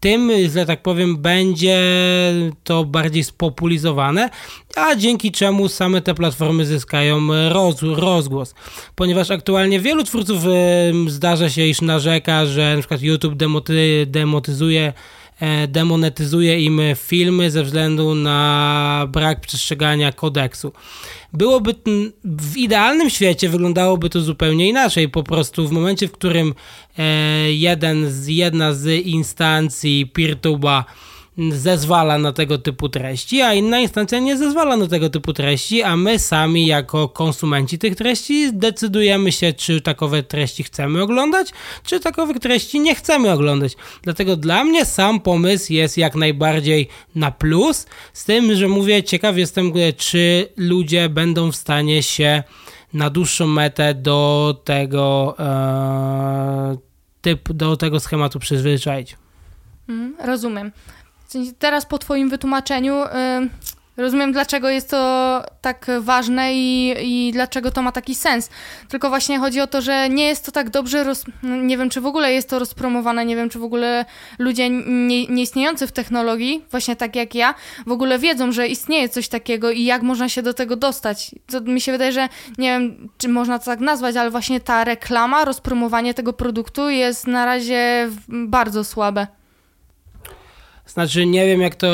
tym, 0.00 0.30
że 0.54 0.66
tak 0.66 0.82
powiem, 0.82 1.16
będzie 1.16 1.80
to 2.64 2.84
bardziej 2.84 3.24
spopulizowane, 3.24 4.30
a 4.76 4.96
dzięki 4.96 5.32
czemu 5.32 5.68
same 5.68 6.00
te 6.00 6.14
platformy 6.14 6.66
zyskają 6.66 7.20
roz, 7.48 7.82
rozgłos. 7.82 8.54
Ponieważ 8.94 9.30
aktualnie 9.30 9.80
wielu 9.80 10.04
twórców 10.04 10.42
zdarza 11.06 11.50
się, 11.50 11.66
iż 11.66 11.80
narzeka, 11.80 12.46
że 12.46 12.76
przykład 12.78 13.02
YouTube 13.02 13.34
demoty, 13.34 14.06
demotyzuje 14.06 14.92
demonetyzuje 15.68 16.60
im 16.60 16.80
filmy 16.96 17.50
ze 17.50 17.64
względu 17.64 18.14
na 18.14 19.06
brak 19.08 19.40
przestrzegania 19.40 20.12
kodeksu. 20.12 20.72
Byłoby 21.32 21.74
w 22.24 22.56
idealnym 22.56 23.10
świecie 23.10 23.48
wyglądałoby 23.48 24.10
to 24.10 24.20
zupełnie 24.20 24.68
inaczej. 24.68 25.08
Po 25.08 25.22
prostu 25.22 25.68
w 25.68 25.72
momencie, 25.72 26.08
w 26.08 26.12
którym 26.12 26.54
e, 26.98 27.52
jeden 27.52 28.10
z, 28.10 28.26
jedna 28.26 28.72
z 28.72 29.06
instancji 29.06 30.12
PeerTube'a 30.14 30.84
zezwala 31.50 32.18
na 32.18 32.32
tego 32.32 32.58
typu 32.58 32.88
treści, 32.88 33.42
a 33.42 33.54
inna 33.54 33.80
instancja 33.80 34.18
nie 34.18 34.36
zezwala 34.36 34.76
na 34.76 34.86
tego 34.86 35.10
typu 35.10 35.32
treści, 35.32 35.82
a 35.82 35.96
my 35.96 36.18
sami 36.18 36.66
jako 36.66 37.08
konsumenci 37.08 37.78
tych 37.78 37.96
treści 37.96 38.50
decydujemy 38.52 39.32
się, 39.32 39.52
czy 39.52 39.80
takowe 39.80 40.22
treści 40.22 40.62
chcemy 40.62 41.02
oglądać, 41.02 41.52
czy 41.84 42.00
takowych 42.00 42.38
treści 42.38 42.80
nie 42.80 42.94
chcemy 42.94 43.30
oglądać. 43.32 43.76
Dlatego 44.02 44.36
dla 44.36 44.64
mnie 44.64 44.84
sam 44.84 45.20
pomysł 45.20 45.72
jest 45.72 45.98
jak 45.98 46.14
najbardziej 46.14 46.88
na 47.14 47.30
plus, 47.30 47.86
z 48.12 48.24
tym, 48.24 48.54
że 48.54 48.68
mówię, 48.68 49.02
ciekaw 49.02 49.36
jestem, 49.36 49.72
czy 49.96 50.48
ludzie 50.56 51.08
będą 51.08 51.52
w 51.52 51.56
stanie 51.56 52.02
się 52.02 52.42
na 52.92 53.10
dłuższą 53.10 53.46
metę 53.46 53.94
do 53.94 54.60
tego 54.64 55.34
e, 55.38 56.76
typ, 57.20 57.52
do 57.52 57.76
tego 57.76 58.00
schematu 58.00 58.38
przyzwyczaić. 58.38 59.16
Mm, 59.88 60.16
rozumiem. 60.24 60.72
Teraz 61.58 61.86
po 61.86 61.98
Twoim 61.98 62.28
wytłumaczeniu. 62.28 62.94
Y 63.04 63.78
Rozumiem, 63.98 64.32
dlaczego 64.32 64.70
jest 64.70 64.90
to 64.90 65.42
tak 65.60 65.86
ważne 66.00 66.54
i, 66.54 66.94
i 67.02 67.32
dlaczego 67.32 67.70
to 67.70 67.82
ma 67.82 67.92
taki 67.92 68.14
sens. 68.14 68.50
Tylko 68.88 69.08
właśnie 69.08 69.38
chodzi 69.38 69.60
o 69.60 69.66
to, 69.66 69.82
że 69.82 70.08
nie 70.08 70.24
jest 70.24 70.46
to 70.46 70.52
tak 70.52 70.70
dobrze, 70.70 71.04
roz... 71.04 71.24
nie 71.42 71.78
wiem, 71.78 71.90
czy 71.90 72.00
w 72.00 72.06
ogóle 72.06 72.32
jest 72.32 72.50
to 72.50 72.58
rozpromowane, 72.58 73.24
nie 73.24 73.36
wiem, 73.36 73.48
czy 73.48 73.58
w 73.58 73.64
ogóle 73.64 74.04
ludzie 74.38 74.70
nie, 74.70 75.26
nieistniejący 75.26 75.86
w 75.86 75.92
technologii, 75.92 76.64
właśnie 76.70 76.96
tak 76.96 77.16
jak 77.16 77.34
ja, 77.34 77.54
w 77.86 77.92
ogóle 77.92 78.18
wiedzą, 78.18 78.52
że 78.52 78.68
istnieje 78.68 79.08
coś 79.08 79.28
takiego 79.28 79.70
i 79.70 79.84
jak 79.84 80.02
można 80.02 80.28
się 80.28 80.42
do 80.42 80.54
tego 80.54 80.76
dostać. 80.76 81.34
To 81.46 81.60
mi 81.60 81.80
się 81.80 81.92
wydaje, 81.92 82.12
że 82.12 82.28
nie 82.58 82.68
wiem, 82.68 83.08
czy 83.18 83.28
można 83.28 83.58
to 83.58 83.64
tak 83.64 83.80
nazwać, 83.80 84.16
ale 84.16 84.30
właśnie 84.30 84.60
ta 84.60 84.84
reklama, 84.84 85.44
rozpromowanie 85.44 86.14
tego 86.14 86.32
produktu 86.32 86.90
jest 86.90 87.26
na 87.26 87.44
razie 87.44 88.08
bardzo 88.28 88.84
słabe. 88.84 89.37
Znaczy, 90.88 91.26
nie 91.26 91.46
wiem 91.46 91.60
jak 91.60 91.74
to 91.74 91.86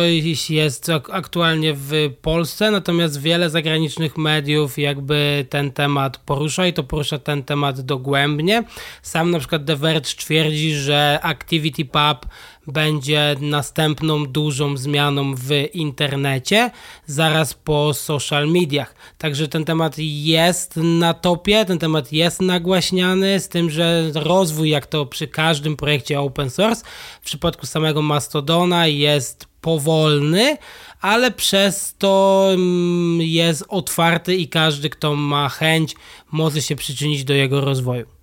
jest 0.50 0.90
aktualnie 1.12 1.74
w 1.76 1.92
Polsce, 2.22 2.70
natomiast 2.70 3.20
wiele 3.20 3.50
zagranicznych 3.50 4.16
mediów 4.16 4.78
jakby 4.78 5.46
ten 5.50 5.72
temat 5.72 6.18
porusza 6.18 6.66
i 6.66 6.72
to 6.72 6.82
porusza 6.82 7.18
ten 7.18 7.42
temat 7.42 7.80
dogłębnie. 7.80 8.64
Sam 9.02 9.30
na 9.30 9.38
przykład 9.38 9.66
The 9.66 9.76
Verge 9.76 10.14
twierdzi, 10.16 10.74
że 10.74 11.18
Activity 11.22 11.84
Pub 11.84 12.26
będzie 12.66 13.36
następną 13.40 14.26
dużą 14.26 14.76
zmianą 14.76 15.34
w 15.34 15.50
internecie, 15.74 16.70
zaraz 17.06 17.54
po 17.54 17.94
social 17.94 18.48
mediach. 18.48 18.94
Także 19.18 19.48
ten 19.48 19.64
temat 19.64 19.94
jest 19.98 20.76
na 20.76 21.14
topie, 21.14 21.64
ten 21.64 21.78
temat 21.78 22.12
jest 22.12 22.40
nagłaśniany, 22.40 23.40
z 23.40 23.48
tym, 23.48 23.70
że 23.70 24.10
rozwój, 24.14 24.70
jak 24.70 24.86
to 24.86 25.06
przy 25.06 25.28
każdym 25.28 25.76
projekcie 25.76 26.20
open 26.20 26.50
source, 26.50 26.84
w 27.22 27.24
przypadku 27.24 27.66
samego 27.66 28.02
Mastodona 28.02 28.86
jest 28.86 29.46
powolny, 29.60 30.56
ale 31.00 31.30
przez 31.30 31.94
to 31.98 32.46
mm, 32.52 33.20
jest 33.20 33.64
otwarty 33.68 34.36
i 34.36 34.48
każdy, 34.48 34.90
kto 34.90 35.16
ma 35.16 35.48
chęć, 35.48 35.94
może 36.32 36.62
się 36.62 36.76
przyczynić 36.76 37.24
do 37.24 37.34
jego 37.34 37.60
rozwoju. 37.60 38.13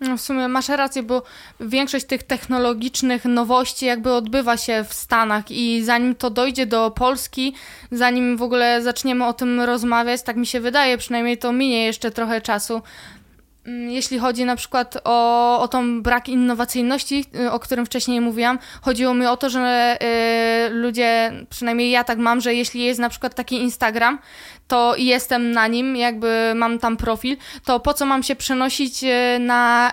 No 0.00 0.16
w 0.16 0.20
sumie 0.20 0.48
masz 0.48 0.68
rację, 0.68 1.02
bo 1.02 1.22
większość 1.60 2.06
tych 2.06 2.22
technologicznych 2.22 3.24
nowości 3.24 3.86
jakby 3.86 4.12
odbywa 4.12 4.56
się 4.56 4.84
w 4.88 4.94
Stanach 4.94 5.50
i 5.50 5.84
zanim 5.84 6.14
to 6.14 6.30
dojdzie 6.30 6.66
do 6.66 6.90
Polski, 6.90 7.54
zanim 7.90 8.36
w 8.36 8.42
ogóle 8.42 8.82
zaczniemy 8.82 9.26
o 9.26 9.32
tym 9.32 9.60
rozmawiać, 9.60 10.22
tak 10.22 10.36
mi 10.36 10.46
się 10.46 10.60
wydaje, 10.60 10.98
przynajmniej 10.98 11.38
to 11.38 11.52
minie 11.52 11.84
jeszcze 11.84 12.10
trochę 12.10 12.40
czasu. 12.40 12.82
Mm, 13.66 13.90
jeśli 13.90 14.18
chodzi 14.18 14.44
na 14.44 14.56
przykład 14.56 14.98
o, 15.04 15.60
o 15.60 15.68
tą 15.68 16.02
brak 16.02 16.28
innowacyjności, 16.28 17.24
y, 17.40 17.50
o 17.50 17.58
którym 17.60 17.86
wcześniej 17.86 18.20
mówiłam, 18.20 18.58
chodziło 18.82 19.14
mi 19.14 19.26
o 19.26 19.36
to, 19.36 19.50
że 19.50 19.96
y, 20.66 20.70
ludzie, 20.70 21.32
przynajmniej 21.50 21.90
ja 21.90 22.04
tak 22.04 22.18
mam, 22.18 22.40
że 22.40 22.54
jeśli 22.54 22.84
jest 22.84 23.00
na 23.00 23.08
przykład 23.08 23.34
taki 23.34 23.56
Instagram, 23.56 24.18
to 24.68 24.94
jestem 24.96 25.52
na 25.52 25.66
nim, 25.66 25.96
jakby 25.96 26.52
mam 26.54 26.78
tam 26.78 26.96
profil, 26.96 27.36
to 27.64 27.80
po 27.80 27.94
co 27.94 28.06
mam 28.06 28.22
się 28.22 28.36
przenosić 28.36 29.04
y, 29.04 29.38
na, 29.40 29.92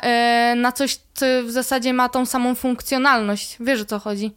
y, 0.53 0.55
na 0.55 0.71
coś, 0.71 0.99
co 1.13 1.25
w 1.45 1.51
zasadzie 1.51 1.93
ma 1.93 2.09
tą 2.09 2.25
samą 2.25 2.55
funkcjonalność? 2.55 3.57
Wiesz 3.59 3.81
o 3.81 3.85
co 3.85 3.99
chodzi? 3.99 4.31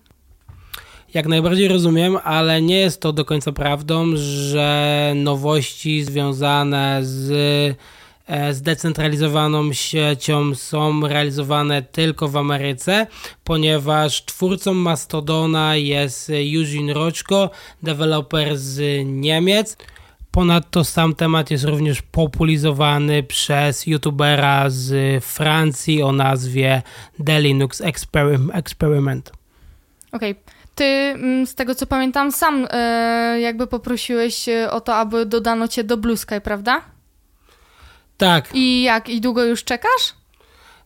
Jak 1.15 1.27
najbardziej 1.27 1.69
rozumiem, 1.69 2.19
ale 2.25 2.63
nie 2.63 2.81
jest 2.81 3.01
to 3.01 3.13
do 3.13 3.25
końca 3.25 3.53
prawdą, 3.53 4.07
że 4.15 5.13
nowości 5.17 6.05
związane 6.05 6.99
z 7.03 7.77
zdecentralizowaną 8.51 9.73
siecią 9.73 10.55
są 10.55 11.09
realizowane 11.09 11.83
tylko 11.83 12.29
w 12.29 12.37
Ameryce, 12.37 13.07
ponieważ 13.45 14.25
twórcą 14.25 14.75
Mastodona 14.75 15.77
jest 15.77 16.31
Eugene 16.31 16.95
Roczko, 16.95 17.51
deweloper 17.83 18.59
z 18.59 19.07
Niemiec. 19.07 19.77
Ponadto 20.31 20.85
sam 20.85 21.15
temat 21.15 21.51
jest 21.51 21.65
również 21.65 22.03
popularyzowany 22.03 23.23
przez 23.23 23.87
youtubera 23.87 24.65
z 24.69 25.25
Francji 25.25 26.03
o 26.03 26.13
nazwie 26.13 26.83
The 27.27 27.41
Linux 27.41 27.83
Experiment. 28.53 29.33
Okej. 30.13 30.31
Okay. 30.31 30.57
Ty, 30.75 30.85
mm, 30.85 31.47
z 31.47 31.55
tego 31.55 31.75
co 31.75 31.87
pamiętam, 31.87 32.33
sam 32.33 32.67
e, 32.71 33.41
jakby 33.41 33.67
poprosiłeś 33.67 34.49
e, 34.49 34.71
o 34.71 34.81
to, 34.81 34.97
aby 34.97 35.27
dodano 35.27 35.69
cię 35.69 35.85
do 35.85 35.97
Blue 35.97 36.17
Sky, 36.17 36.41
prawda? 36.41 36.96
Tak. 38.17 38.49
I 38.55 38.83
jak? 38.83 39.09
I 39.09 39.21
długo 39.21 39.45
już 39.45 39.65
czekasz? 39.65 40.15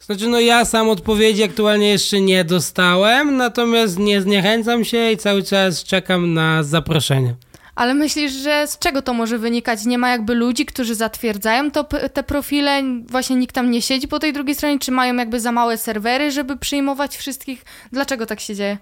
Znaczy, 0.01 0.29
no 0.29 0.41
ja 0.41 0.65
sam 0.65 0.89
odpowiedzi 0.89 1.43
aktualnie 1.43 1.89
jeszcze 1.89 2.21
nie 2.21 2.45
dostałem, 2.45 3.37
natomiast 3.37 3.99
nie 3.99 4.21
zniechęcam 4.21 4.85
się 4.85 5.11
i 5.11 5.17
cały 5.17 5.43
czas 5.43 5.85
czekam 5.85 6.35
na 6.35 6.63
zaproszenie. 6.63 7.35
Ale 7.75 7.95
myślisz, 7.95 8.33
że 8.33 8.67
z 8.67 8.79
czego 8.79 9.03
to 9.03 9.15
może 9.15 9.39
wynikać? 9.39 9.85
Nie 9.87 9.99
ma 9.99 10.11
jakby 10.11 10.35
ludzi, 10.35 10.67
którzy 10.67 10.95
zatwierdzają 10.95 11.71
to, 11.71 11.85
te 11.85 12.23
profile? 12.23 12.83
Właśnie 13.07 13.37
nikt 13.37 13.55
tam 13.55 13.71
nie 13.71 13.83
siedzi 13.83 14.09
po 14.09 14.19
tej 14.19 14.33
drugiej 14.33 14.55
stronie? 14.55 14.79
Czy 14.79 14.93
mają 14.93 15.17
jakby 15.17 15.41
za 15.41 15.53
małe 15.53 15.79
serwery, 15.79 16.31
żeby 16.31 16.57
przyjmować 16.57 17.17
wszystkich? 17.17 17.65
Dlaczego 17.93 18.27
tak 18.27 18.41
się 18.41 18.55
dzieje? 18.55 18.79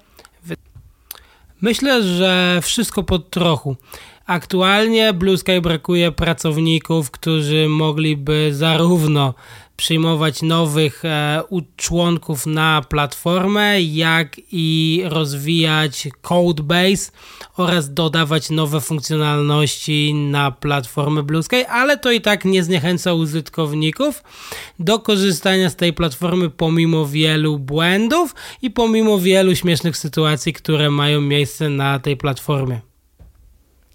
Myślę, 1.60 2.02
że 2.02 2.60
wszystko 2.62 3.02
pod 3.02 3.30
trochu. 3.30 3.76
Aktualnie 4.28 5.12
Blue 5.12 5.38
Sky 5.38 5.60
brakuje 5.60 6.12
pracowników, 6.12 7.10
którzy 7.10 7.68
mogliby 7.68 8.50
zarówno 8.52 9.34
przyjmować 9.76 10.42
nowych 10.42 11.04
e, 11.04 11.42
członków 11.76 12.46
na 12.46 12.82
platformę, 12.88 13.82
jak 13.82 14.36
i 14.52 15.02
rozwijać 15.04 16.08
codebase 16.22 17.12
oraz 17.56 17.94
dodawać 17.94 18.50
nowe 18.50 18.80
funkcjonalności 18.80 20.14
na 20.14 20.50
platformę 20.50 21.22
Blue 21.22 21.42
Sky, 21.42 21.66
ale 21.68 21.96
to 21.96 22.10
i 22.10 22.20
tak 22.20 22.44
nie 22.44 22.62
zniechęca 22.62 23.14
użytkowników 23.14 24.22
do 24.78 24.98
korzystania 24.98 25.70
z 25.70 25.76
tej 25.76 25.92
platformy 25.92 26.50
pomimo 26.50 27.06
wielu 27.06 27.58
błędów 27.58 28.34
i 28.62 28.70
pomimo 28.70 29.18
wielu 29.18 29.56
śmiesznych 29.56 29.96
sytuacji, 29.96 30.52
które 30.52 30.90
mają 30.90 31.20
miejsce 31.20 31.68
na 31.68 31.98
tej 31.98 32.16
platformie 32.16 32.88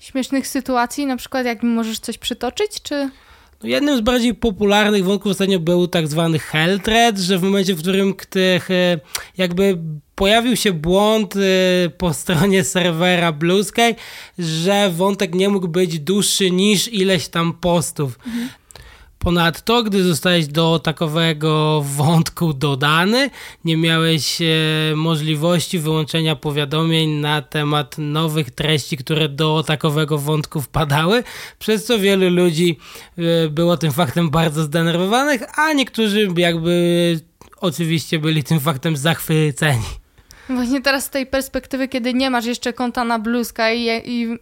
śmiesznych 0.04 0.48
sytuacji, 0.48 1.06
na 1.06 1.18
przykład 1.18 1.46
jak 1.46 1.63
możesz 1.63 2.00
coś 2.00 2.18
przytoczyć, 2.18 2.82
czy... 2.82 3.10
No 3.63 3.70
jednym 3.70 3.98
z 3.98 4.02
bardziej 4.02 4.36
popularnych 4.36 5.06
wątków 5.06 5.32
ostatnio 5.32 5.60
był 5.60 5.88
tak 5.88 6.08
zwany 6.08 6.39
hell 6.39 6.80
thread, 6.80 7.18
że 7.18 7.38
w 7.38 7.44
momencie, 7.44 7.76
w 7.76 7.80
którym 7.80 8.13
e, 8.70 9.00
jakby 9.38 9.78
pojawił 10.16 10.56
się 10.56 10.74
błąd 10.74 11.36
e, 11.36 11.39
po 11.89 12.13
stronie 12.13 12.63
serwera 12.63 13.32
Blue 13.32 13.63
Sky, 13.63 13.96
że 14.39 14.89
wątek 14.89 15.36
nie 15.36 15.50
mógł 15.50 15.68
być 15.68 16.00
dłuższy 16.00 16.52
niż 16.52 16.88
ileś 16.88 17.28
tam 17.28 17.54
postów. 17.54 18.20
Mhm. 18.28 18.50
Ponadto, 19.23 19.83
gdy 19.83 20.03
zostałeś 20.03 20.47
do 20.47 20.79
takowego 20.79 21.81
wątku 21.81 22.53
dodany, 22.53 23.29
nie 23.65 23.77
miałeś 23.77 24.41
e, 24.41 24.45
możliwości 24.95 25.79
wyłączenia 25.79 26.36
powiadomień 26.36 27.09
na 27.09 27.41
temat 27.41 27.95
nowych 27.97 28.51
treści, 28.51 28.97
które 28.97 29.29
do 29.29 29.63
takowego 29.67 30.17
wątku 30.17 30.62
wpadały, 30.62 31.23
przez 31.59 31.86
co 31.86 31.99
wielu 31.99 32.29
ludzi 32.29 32.79
e, 33.17 33.49
było 33.49 33.77
tym 33.77 33.91
faktem 33.91 34.29
bardzo 34.29 34.63
zdenerwowanych, 34.63 35.59
a 35.59 35.73
niektórzy 35.73 36.27
jakby 36.38 37.19
oczywiście 37.62 38.19
byli 38.19 38.43
tym 38.43 38.59
faktem 38.59 38.97
zachwyceni. 38.97 39.86
Właśnie 40.49 40.81
teraz 40.81 41.05
z 41.05 41.09
tej 41.09 41.25
perspektywy, 41.25 41.88
kiedy 41.88 42.13
nie 42.13 42.29
masz 42.29 42.45
jeszcze 42.45 42.73
konta 42.73 43.03
na 43.03 43.19
Blue 43.19 43.45
Sky 43.45 43.75
i, 43.75 43.88
i 44.05 44.39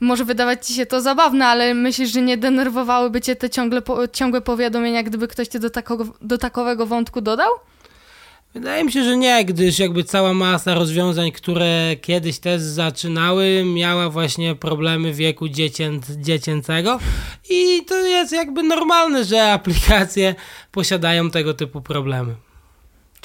może 0.00 0.24
wydawać 0.24 0.66
ci 0.66 0.74
się 0.74 0.86
to 0.86 1.00
zabawne, 1.00 1.46
ale 1.46 1.74
myślisz, 1.74 2.12
że 2.12 2.22
nie 2.22 2.36
denerwowałyby 2.36 3.20
cię 3.20 3.36
te 3.36 3.50
ciągle, 3.50 3.82
ciągłe 4.12 4.40
powiadomienia, 4.40 5.02
gdyby 5.02 5.28
ktoś 5.28 5.48
cię 5.48 5.58
do, 5.58 5.70
takogo, 5.70 6.06
do 6.20 6.38
takowego 6.38 6.86
wątku 6.86 7.20
dodał? 7.20 7.50
Wydaje 8.54 8.84
mi 8.84 8.92
się, 8.92 9.04
że 9.04 9.16
nie, 9.16 9.44
gdyż 9.44 9.78
jakby 9.78 10.04
cała 10.04 10.34
masa 10.34 10.74
rozwiązań, 10.74 11.32
które 11.32 11.96
kiedyś 12.00 12.38
też 12.38 12.62
zaczynały, 12.62 13.64
miała 13.74 14.10
właśnie 14.10 14.54
problemy 14.54 15.12
wieku 15.12 15.48
dziecię, 15.48 15.90
dziecięcego 16.16 16.98
i 17.50 17.84
to 17.84 17.96
jest 18.00 18.32
jakby 18.32 18.62
normalne, 18.62 19.24
że 19.24 19.52
aplikacje 19.52 20.34
posiadają 20.72 21.30
tego 21.30 21.54
typu 21.54 21.80
problemy. 21.80 22.34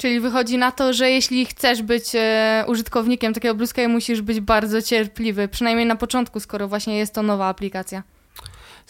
Czyli 0.00 0.20
wychodzi 0.20 0.58
na 0.58 0.72
to, 0.72 0.92
że 0.92 1.10
jeśli 1.10 1.46
chcesz 1.46 1.82
być 1.82 2.04
e, 2.14 2.64
użytkownikiem 2.68 3.34
takiego 3.34 3.54
Blue 3.54 3.66
Sky, 3.66 3.88
musisz 3.88 4.22
być 4.22 4.40
bardzo 4.40 4.82
cierpliwy, 4.82 5.48
przynajmniej 5.48 5.86
na 5.86 5.96
początku, 5.96 6.40
skoro 6.40 6.68
właśnie 6.68 6.98
jest 6.98 7.14
to 7.14 7.22
nowa 7.22 7.46
aplikacja. 7.46 8.02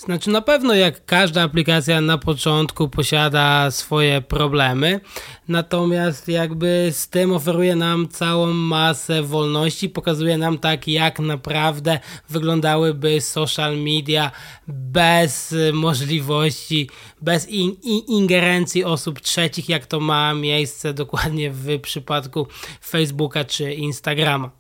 Znaczy 0.01 0.31
na 0.31 0.41
pewno 0.41 0.75
jak 0.75 1.05
każda 1.05 1.43
aplikacja 1.43 2.01
na 2.01 2.19
początku 2.19 2.89
posiada 2.89 3.71
swoje 3.71 4.21
problemy, 4.23 5.01
natomiast 5.49 6.29
jakby 6.29 6.89
z 6.93 7.09
tym 7.09 7.33
oferuje 7.33 7.77
nam 7.77 8.09
całą 8.09 8.47
masę 8.53 9.23
wolności, 9.23 9.89
pokazuje 9.89 10.39
nam 10.39 10.59
tak 10.59 10.89
jak 10.89 11.19
naprawdę 11.19 12.01
wyglądałyby 12.29 13.21
social 13.21 13.79
media 13.79 14.31
bez 14.69 15.55
możliwości, 15.73 16.91
bez 17.23 17.49
in, 17.49 17.77
in, 17.83 18.01
ingerencji 18.09 18.85
osób 18.85 19.21
trzecich, 19.21 19.69
jak 19.69 19.87
to 19.87 20.01
ma 20.01 20.35
miejsce 20.35 20.95
dokładnie 20.95 21.51
w 21.51 21.81
przypadku 21.81 22.47
Facebooka 22.81 23.45
czy 23.45 23.75
Instagrama. 23.75 24.60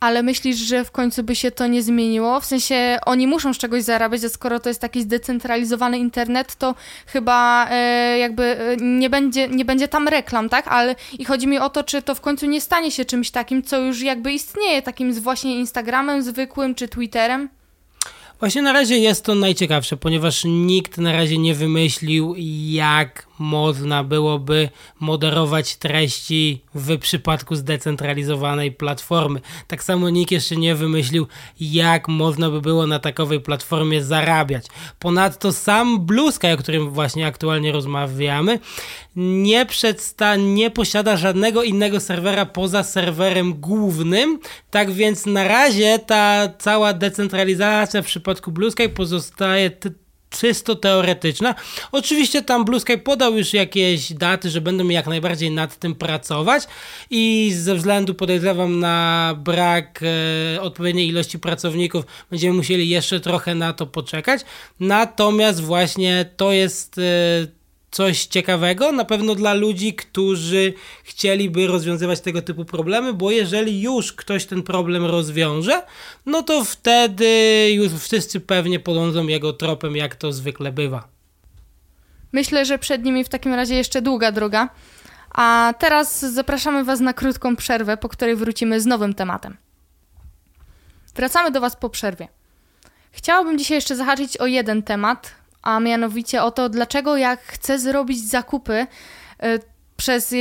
Ale 0.00 0.22
myślisz, 0.22 0.56
że 0.56 0.84
w 0.84 0.90
końcu 0.90 1.22
by 1.22 1.36
się 1.36 1.50
to 1.50 1.66
nie 1.66 1.82
zmieniło? 1.82 2.40
W 2.40 2.44
sensie 2.44 2.98
oni 3.06 3.26
muszą 3.26 3.54
z 3.54 3.58
czegoś 3.58 3.82
zarabiać, 3.82 4.24
a 4.24 4.28
skoro 4.28 4.60
to 4.60 4.68
jest 4.68 4.80
taki 4.80 5.02
zdecentralizowany 5.02 5.98
internet, 5.98 6.56
to 6.56 6.74
chyba 7.06 7.68
e, 7.70 8.18
jakby 8.18 8.44
e, 8.44 8.76
nie, 8.76 9.10
będzie, 9.10 9.48
nie 9.48 9.64
będzie 9.64 9.88
tam 9.88 10.08
reklam, 10.08 10.48
tak? 10.48 10.68
Ale 10.68 10.96
i 11.18 11.24
chodzi 11.24 11.46
mi 11.46 11.58
o 11.58 11.70
to, 11.70 11.84
czy 11.84 12.02
to 12.02 12.14
w 12.14 12.20
końcu 12.20 12.46
nie 12.46 12.60
stanie 12.60 12.90
się 12.90 13.04
czymś 13.04 13.30
takim, 13.30 13.62
co 13.62 13.78
już 13.78 14.02
jakby 14.02 14.32
istnieje, 14.32 14.82
takim 14.82 15.12
z 15.12 15.18
właśnie 15.18 15.58
Instagramem 15.58 16.22
zwykłym 16.22 16.74
czy 16.74 16.88
Twitterem? 16.88 17.48
Właśnie 18.38 18.62
na 18.62 18.72
razie 18.72 18.98
jest 18.98 19.24
to 19.24 19.34
najciekawsze, 19.34 19.96
ponieważ 19.96 20.42
nikt 20.44 20.98
na 20.98 21.12
razie 21.12 21.38
nie 21.38 21.54
wymyślił, 21.54 22.34
jak 22.66 23.29
można 23.40 24.04
byłoby 24.04 24.68
moderować 25.00 25.76
treści 25.76 26.60
w 26.74 26.98
przypadku 26.98 27.56
zdecentralizowanej 27.56 28.72
platformy. 28.72 29.40
Tak 29.66 29.84
samo 29.84 30.10
nikt 30.10 30.32
jeszcze 30.32 30.56
nie 30.56 30.74
wymyślił, 30.74 31.26
jak 31.60 32.08
można 32.08 32.50
by 32.50 32.60
było 32.60 32.86
na 32.86 32.98
takowej 32.98 33.40
platformie 33.40 34.04
zarabiać. 34.04 34.66
Ponadto 34.98 35.52
sam 35.52 36.06
Blue 36.06 36.32
Sky, 36.32 36.52
o 36.52 36.56
którym 36.56 36.90
właśnie 36.90 37.26
aktualnie 37.26 37.72
rozmawiamy, 37.72 38.58
nie, 39.16 39.66
przedsta- 39.66 40.54
nie 40.54 40.70
posiada 40.70 41.16
żadnego 41.16 41.62
innego 41.62 42.00
serwera 42.00 42.46
poza 42.46 42.82
serwerem 42.82 43.60
głównym, 43.60 44.38
tak 44.70 44.90
więc 44.90 45.26
na 45.26 45.48
razie 45.48 45.98
ta 45.98 46.48
cała 46.58 46.92
decentralizacja 46.92 48.02
w 48.02 48.06
przypadku 48.06 48.52
Blue 48.52 48.70
Sky 48.70 48.88
pozostaje 48.88 49.70
czysto 50.30 50.76
teoretyczna. 50.76 51.54
Oczywiście 51.92 52.42
tam 52.42 52.64
Blue 52.64 52.80
Sky 52.80 52.98
podał 52.98 53.36
już 53.36 53.54
jakieś 53.54 54.12
daty, 54.12 54.50
że 54.50 54.60
będą 54.60 54.88
jak 54.88 55.06
najbardziej 55.06 55.50
nad 55.50 55.76
tym 55.76 55.94
pracować 55.94 56.62
i 57.10 57.52
ze 57.54 57.74
względu 57.74 58.14
podejrzewam 58.14 58.80
na 58.80 59.34
brak 59.38 60.00
e, 60.56 60.60
odpowiedniej 60.62 61.08
ilości 61.08 61.38
pracowników 61.38 62.04
będziemy 62.30 62.56
musieli 62.56 62.88
jeszcze 62.88 63.20
trochę 63.20 63.54
na 63.54 63.72
to 63.72 63.86
poczekać. 63.86 64.40
Natomiast 64.80 65.60
właśnie 65.60 66.30
to 66.36 66.52
jest 66.52 66.98
e, 66.98 67.59
coś 67.90 68.26
ciekawego, 68.26 68.92
na 68.92 69.04
pewno 69.04 69.34
dla 69.34 69.54
ludzi, 69.54 69.94
którzy 69.94 70.72
chcieliby 71.04 71.66
rozwiązywać 71.66 72.20
tego 72.20 72.42
typu 72.42 72.64
problemy, 72.64 73.12
bo 73.12 73.30
jeżeli 73.30 73.82
już 73.82 74.12
ktoś 74.12 74.46
ten 74.46 74.62
problem 74.62 75.04
rozwiąże, 75.04 75.82
no 76.26 76.42
to 76.42 76.64
wtedy 76.64 77.26
już 77.72 77.92
wszyscy 77.92 78.40
pewnie 78.40 78.80
podążą 78.80 79.26
jego 79.26 79.52
tropem, 79.52 79.96
jak 79.96 80.14
to 80.14 80.32
zwykle 80.32 80.72
bywa. 80.72 81.08
Myślę, 82.32 82.64
że 82.64 82.78
przed 82.78 83.04
nimi 83.04 83.24
w 83.24 83.28
takim 83.28 83.54
razie 83.54 83.74
jeszcze 83.74 84.02
długa 84.02 84.32
droga. 84.32 84.68
A 85.30 85.74
teraz 85.78 86.20
zapraszamy 86.20 86.84
Was 86.84 87.00
na 87.00 87.12
krótką 87.12 87.56
przerwę, 87.56 87.96
po 87.96 88.08
której 88.08 88.36
wrócimy 88.36 88.80
z 88.80 88.86
nowym 88.86 89.14
tematem. 89.14 89.56
Wracamy 91.14 91.50
do 91.50 91.60
Was 91.60 91.76
po 91.76 91.90
przerwie. 91.90 92.28
Chciałabym 93.12 93.58
dzisiaj 93.58 93.76
jeszcze 93.76 93.96
zahaczyć 93.96 94.36
o 94.36 94.46
jeden 94.46 94.82
temat, 94.82 95.34
a 95.62 95.80
mianowicie 95.80 96.42
o 96.42 96.50
to, 96.50 96.68
dlaczego 96.68 97.16
jak 97.16 97.40
chcę 97.40 97.78
zrobić 97.78 98.28
zakupy, 98.28 98.86
y, 99.44 99.70
przez 100.00 100.34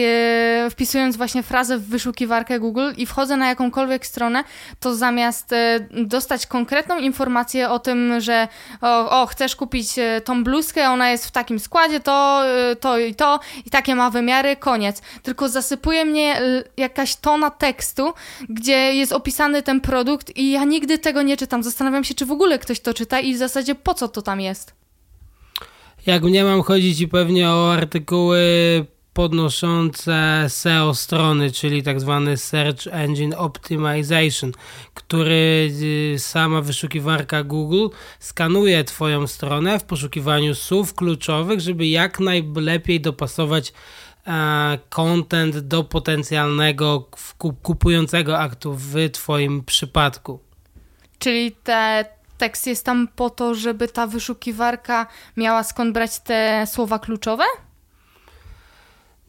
wpisując 0.69 1.17
właśnie 1.17 1.43
frazę 1.43 1.77
w 1.77 1.87
wyszukiwarkę 1.87 2.59
Google 2.59 2.91
i 2.97 3.05
wchodzę 3.05 3.37
na 3.37 3.47
jakąkolwiek 3.47 4.05
stronę, 4.05 4.43
to 4.79 4.95
zamiast 4.95 5.53
e, 5.53 5.79
dostać 5.91 6.47
konkretną 6.47 6.99
informację 6.99 7.69
o 7.69 7.79
tym, 7.79 8.21
że 8.21 8.47
o, 8.81 9.21
o, 9.21 9.25
chcesz 9.25 9.55
kupić 9.55 9.99
e, 9.99 10.21
tą 10.21 10.43
bluzkę, 10.43 10.89
ona 10.89 11.09
jest 11.09 11.25
w 11.27 11.31
takim 11.31 11.59
składzie, 11.59 11.99
to, 11.99 12.43
to 12.79 12.99
i 12.99 13.15
to 13.15 13.39
i 13.65 13.69
takie 13.69 13.95
ma 13.95 14.09
wymiary, 14.09 14.55
koniec. 14.55 15.01
Tylko 15.23 15.49
zasypuje 15.49 16.05
mnie 16.05 16.41
jakaś 16.77 17.15
tona 17.15 17.49
tekstu, 17.49 18.13
gdzie 18.49 18.93
jest 18.93 19.11
opisany 19.11 19.63
ten 19.63 19.81
produkt 19.81 20.37
i 20.37 20.51
ja 20.51 20.63
nigdy 20.63 20.97
tego 20.97 21.21
nie 21.21 21.37
czytam. 21.37 21.63
Zastanawiam 21.63 22.03
się, 22.03 22.13
czy 22.13 22.25
w 22.25 22.31
ogóle 22.31 22.59
ktoś 22.59 22.79
to 22.79 22.93
czyta 22.93 23.19
i 23.19 23.33
w 23.33 23.37
zasadzie 23.37 23.75
po 23.75 23.93
co 23.93 24.07
to 24.07 24.21
tam 24.21 24.41
jest. 24.41 24.79
Jak 26.05 26.23
nie 26.23 26.43
mam 26.43 26.61
chodzić 26.61 27.01
i 27.01 27.07
pewnie 27.07 27.49
o 27.49 27.73
artykuły 27.73 28.39
podnoszące 29.13 30.45
SEO 30.47 30.93
strony, 30.93 31.51
czyli 31.51 31.83
tak 31.83 31.99
zwany 31.99 32.37
Search 32.37 32.87
Engine 32.91 33.33
Optimization, 33.37 34.51
który 34.93 35.71
y, 36.15 36.19
sama 36.19 36.61
wyszukiwarka 36.61 37.43
Google 37.43 37.87
skanuje 38.19 38.83
Twoją 38.83 39.27
stronę 39.27 39.79
w 39.79 39.83
poszukiwaniu 39.83 40.55
słów 40.55 40.93
kluczowych, 40.93 41.59
żeby 41.59 41.87
jak 41.87 42.19
najlepiej 42.19 43.01
dopasować 43.01 43.73
e, 44.27 44.79
content 44.89 45.57
do 45.57 45.83
potencjalnego 45.83 47.09
kupującego 47.61 48.39
aktu 48.39 48.73
w 48.73 48.93
Twoim 49.11 49.63
przypadku. 49.63 50.39
Czyli 51.19 51.51
te 51.51 52.18
tekst 52.39 52.67
jest 52.67 52.85
tam 52.85 53.07
po 53.15 53.29
to, 53.29 53.55
żeby 53.55 53.87
ta 53.87 54.07
wyszukiwarka 54.07 55.07
miała 55.37 55.63
skąd 55.63 55.93
brać 55.93 56.19
te 56.19 56.67
słowa 56.67 56.99
kluczowe? 56.99 57.43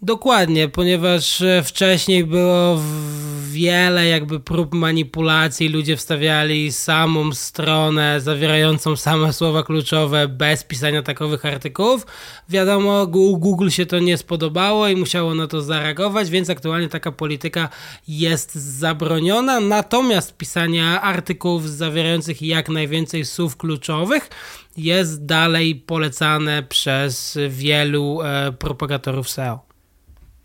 Dokładnie, 0.02 0.68
ponieważ 0.68 1.42
e, 1.42 1.62
wcześniej 1.62 2.24
było 2.24 2.80
wiele 3.50 4.06
jakby 4.06 4.40
prób 4.40 4.74
manipulacji, 4.74 5.68
ludzie 5.68 5.96
wstawiali 5.96 6.72
samą 6.72 7.32
stronę 7.32 8.20
zawierającą 8.20 8.96
same 8.96 9.32
słowa 9.38 9.62
kluczowe 9.62 10.28
bez 10.28 10.64
pisania 10.64 11.02
takowych 11.02 11.46
artykułów. 11.46 12.06
Wiadomo, 12.48 13.06
Google 13.06 13.68
się 13.68 13.86
to 13.86 13.98
nie 13.98 14.16
spodobało 14.16 14.88
i 14.88 14.96
musiało 14.96 15.34
na 15.34 15.46
to 15.46 15.62
zareagować, 15.62 16.30
więc 16.30 16.50
aktualnie 16.50 16.88
taka 16.88 17.12
polityka 17.12 17.68
jest 18.08 18.54
zabroniona. 18.54 19.60
Natomiast 19.60 20.36
pisanie 20.36 20.84
artykułów 21.00 21.70
zawierających 21.70 22.42
jak 22.42 22.68
najwięcej 22.68 23.24
słów 23.24 23.56
kluczowych 23.56 24.30
jest 24.76 25.26
dalej 25.26 25.74
polecane 25.74 26.62
przez 26.62 27.38
wielu 27.48 28.22
e, 28.22 28.52
propagatorów 28.52 29.30
SEO. 29.30 29.69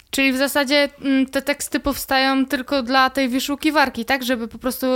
Czyli 0.10 0.34
w 0.34 0.38
zasadzie 0.38 0.90
mm, 1.02 1.26
te 1.26 1.42
teksty 1.42 1.80
powstają 1.80 2.46
tylko 2.46 2.84
dla 2.84 3.10
tej 3.10 3.30
wyszukiwarki, 3.30 4.06
tak? 4.06 4.24
Żeby 4.24 4.48
po 4.48 4.58
prostu 4.58 4.88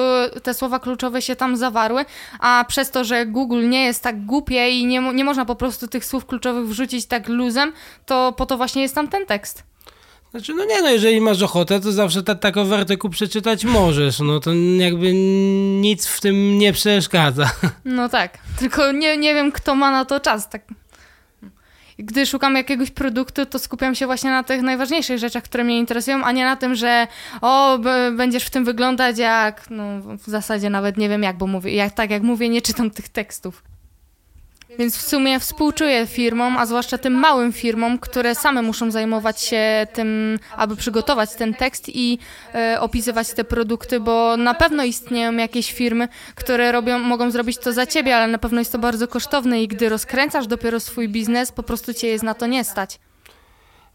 te 0.43 0.53
słowa 0.53 0.79
kluczowe 0.79 1.21
się 1.21 1.35
tam 1.35 1.57
zawarły, 1.57 2.05
a 2.39 2.65
przez 2.67 2.91
to, 2.91 3.03
że 3.03 3.25
Google 3.25 3.69
nie 3.69 3.85
jest 3.85 4.03
tak 4.03 4.25
głupie 4.25 4.69
i 4.69 4.85
nie, 4.85 4.99
nie 5.13 5.23
można 5.23 5.45
po 5.45 5.55
prostu 5.55 5.87
tych 5.87 6.05
słów 6.05 6.25
kluczowych 6.25 6.67
wrzucić 6.67 7.05
tak 7.05 7.27
luzem, 7.27 7.73
to 8.05 8.33
po 8.37 8.45
to 8.45 8.57
właśnie 8.57 8.81
jest 8.81 8.95
tam 8.95 9.07
ten 9.07 9.25
tekst. 9.25 9.63
Znaczy, 10.31 10.53
no 10.53 10.65
nie 10.65 10.81
no, 10.81 10.89
jeżeli 10.89 11.21
masz 11.21 11.41
ochotę, 11.41 11.79
to 11.79 11.91
zawsze 11.91 12.23
ta, 12.23 12.35
takowy 12.35 12.75
artykuł 12.75 13.09
przeczytać 13.09 13.65
możesz, 13.65 14.19
no 14.19 14.39
to 14.39 14.51
jakby 14.77 15.13
nic 15.81 16.07
w 16.07 16.21
tym 16.21 16.57
nie 16.57 16.73
przeszkadza. 16.73 17.51
No 17.85 18.09
tak, 18.09 18.37
tylko 18.59 18.91
nie, 18.91 19.17
nie 19.17 19.33
wiem, 19.33 19.51
kto 19.51 19.75
ma 19.75 19.91
na 19.91 20.05
to 20.05 20.19
czas, 20.19 20.49
tak 20.49 20.61
gdy 22.03 22.25
szukam 22.25 22.55
jakiegoś 22.55 22.91
produktu, 22.91 23.45
to 23.45 23.59
skupiam 23.59 23.95
się 23.95 24.05
właśnie 24.05 24.29
na 24.29 24.43
tych 24.43 24.61
najważniejszych 24.61 25.17
rzeczach, 25.17 25.43
które 25.43 25.63
mnie 25.63 25.79
interesują, 25.79 26.23
a 26.23 26.31
nie 26.31 26.45
na 26.45 26.55
tym, 26.55 26.75
że 26.75 27.07
o, 27.41 27.79
będziesz 28.17 28.43
w 28.43 28.49
tym 28.49 28.65
wyglądać 28.65 29.17
jak, 29.17 29.69
no 29.69 29.83
w 30.17 30.27
zasadzie 30.27 30.69
nawet 30.69 30.97
nie 30.97 31.09
wiem 31.09 31.23
jak, 31.23 31.37
bo 31.37 31.47
mówię, 31.47 31.73
jak, 31.73 31.93
tak 31.93 32.11
jak 32.11 32.23
mówię, 32.23 32.49
nie 32.49 32.61
czytam 32.61 32.91
tych 32.91 33.09
tekstów. 33.09 33.63
Więc 34.77 34.97
w 34.97 35.01
sumie 35.01 35.39
współczuję 35.39 36.07
firmom, 36.07 36.57
a 36.57 36.65
zwłaszcza 36.65 36.97
tym 36.97 37.13
małym 37.13 37.53
firmom, 37.53 37.99
które 37.99 38.35
same 38.35 38.61
muszą 38.61 38.91
zajmować 38.91 39.41
się 39.41 39.87
tym, 39.93 40.39
aby 40.57 40.75
przygotować 40.75 41.29
ten 41.35 41.53
tekst 41.53 41.89
i 41.93 42.19
e, 42.55 42.77
opisywać 42.81 43.33
te 43.33 43.43
produkty, 43.43 43.99
bo 43.99 44.37
na 44.37 44.53
pewno 44.53 44.83
istnieją 44.83 45.33
jakieś 45.33 45.73
firmy, 45.73 46.07
które 46.35 46.71
robią, 46.71 46.99
mogą 46.99 47.31
zrobić 47.31 47.57
to 47.57 47.73
za 47.73 47.85
ciebie, 47.85 48.15
ale 48.15 48.27
na 48.27 48.37
pewno 48.37 48.59
jest 48.61 48.71
to 48.71 48.79
bardzo 48.79 49.07
kosztowne 49.07 49.63
i 49.63 49.67
gdy 49.67 49.89
rozkręcasz 49.89 50.47
dopiero 50.47 50.79
swój 50.79 51.09
biznes, 51.09 51.51
po 51.51 51.63
prostu 51.63 51.93
cię 51.93 52.07
jest 52.07 52.23
na 52.23 52.33
to 52.33 52.47
nie 52.47 52.63
stać. 52.63 52.99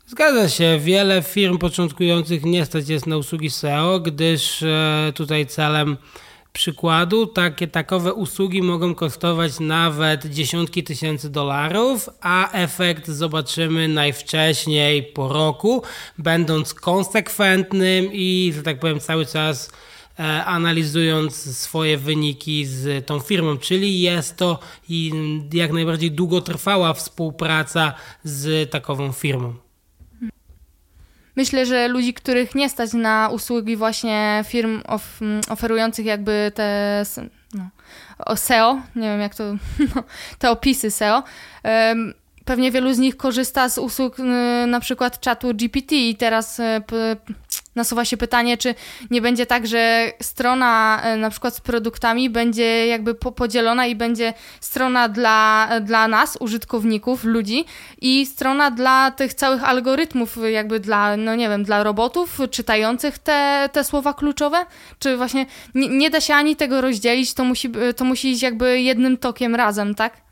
Zgadza 0.07 0.49
się, 0.49 0.79
wiele 0.83 1.23
firm 1.23 1.59
początkujących 1.59 2.45
nie 2.45 2.65
stać 2.65 2.89
jest 2.89 3.07
na 3.07 3.17
usługi 3.17 3.51
SEO, 3.51 4.01
gdyż 4.01 4.63
e, 4.63 5.13
tutaj 5.15 5.47
celem 5.47 5.97
przykładu, 6.55 7.27
takie 7.27 7.69
takowe 7.69 8.15
usługi 8.15 8.63
mogą 8.63 8.95
kosztować 8.95 9.61
nawet 9.61 10.27
dziesiątki 10.27 10.85
tysięcy 10.85 11.31
dolarów, 11.31 12.11
a 12.21 12.53
efekt 12.53 13.09
zobaczymy 13.09 13.89
najwcześniej 13.89 15.03
po 15.03 15.29
roku, 15.29 15.83
będąc 16.19 16.75
konsekwentnym 16.75 18.09
i, 18.13 18.53
że 18.57 18.63
tak 18.63 18.79
powiem, 18.79 19.01
cały 19.01 19.27
czas 19.27 19.71
e, 20.19 20.45
analizując 20.45 21.59
swoje 21.59 21.99
wyniki 21.99 22.67
z 22.67 23.07
tą 23.07 23.21
firmą, 23.21 23.59
czyli 23.59 24.01
jest 24.01 24.37
to 24.37 24.59
jak 25.53 25.73
najbardziej 25.73 26.11
długotrwała 26.11 26.95
współpraca 26.95 27.95
z 28.25 28.71
takową 28.71 29.13
firmą. 29.13 29.64
Myślę, 31.37 31.67
że 31.67 31.89
ludzi, 31.89 32.15
których 32.15 32.55
nie 32.55 32.69
stać 32.69 32.93
na 32.93 33.29
usługi 33.33 33.77
właśnie 33.77 34.45
firm 34.49 34.83
of, 34.87 35.21
oferujących 35.49 36.07
jakby 36.07 36.53
te 36.55 37.03
no, 37.55 38.37
SEO, 38.37 38.81
nie 38.97 39.09
wiem 39.09 39.21
jak 39.21 39.35
to, 39.35 39.45
no, 39.95 40.05
te 40.39 40.51
opisy 40.51 40.91
SEO, 40.91 41.23
pewnie 42.45 42.71
wielu 42.71 42.95
z 42.95 42.99
nich 42.99 43.17
korzysta 43.17 43.69
z 43.69 43.79
usług 43.79 44.17
na 44.67 44.81
przykład 44.81 45.21
czatu 45.21 45.55
GPT 45.55 45.95
i 45.95 46.17
teraz 46.17 46.61
e, 46.61 46.83
nasuwa 47.75 48.05
się 48.05 48.17
pytanie, 48.17 48.57
czy 48.57 48.75
nie 49.11 49.23
będzie 49.23 49.47
tak, 49.47 49.67
że 49.67 50.13
strona 50.23 51.01
e, 51.03 51.17
na 51.17 51.31
przykład 51.31 51.57
z 51.57 51.61
produktami 51.61 52.31
będzie 52.31 52.87
jakby 52.87 53.15
podzielona 53.15 53.87
i 53.87 53.97
będzie 53.97 54.35
strona 54.61 55.09
dla, 55.09 55.69
dla 55.81 56.09
nas, 56.09 56.37
użytkowników, 56.41 57.25
ludzi 57.25 57.65
i 58.01 58.27
strona 58.27 58.71
dla 58.71 59.11
tych 59.11 59.35
całych 59.35 59.65
algorytmów, 59.65 60.39
jakby 60.53 60.81
dla, 60.81 61.17
no 61.17 61.35
nie 61.35 61.49
wiem, 61.49 61.65
dla 61.65 61.83
robotów 61.83 62.39
czytających 62.51 63.19
te, 63.19 63.69
te 63.73 63.85
słowa 63.85 64.15
kluczowe? 64.15 64.67
Czy 64.99 65.17
właśnie 65.17 65.47
nie, 65.75 65.89
nie 65.89 66.11
da 66.11 66.21
się 66.21 66.35
ani 66.35 66.57
tego 66.57 66.81
rozdzielić, 66.81 67.35
to 67.35 67.45
musi, 67.45 67.71
to 67.97 68.05
musi 68.05 68.31
iść 68.31 68.43
jakby 68.43 68.81
jednym 68.81 69.17
tokiem 69.17 69.55
razem, 69.55 69.95
tak? 69.95 70.24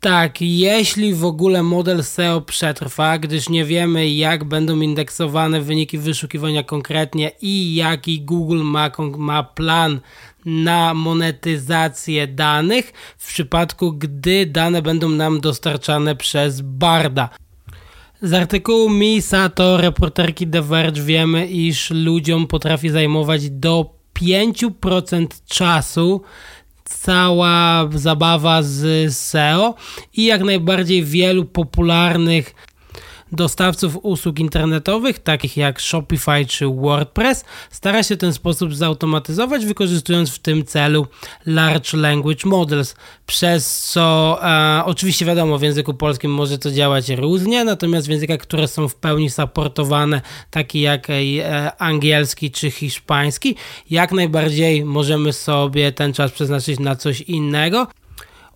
Tak, 0.00 0.40
jeśli 0.40 1.14
w 1.14 1.24
ogóle 1.24 1.62
model 1.62 2.04
SEO 2.04 2.40
przetrwa, 2.40 3.18
gdyż 3.18 3.48
nie 3.48 3.64
wiemy, 3.64 4.10
jak 4.10 4.44
będą 4.44 4.80
indeksowane 4.80 5.60
wyniki 5.60 5.98
wyszukiwania 5.98 6.62
konkretnie 6.62 7.30
i 7.42 7.74
jaki 7.74 8.20
Google 8.20 8.62
ma, 8.62 8.90
ma 9.16 9.42
plan 9.42 10.00
na 10.44 10.94
monetyzację 10.94 12.26
danych 12.26 12.92
w 13.18 13.28
przypadku, 13.28 13.92
gdy 13.92 14.46
dane 14.46 14.82
będą 14.82 15.08
nam 15.08 15.40
dostarczane 15.40 16.16
przez 16.16 16.60
Barda. 16.60 17.28
Z 18.22 18.32
artykułu 18.32 18.90
Misato, 18.90 19.76
reporterki 19.76 20.46
The 20.46 20.62
Verge 20.62 21.02
wiemy, 21.02 21.46
iż 21.46 21.90
ludziom 21.90 22.46
potrafi 22.46 22.88
zajmować 22.88 23.50
do 23.50 23.98
5% 24.20 25.26
czasu 25.46 26.22
cała 27.08 27.88
zabawa 27.94 28.62
z 28.62 29.12
SEO 29.16 29.74
i 30.14 30.24
jak 30.24 30.42
najbardziej 30.42 31.04
wielu 31.04 31.44
popularnych 31.44 32.54
dostawców 33.32 33.98
usług 34.02 34.38
internetowych, 34.38 35.18
takich 35.18 35.56
jak 35.56 35.80
Shopify 35.80 36.46
czy 36.46 36.66
WordPress, 36.66 37.44
stara 37.70 38.02
się 38.02 38.16
ten 38.16 38.32
sposób 38.32 38.74
zautomatyzować, 38.74 39.66
wykorzystując 39.66 40.30
w 40.30 40.38
tym 40.38 40.64
celu 40.64 41.06
Large 41.46 41.98
Language 41.98 42.48
Models, 42.48 42.94
przez 43.26 43.90
co 43.90 44.38
e, 44.42 44.82
oczywiście 44.84 45.24
wiadomo, 45.24 45.58
w 45.58 45.62
języku 45.62 45.94
polskim 45.94 46.30
może 46.30 46.58
to 46.58 46.70
działać 46.70 47.08
różnie, 47.08 47.64
natomiast 47.64 48.06
w 48.06 48.10
językach, 48.10 48.38
które 48.38 48.68
są 48.68 48.88
w 48.88 48.94
pełni 48.94 49.30
supportowane, 49.30 50.20
takie 50.50 50.80
jak 50.80 51.10
e, 51.10 51.72
angielski 51.78 52.50
czy 52.50 52.70
hiszpański, 52.70 53.56
jak 53.90 54.12
najbardziej 54.12 54.84
możemy 54.84 55.32
sobie 55.32 55.92
ten 55.92 56.12
czas 56.12 56.32
przeznaczyć 56.32 56.78
na 56.80 56.96
coś 56.96 57.20
innego. 57.20 57.86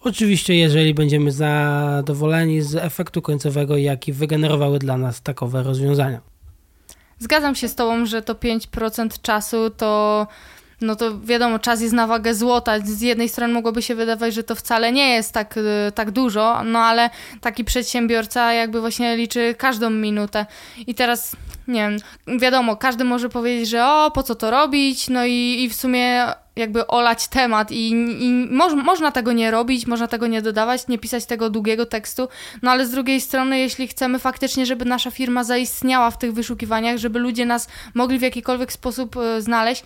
Oczywiście, 0.05 0.55
jeżeli 0.55 0.95
będziemy 0.95 1.33
zadowoleni 1.33 2.63
z 2.63 2.75
efektu 2.75 3.23
końcowego, 3.23 3.77
jaki 3.77 4.13
wygenerowały 4.13 4.79
dla 4.79 4.97
nas 4.97 5.23
takowe 5.23 5.63
rozwiązania. 5.63 6.21
Zgadzam 7.19 7.55
się 7.55 7.69
z 7.69 7.75
Tobą, 7.75 8.07
że 8.07 8.23
to 8.23 8.35
5% 8.35 9.21
czasu 9.23 9.71
to 9.71 10.27
no 10.83 10.97
to 10.97 11.21
wiadomo, 11.21 11.59
czas 11.59 11.81
jest 11.81 11.95
na 11.95 12.07
wagę 12.07 12.35
złota. 12.35 12.79
Z 12.81 13.01
jednej 13.01 13.29
strony 13.29 13.55
mogłoby 13.55 13.83
się 13.83 13.95
wydawać, 13.95 14.35
że 14.35 14.43
to 14.43 14.55
wcale 14.55 14.93
nie 14.93 15.15
jest 15.15 15.33
tak, 15.33 15.57
y, 15.57 15.93
tak 15.95 16.11
dużo, 16.11 16.65
no 16.65 16.79
ale 16.79 17.11
taki 17.41 17.65
przedsiębiorca 17.65 18.53
jakby 18.53 18.81
właśnie 18.81 19.17
liczy 19.17 19.55
każdą 19.59 19.91
minutę. 19.91 20.47
I 20.87 20.95
teraz, 20.95 21.37
nie 21.69 21.99
wiem, 22.27 22.39
wiadomo, 22.39 22.77
każdy 22.77 23.05
może 23.05 23.29
powiedzieć, 23.29 23.69
że 23.69 23.87
o, 23.87 24.11
po 24.11 24.23
co 24.23 24.35
to 24.35 24.51
robić, 24.51 25.09
no 25.09 25.27
i, 25.27 25.63
i 25.63 25.69
w 25.69 25.75
sumie 25.75 26.27
jakby 26.57 26.87
olać 26.87 27.29
temat 27.29 27.71
i, 27.71 27.91
i 28.21 28.49
moż, 28.51 28.73
można 28.73 29.13
tego 29.13 29.33
nie 29.33 29.51
robić, 29.51 29.87
można 29.87 30.09
tego 30.09 30.27
nie 30.27 30.43
dodawać, 30.43 30.89
nie 30.89 30.99
pisać 30.99 31.27
tego 31.27 31.51
długiego 31.51 31.87
tekstu, 31.87 32.29
no 32.63 32.71
ale 32.71 32.87
z 32.87 32.91
drugiej 32.91 33.21
strony, 33.21 33.59
jeśli 33.59 33.89
chcemy 33.89 34.19
faktycznie, 34.19 34.67
żeby 34.67 34.85
nasza 34.85 35.11
firma 35.11 35.45
zaistniała 35.45 36.11
w 36.11 36.19
tych 36.19 36.33
wyszukiwaniach, 36.33 36.99
żeby 36.99 37.19
ludzie 37.19 37.47
nas 37.47 37.69
mogli 37.95 38.19
w 38.19 38.23
jakikolwiek 38.23 38.73
sposób 38.73 39.17
y, 39.17 39.43
znaleźć, 39.43 39.85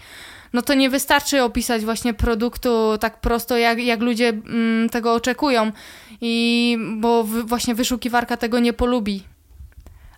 no 0.53 0.63
to 0.63 0.75
nie 0.75 0.91
wystarczy 0.91 1.43
opisać 1.43 1.85
właśnie 1.85 2.15
produktu 2.15 2.99
tak 3.01 3.21
prosto, 3.21 3.57
jak, 3.57 3.79
jak 3.79 4.01
ludzie 4.01 4.29
mm, 4.29 4.89
tego 4.89 5.15
oczekują. 5.15 5.73
I 6.21 6.79
bo 6.97 7.25
w, 7.25 7.47
właśnie 7.47 7.75
wyszukiwarka 7.75 8.37
tego 8.37 8.59
nie 8.59 8.73
polubi. 8.73 9.23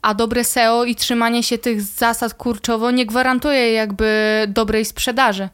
A 0.03 0.15
dobre 0.15 0.45
SEO 0.45 0.85
i 0.85 0.95
trzymanie 0.95 1.43
się 1.43 1.59
tych 1.59 1.83
zasad 1.83 2.35
kurczowo 2.35 2.91
nie 2.91 3.07
gwarantuje 3.07 3.73
jakby 3.73 4.45
dobrej 4.49 4.85
sprzedaży. 4.85 5.49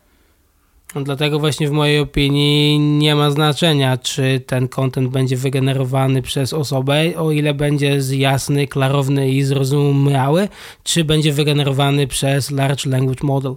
No 0.95 1.01
dlatego 1.01 1.39
właśnie 1.39 1.69
w 1.69 1.73
mojej 1.73 1.99
opinii 1.99 2.79
nie 2.79 3.15
ma 3.15 3.31
znaczenia, 3.31 3.97
czy 3.97 4.43
ten 4.47 4.69
content 4.69 5.09
będzie 5.09 5.37
wygenerowany 5.37 6.23
przez 6.23 6.53
osobę, 6.53 6.95
o 7.17 7.31
ile 7.31 7.55
będzie 7.55 7.99
jasny, 8.11 8.67
klarowny 8.67 9.31
i 9.31 9.43
zrozumiały, 9.43 10.49
czy 10.85 11.05
będzie 11.05 11.33
wygenerowany 11.33 12.07
przez 12.07 12.51
Large 12.51 12.91
Language 12.91 13.21
Model. 13.23 13.55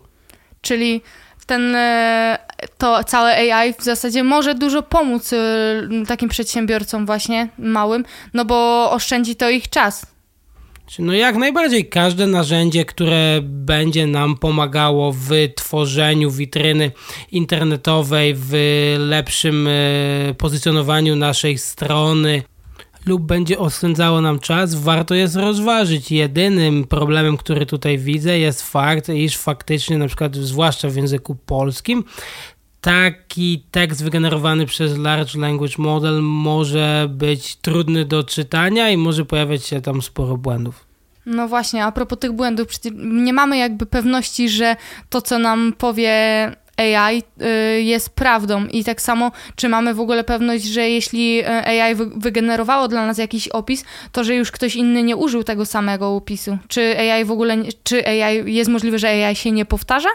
Czyli 0.62 1.02
ten, 1.46 1.76
e, 1.76 2.38
to 2.78 3.04
całe 3.04 3.54
AI 3.54 3.74
w 3.74 3.84
zasadzie 3.84 4.24
może 4.24 4.56
dużo 4.56 4.84
pomóc 4.84 5.34
e, 5.34 5.38
takim 6.08 6.30
przedsiębiorcom 6.30 7.06
właśnie 7.06 7.48
małym, 7.58 8.06
no 8.34 8.46
bo 8.46 8.92
oszczędzi 8.92 9.36
to 9.36 9.50
ich 9.50 9.70
czas. 9.70 10.17
No 11.00 11.14
jak 11.14 11.36
najbardziej 11.36 11.90
każde 11.90 12.28
narzędzie, 12.28 12.86
które 12.86 13.40
będzie 13.44 14.08
nam 14.08 14.38
pomagało 14.38 15.12
w 15.12 15.30
tworzeniu 15.56 16.32
witryny 16.32 16.92
internetowej, 17.32 18.34
w 18.38 18.54
lepszym 19.00 19.68
e, 19.68 19.72
pozycjonowaniu 20.38 21.16
naszej 21.16 21.58
strony, 21.58 22.44
lub 23.06 23.22
będzie 23.22 23.60
oszczędzało 23.60 24.22
nam 24.22 24.40
czas, 24.40 24.76
warto 24.76 25.16
jest 25.16 25.36
rozważyć. 25.36 26.12
Jedynym 26.12 26.88
problemem, 26.88 27.38
który 27.38 27.66
tutaj 27.66 27.98
widzę, 27.98 28.40
jest 28.40 28.62
fakt, 28.62 29.10
iż 29.10 29.38
faktycznie, 29.38 29.98
na 29.98 30.08
przykład, 30.08 30.36
zwłaszcza 30.36 30.90
w 30.90 30.96
języku 30.96 31.36
polskim, 31.36 32.04
taki 32.82 33.64
tekst 33.72 34.04
wygenerowany 34.04 34.66
przez 34.66 34.98
Large 34.98 35.40
Language 35.40 35.76
Model 35.78 36.22
może 36.22 37.08
być 37.10 37.56
trudny 37.56 38.06
do 38.06 38.24
czytania 38.24 38.90
i 38.90 38.98
może 38.98 39.26
pojawiać 39.26 39.66
się 39.66 39.82
tam 39.82 40.02
sporo 40.02 40.38
błędów. 40.38 40.88
No 41.26 41.48
właśnie, 41.48 41.86
a 41.86 41.92
propos 41.92 42.20
tych 42.20 42.32
błędów, 42.32 42.68
nie 42.96 43.34
mamy 43.34 43.58
jakby 43.58 43.86
pewności, 43.86 44.50
że 44.50 44.76
to, 45.10 45.22
co 45.22 45.40
nam 45.40 45.74
powie 45.78 46.12
AI 46.78 47.24
y, 47.42 47.82
jest 47.82 48.10
prawdą 48.10 48.66
i 48.66 48.84
tak 48.84 49.02
samo, 49.02 49.32
czy 49.56 49.70
mamy 49.70 49.94
w 49.94 50.00
ogóle 50.00 50.24
pewność, 50.24 50.64
że 50.64 50.90
jeśli 50.90 51.40
y, 51.40 51.48
AI 51.48 51.96
wygenerowało 52.16 52.88
dla 52.88 53.08
nas 53.08 53.18
jakiś 53.18 53.48
opis, 53.48 53.86
to 54.12 54.24
że 54.24 54.36
już 54.36 54.52
ktoś 54.52 54.76
inny 54.76 55.04
nie 55.04 55.16
użył 55.16 55.44
tego 55.44 55.66
samego 55.66 56.16
opisu? 56.16 56.58
Czy 56.68 57.00
AI 57.00 57.26
w 57.26 57.32
ogóle, 57.32 57.58
czy 57.84 58.08
AI, 58.08 58.54
jest 58.54 58.70
możliwe, 58.70 59.00
że 59.00 59.10
AI 59.10 59.36
się 59.36 59.52
nie 59.52 59.66
powtarza? 59.66 60.10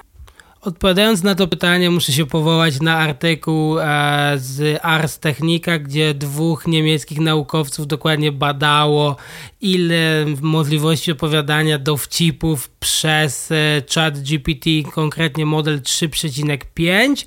Odpowiadając 0.63 1.23
na 1.23 1.35
to 1.35 1.49
pytanie, 1.49 1.91
muszę 1.91 2.13
się 2.13 2.27
powołać 2.27 2.81
na 2.81 2.97
artykuł 2.99 3.79
e, 3.79 3.85
z 4.37 4.81
Ars 4.83 5.19
Technica, 5.19 5.79
gdzie 5.79 6.15
dwóch 6.15 6.67
niemieckich 6.67 7.21
naukowców 7.21 7.87
dokładnie 7.87 8.33
badało, 8.33 9.17
ile 9.61 10.27
możliwości 10.41 11.13
opowiadania 11.13 11.79
dowcipów 11.79 12.69
przez 12.69 13.53
e, 13.53 13.83
chat 13.95 14.23
GPT, 14.23 14.71
konkretnie 14.95 15.47
model 15.47 15.81
3,5 15.81 17.25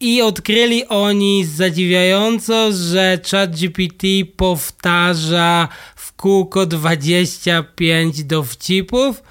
i 0.00 0.22
odkryli 0.22 0.88
oni 0.88 1.44
zadziwiająco, 1.44 2.72
że 2.72 3.18
ChatGPT 3.30 4.06
powtarza 4.36 5.68
w 5.96 6.12
kółko 6.12 6.66
25 6.66 8.24
dowcipów, 8.24 9.22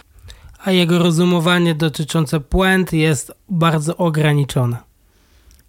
a 0.64 0.72
jego 0.72 1.00
rozumowanie 1.00 1.76
dotyczące 1.76 2.40
puent 2.40 2.94
jest 2.94 3.32
bardzo 3.50 3.98
ograniczone. 3.98 4.78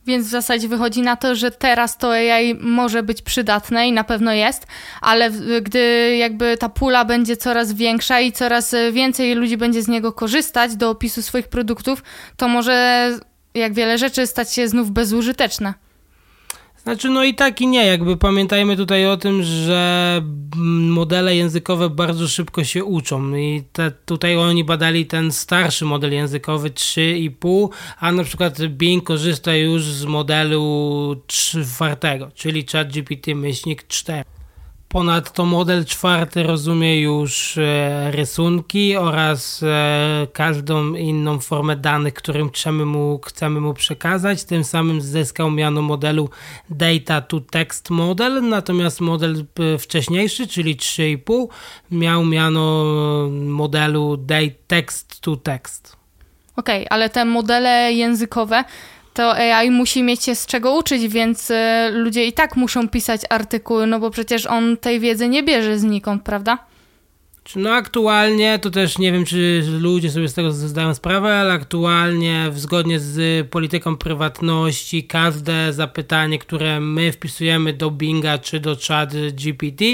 Więc 0.07 0.27
w 0.27 0.31
zasadzie 0.31 0.69
wychodzi 0.69 1.03
na 1.03 1.17
to, 1.17 1.35
że 1.35 1.51
teraz 1.51 1.99
to 1.99 2.13
AI 2.13 2.55
może 2.61 3.03
być 3.03 3.23
przydatne 3.23 3.89
i 3.89 3.93
na 3.93 4.05
pewno 4.05 4.33
jest, 4.33 4.67
ale 5.01 5.31
gdy 5.63 6.17
jakby 6.17 6.57
ta 6.57 6.69
pula 6.69 7.05
będzie 7.05 7.37
coraz 7.37 7.73
większa 7.73 8.21
i 8.21 8.33
coraz 8.33 8.75
więcej 8.93 9.35
ludzi 9.35 9.57
będzie 9.57 9.83
z 9.83 9.89
niego 9.89 10.13
korzystać 10.13 10.77
do 10.77 10.91
opisu 10.91 11.23
swoich 11.23 11.49
produktów, 11.49 12.03
to 12.37 12.49
może 12.49 13.11
jak 13.55 13.75
wiele 13.75 13.99
rzeczy 13.99 14.27
stać 14.27 14.53
się 14.53 14.69
znów 14.69 14.91
bezużyteczne. 14.91 15.75
Znaczy, 16.85 17.09
no 17.09 17.25
i 17.25 17.35
tak 17.35 17.61
i 17.61 17.67
nie. 17.67 17.87
Jakby 17.87 18.17
pamiętajmy 18.17 18.77
tutaj 18.77 19.07
o 19.07 19.17
tym, 19.17 19.43
że 19.43 20.23
modele 20.81 21.37
językowe 21.37 21.91
bardzo 21.91 22.29
szybko 22.29 22.65
się 22.65 22.85
uczą. 22.85 23.37
I 23.37 23.63
te, 23.73 23.91
tutaj 23.91 24.37
oni 24.37 24.65
badali 24.65 25.07
ten 25.07 25.33
starszy 25.33 25.85
model 25.85 26.13
językowy 26.13 26.71
3,5, 26.71 27.69
a 27.99 28.13
na 28.13 28.25
przykład 28.25 28.67
Bing 28.67 29.05
korzysta 29.05 29.55
już 29.55 29.83
z 29.83 30.05
modelu 30.05 31.17
czwartego, 31.27 32.31
czyli 32.35 32.67
ChatGPT 32.73 33.27
myślnik 33.35 33.87
4. 33.89 34.25
Ponadto 34.95 35.45
model 35.45 35.85
czwarty 35.85 36.43
rozumie 36.43 37.01
już 37.01 37.59
e, 37.59 38.11
rysunki 38.11 38.97
oraz 38.97 39.63
e, 39.63 40.27
każdą 40.33 40.95
inną 40.95 41.41
formę 41.41 41.77
danych, 41.77 42.15
którym 42.15 42.51
chcemy 42.51 42.85
mu, 42.85 43.21
chcemy 43.25 43.61
mu 43.61 43.75
przekazać. 43.75 44.45
Tym 44.45 44.65
samym 44.65 45.01
zyskał 45.01 45.51
miano 45.51 45.83
modelu 45.83 46.31
Data 46.71 47.21
to 47.21 47.41
Text 47.41 47.91
Model, 47.91 48.49
natomiast 48.49 49.01
model 49.01 49.45
e, 49.75 49.79
wcześniejszy, 49.79 50.47
czyli 50.47 50.77
3,5, 50.77 51.47
miał 51.91 52.25
miano 52.25 52.85
modelu 53.31 54.27
Text 54.67 55.21
to 55.21 55.37
Text. 55.37 55.97
Okej, 56.57 56.77
okay, 56.77 56.89
ale 56.91 57.11
te 57.11 57.25
modele 57.25 57.93
językowe 57.93 58.65
to 59.15 59.35
AI 59.35 59.71
musi 59.71 60.03
mieć 60.03 60.25
się 60.25 60.35
z 60.35 60.47
czego 60.47 60.75
uczyć, 60.75 61.09
więc 61.09 61.51
y, 61.51 61.55
ludzie 61.93 62.27
i 62.27 62.33
tak 62.33 62.57
muszą 62.57 62.89
pisać 62.89 63.21
artykuły, 63.31 63.87
no 63.87 64.01
bo 64.01 64.11
przecież 64.11 64.47
on 64.47 64.77
tej 64.77 65.01
wiedzy 65.01 65.29
nie 65.29 65.43
bierze 65.43 65.79
znikąd, 65.79 66.23
prawda? 66.23 66.59
No 67.57 67.71
aktualnie, 67.73 68.59
to 68.59 68.71
też 68.71 68.99
nie 68.99 69.13
wiem, 69.13 69.25
czy 69.25 69.65
ludzie 69.81 70.11
sobie 70.11 70.29
z 70.29 70.35
tego 70.35 70.53
zdają 70.53 70.95
sprawę, 70.95 71.35
ale 71.35 71.53
aktualnie 71.53 72.51
zgodnie 72.55 73.01
z 73.01 73.49
polityką 73.51 73.97
prywatności 73.97 75.05
każde 75.05 75.73
zapytanie, 75.73 76.39
które 76.39 76.81
my 76.81 77.13
wpisujemy 77.13 77.73
do 77.73 77.91
Binga 77.91 78.39
czy 78.39 78.61
do 78.61 78.77
chat 78.89 79.13
GPT, 79.33 79.85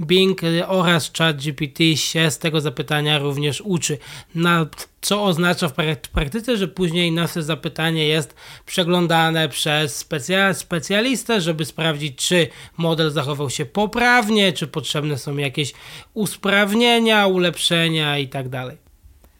Bing 0.00 0.40
oraz 0.66 1.12
chat 1.18 1.36
GPT 1.36 1.96
się 1.96 2.30
z 2.30 2.38
tego 2.38 2.60
zapytania 2.60 3.18
również 3.18 3.60
uczy. 3.60 3.98
Na 4.34 4.66
co 5.02 5.24
oznacza 5.24 5.68
w 5.68 5.74
praktyce, 6.12 6.56
że 6.56 6.68
później 6.68 7.12
nasze 7.12 7.42
zapytanie 7.42 8.06
jest 8.06 8.34
przeglądane 8.66 9.48
przez 9.48 10.06
specjalistę, 10.54 11.40
żeby 11.40 11.64
sprawdzić, 11.64 12.28
czy 12.28 12.48
model 12.76 13.10
zachował 13.10 13.50
się 13.50 13.66
poprawnie, 13.66 14.52
czy 14.52 14.66
potrzebne 14.66 15.18
są 15.18 15.36
jakieś 15.36 15.72
usprawnienia, 16.14 17.26
ulepszenia 17.26 18.18
itd. 18.18 18.76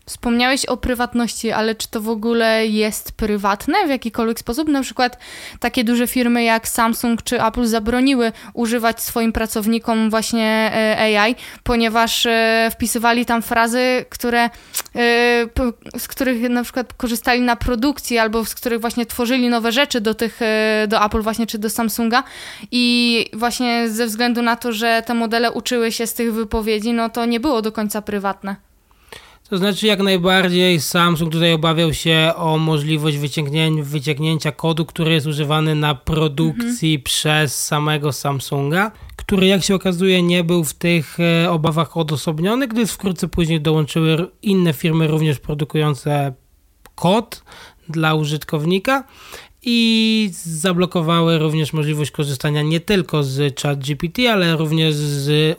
Wspomniałeś 0.07 0.67
o 0.67 0.77
prywatności, 0.77 1.53
ale 1.53 1.75
czy 1.75 1.89
to 1.89 2.01
w 2.01 2.09
ogóle 2.09 2.67
jest 2.67 3.13
prywatne 3.13 3.87
w 3.87 3.89
jakikolwiek 3.89 4.39
sposób? 4.39 4.69
Na 4.69 4.83
przykład 4.83 5.19
takie 5.61 5.85
duże 5.85 6.07
firmy 6.07 6.45
jak 6.45 6.69
Samsung 6.69 7.23
czy 7.23 7.43
Apple 7.43 7.67
zabroniły 7.67 8.33
używać 8.55 9.03
swoim 9.03 9.33
pracownikom 9.33 10.11
właśnie 10.11 10.73
e, 10.75 11.21
AI, 11.21 11.35
ponieważ 11.63 12.27
e, 12.27 12.71
wpisywali 12.73 13.27
tam 13.27 13.43
frazy, 13.43 14.05
które, 14.09 14.45
e, 14.45 14.51
z 15.99 16.09
których 16.09 16.51
na 16.51 16.63
przykład 16.63 16.95
korzystali 16.95 17.41
na 17.41 17.57
produkcji 17.57 18.19
albo 18.19 18.45
z 18.45 18.55
których 18.55 18.81
właśnie 18.81 19.07
tworzyli 19.07 19.49
nowe 19.49 19.73
rzeczy 19.73 20.01
do 20.01 20.15
tych, 20.15 20.41
do 20.89 21.05
Apple 21.05 21.23
właśnie 21.23 21.47
czy 21.47 21.59
do 21.59 21.71
Samsunga 21.71 22.23
i 22.71 23.27
właśnie 23.33 23.89
ze 23.91 24.07
względu 24.07 24.43
na 24.43 24.57
to, 24.57 24.73
że 24.73 25.03
te 25.07 25.15
modele 25.15 25.53
uczyły 25.53 25.93
się 25.93 26.07
z 26.07 26.15
tych 26.15 26.33
wypowiedzi, 26.33 26.93
no 26.93 27.09
to 27.09 27.25
nie 27.25 27.41
było 27.41 27.63
do 27.63 27.73
końca 27.73 28.03
prywatne. 28.03 28.72
To 29.53 29.59
znaczy, 29.59 29.87
jak 29.87 30.01
najbardziej 30.01 30.81
Samsung 30.81 31.33
tutaj 31.33 31.53
obawiał 31.53 31.95
się 31.95 32.33
o 32.37 32.59
możliwość 32.59 33.17
wyciągnięcia, 33.83 34.53
kodu, 34.53 34.87
który 34.87 35.13
jest 35.13 35.27
używany 35.27 35.75
na 35.75 35.95
produkcji 35.95 36.95
mhm. 36.95 37.03
przez 37.03 37.65
samego 37.65 38.13
Samsunga, 38.13 38.93
który 39.17 39.47
jak 39.47 39.65
się 39.65 39.75
okazuje 39.75 40.23
nie 40.23 40.45
był 40.45 40.65
w 40.65 40.75
tych 40.75 41.19
e, 41.21 41.51
obawach 41.51 41.97
odosobniony, 41.97 42.69
gdyż 42.69 42.91
wkrótce 42.91 43.29
później 43.29 43.61
dołączyły 43.61 44.31
inne 44.43 44.73
firmy 44.73 45.07
również 45.07 45.39
produkujące 45.39 46.35
kod 46.95 47.43
dla 47.89 48.15
użytkownika 48.15 49.05
i 49.63 50.31
zablokowały 50.33 51.39
również 51.39 51.73
możliwość 51.73 52.11
korzystania 52.11 52.63
nie 52.63 52.81
tylko 52.81 53.23
z 53.23 53.61
ChatGPT, 53.61 54.19
ale 54.33 54.57
również 54.57 54.95
z 54.95 55.57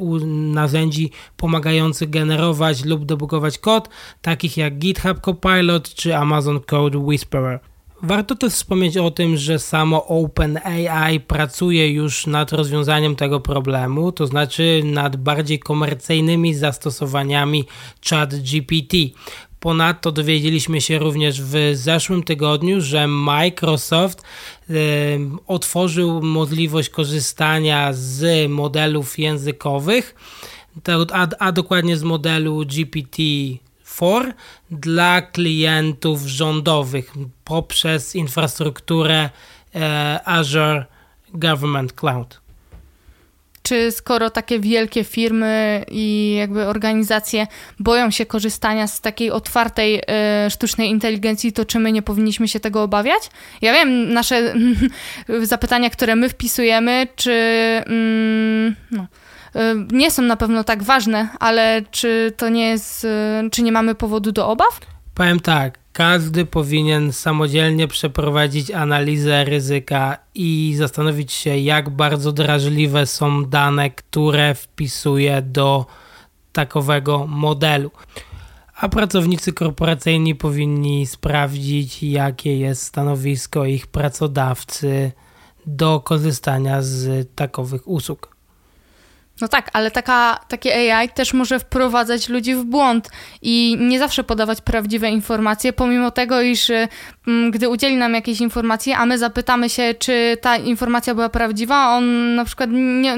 narzędzi 0.54 1.12
pomagających 1.38 2.10
generować 2.10 2.86
lub 2.86 3.06
debugować 3.06 3.58
kod, 3.58 3.90
takich 4.22 4.58
jak 4.58 4.78
GitHub 4.78 5.22
Copilot 5.22 5.94
czy 5.94 6.18
Amazon 6.18 6.60
Code 6.60 6.98
Whisperer. 6.98 7.60
Warto 8.06 8.36
też 8.36 8.54
wspomnieć 8.54 8.98
o 8.98 9.12
tym, 9.12 9.38
że 9.38 9.60
samo 9.60 10.08
OpenAI 10.08 11.20
pracuje 11.20 11.92
już 11.92 12.28
nad 12.28 12.52
rozwiązaniem 12.52 13.16
tego 13.16 13.40
problemu, 13.40 14.12
to 14.12 14.28
znaczy 14.28 14.82
nad 14.86 15.16
bardziej 15.16 15.60
komercyjnymi 15.60 16.54
zastosowaniami 16.54 17.66
ChatGPT. 18.10 18.96
Ponadto 19.64 20.12
dowiedzieliśmy 20.12 20.82
się 20.82 21.00
również 21.00 21.42
w 21.42 21.72
zeszłym 21.74 22.24
tygodniu, 22.24 22.82
że 22.82 23.08
Microsoft 23.08 24.24
otworzył 25.48 26.22
możliwość 26.22 26.90
korzystania 26.90 27.94
z 27.94 28.50
modelów 28.52 29.20
językowych, 29.20 30.16
a, 31.14 31.28
a 31.40 31.52
dokładnie 31.52 31.98
z 31.98 32.04
modelu 32.04 32.62
GPT-4 32.62 34.34
dla 34.72 35.22
klientów 35.22 36.22
rządowych 36.22 37.14
poprzez 37.44 38.16
infrastrukturę 38.16 39.30
e, 39.76 40.20
Azure 40.26 40.86
Government 41.34 41.94
Cloud 41.94 42.43
czy 43.64 43.92
skoro 43.92 44.30
takie 44.30 44.60
wielkie 44.60 45.04
firmy 45.04 45.86
i 45.92 46.36
jakby 46.40 46.68
organizacje 46.68 47.48
boją 47.80 48.12
się 48.12 48.26
korzystania 48.26 48.88
z 48.88 49.02
takiej 49.02 49.32
otwartej 49.32 50.00
y, 50.48 50.50
sztucznej 50.50 50.90
inteligencji, 50.90 51.54
to 51.54 51.66
czy 51.66 51.80
my 51.80 51.92
nie 51.92 52.02
powinniśmy 52.02 52.48
się 52.48 52.60
tego 52.60 52.84
obawiać? 52.84 53.30
Ja 53.62 53.74
wiem, 53.74 54.14
nasze 54.14 54.54
zapytania, 55.44 55.90
które 55.90 56.16
my 56.16 56.30
wpisujemy, 56.30 57.08
czy 57.16 57.32
mm, 57.86 58.76
no, 58.92 59.08
y, 59.56 59.60
nie 59.92 60.12
są 60.12 60.22
na 60.22 60.38
pewno 60.38 60.64
tak 60.64 60.84
ważne, 60.84 61.28
ale 61.40 61.82
czy 61.92 62.34
to 62.38 62.50
nie 62.50 62.70
jest, 62.70 63.04
y, 63.04 63.08
czy 63.52 63.64
nie 63.64 63.72
mamy 63.72 63.96
powodu 63.96 64.32
do 64.32 64.50
obaw? 64.50 64.80
Powiem 65.16 65.40
tak, 65.40 65.83
każdy 65.94 66.46
powinien 66.46 67.14
samodzielnie 67.14 67.88
przeprowadzić 67.88 68.72
analizę 68.72 69.46
ryzyka 69.46 70.18
i 70.36 70.74
zastanowić 70.78 71.32
się, 71.32 71.58
jak 71.58 71.90
bardzo 71.90 72.32
drażliwe 72.32 73.06
są 73.06 73.46
dane, 73.46 73.90
które 73.90 74.56
wpisuje 74.56 75.42
do 75.42 75.86
takowego 76.54 77.28
modelu. 77.28 77.92
A 78.76 78.90
pracownicy 78.90 79.54
korporacyjni 79.54 80.36
powinni 80.36 81.08
sprawdzić, 81.08 82.04
jakie 82.04 82.58
jest 82.58 82.84
stanowisko 82.84 83.66
ich 83.66 83.88
pracodawcy 83.88 85.12
do 85.66 86.00
korzystania 86.00 86.82
z 86.82 87.30
takowych 87.36 87.88
usług. 87.88 88.33
No 89.42 89.48
tak, 89.48 89.70
ale 89.74 89.92
taka, 89.92 90.40
takie 90.48 90.96
AI 90.96 91.10
też 91.10 91.34
może 91.34 91.60
wprowadzać 91.60 92.30
ludzi 92.30 92.56
w 92.56 92.64
błąd 92.64 93.10
i 93.42 93.78
nie 93.80 94.00
zawsze 94.00 94.24
podawać 94.24 94.62
prawdziwe 94.62 95.10
informacje, 95.10 95.74
pomimo 95.74 96.12
tego, 96.12 96.42
iż 96.42 96.70
m, 96.70 96.88
mm, 97.28 97.52
gdy 97.52 97.70
udzieli 97.70 97.96
nam 97.96 98.14
jakiejś 98.14 98.42
informacji, 98.42 98.94
a 98.94 99.06
my 99.06 99.18
zapytamy 99.18 99.70
się, 99.70 99.94
czy 100.00 100.38
ta 100.42 100.58
informacja 100.58 101.16
była 101.16 101.30
prawdziwa, 101.30 101.90
on 101.90 102.36
na 102.36 102.46
przykład 102.46 102.70
nie, 102.74 103.18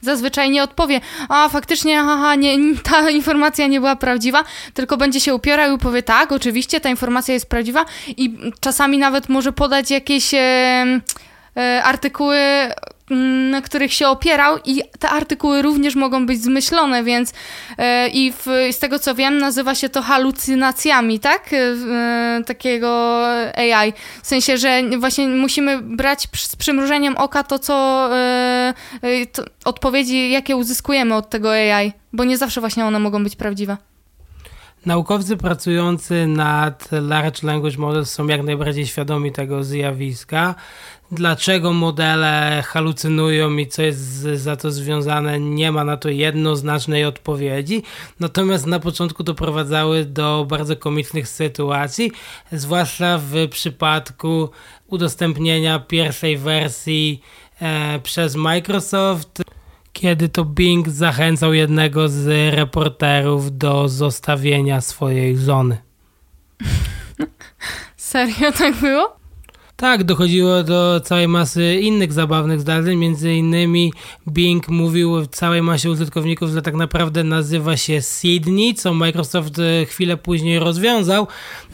zazwyczaj 0.00 0.50
nie 0.50 0.62
odpowie, 0.62 1.00
a 1.28 1.48
faktycznie, 1.48 1.96
haha, 1.96 2.34
nie, 2.34 2.56
ta 2.82 3.10
informacja 3.10 3.66
nie 3.66 3.80
była 3.80 3.96
prawdziwa, 3.96 4.44
tylko 4.74 4.96
będzie 4.96 5.20
się 5.20 5.34
upierał 5.34 5.76
i 5.76 5.78
powie, 5.78 6.02
tak, 6.02 6.32
oczywiście 6.32 6.80
ta 6.80 6.88
informacja 6.88 7.34
jest 7.34 7.48
prawdziwa 7.48 7.84
i 8.08 8.38
czasami 8.60 8.98
nawet 8.98 9.28
może 9.28 9.52
podać 9.52 9.90
jakieś... 9.90 10.34
E, 10.34 11.00
artykuły 11.84 12.38
na 13.50 13.62
których 13.62 13.92
się 13.92 14.08
opierał 14.08 14.58
i 14.64 14.82
te 14.98 15.10
artykuły 15.10 15.62
również 15.62 15.94
mogą 15.94 16.26
być 16.26 16.42
zmyślone, 16.42 17.04
więc 17.04 17.32
e, 17.78 18.08
i 18.08 18.32
w, 18.32 18.46
z 18.72 18.78
tego 18.78 18.98
co 18.98 19.14
wiem 19.14 19.38
nazywa 19.38 19.74
się 19.74 19.88
to 19.88 20.02
halucynacjami, 20.02 21.20
tak? 21.20 21.50
E, 21.52 22.44
takiego 22.46 23.22
AI. 23.56 23.92
W 24.22 24.26
sensie, 24.26 24.58
że 24.58 24.82
właśnie 24.98 25.28
musimy 25.28 25.78
brać 25.82 26.28
z 26.36 26.56
przymrużeniem 26.56 27.16
oka 27.16 27.42
to, 27.42 27.58
co 27.58 28.08
e, 28.16 28.74
to 29.32 29.44
odpowiedzi, 29.64 30.30
jakie 30.30 30.56
uzyskujemy 30.56 31.14
od 31.14 31.30
tego 31.30 31.52
AI, 31.52 31.92
bo 32.12 32.24
nie 32.24 32.38
zawsze 32.38 32.60
właśnie 32.60 32.84
one 32.84 32.98
mogą 32.98 33.24
być 33.24 33.36
prawdziwe. 33.36 33.76
Naukowcy 34.86 35.36
pracujący 35.36 36.26
nad 36.26 36.88
Large 36.92 37.46
Language 37.46 37.78
Models 37.78 38.12
są 38.12 38.26
jak 38.26 38.42
najbardziej 38.42 38.86
świadomi 38.86 39.32
tego 39.32 39.64
zjawiska 39.64 40.54
dlaczego 41.12 41.72
modele 41.72 42.62
halucynują 42.66 43.56
i 43.56 43.66
co 43.66 43.82
jest 43.82 44.00
za 44.20 44.56
to 44.56 44.70
związane, 44.70 45.40
nie 45.40 45.72
ma 45.72 45.84
na 45.84 45.96
to 45.96 46.08
jednoznacznej 46.08 47.04
odpowiedzi. 47.04 47.82
Natomiast 48.20 48.66
na 48.66 48.80
początku 48.80 49.22
doprowadzały 49.22 50.04
do 50.04 50.46
bardzo 50.48 50.76
komicznych 50.76 51.28
sytuacji, 51.28 52.12
zwłaszcza 52.52 53.18
w 53.18 53.48
przypadku 53.50 54.50
udostępnienia 54.86 55.78
pierwszej 55.78 56.38
wersji 56.38 57.22
e, 57.60 58.00
przez 58.02 58.36
Microsoft, 58.36 59.42
kiedy 59.94 60.28
to 60.28 60.44
Bing 60.44 60.88
zachęcał 60.88 61.54
jednego 61.54 62.08
z 62.08 62.54
reporterów 62.54 63.58
do 63.58 63.88
zostawienia 63.88 64.80
swojej 64.80 65.38
żony. 65.38 65.78
Serio 67.96 68.52
tak 68.52 68.74
było? 68.74 69.16
Tak, 69.84 70.04
dochodziło 70.04 70.62
do 70.62 71.00
całej 71.04 71.28
masy 71.28 71.78
innych 71.80 72.12
zabawnych 72.12 72.60
zdarzeń, 72.60 72.98
między 72.98 73.34
innymi 73.34 73.92
Bing 74.28 74.68
mówił 74.68 75.26
całej 75.26 75.62
masie 75.62 75.90
użytkowników, 75.90 76.50
że 76.50 76.62
tak 76.62 76.74
naprawdę 76.74 77.24
nazywa 77.24 77.76
się 77.76 78.02
Sydney, 78.02 78.74
co 78.74 78.94
Microsoft 78.94 79.58
e, 79.58 79.86
chwilę 79.86 80.16
później 80.16 80.58
rozwiązał, 80.58 81.26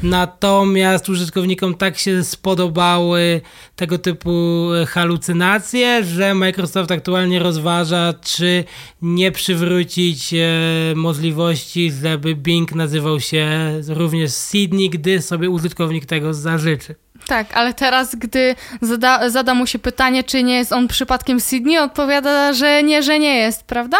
natomiast 0.03 1.09
użytkownikom 1.09 1.75
tak 1.75 1.99
się 1.99 2.25
spodobały 2.25 3.41
tego 3.77 3.99
typu 3.99 4.69
e, 4.83 4.87
halucynacje, 4.87 6.05
że 6.05 6.35
Microsoft 6.35 6.91
aktualnie 6.91 7.39
rozważa, 7.39 8.15
czy 8.23 8.65
nie 9.03 9.33
przywrócić 9.33 10.35
e, 10.35 10.49
możliwości, 10.97 11.93
żeby 12.03 12.35
Bing 12.35 12.75
nazywał 12.75 13.21
się 13.21 13.49
również 13.89 14.31
Sydney, 14.31 14.91
gdy 14.91 15.23
sobie 15.23 15.51
użytkownik 15.51 16.07
tego 16.07 16.35
zażyczy. 16.35 16.95
Tak, 17.27 17.57
ale 17.57 17.75
teraz, 17.75 18.15
gdy 18.15 18.55
zada, 18.81 19.31
zada 19.31 19.55
mu 19.55 19.67
się 19.67 19.79
pytanie, 19.79 20.25
czy 20.25 20.43
nie 20.43 20.55
jest 20.57 20.73
on 20.73 20.89
przypadkiem 20.89 21.41
Sydney, 21.41 21.79
odpowiada, 21.79 22.53
że 22.53 22.83
nie, 22.83 23.03
że 23.03 23.19
nie 23.19 23.37
jest, 23.37 23.65
prawda? 23.65 23.99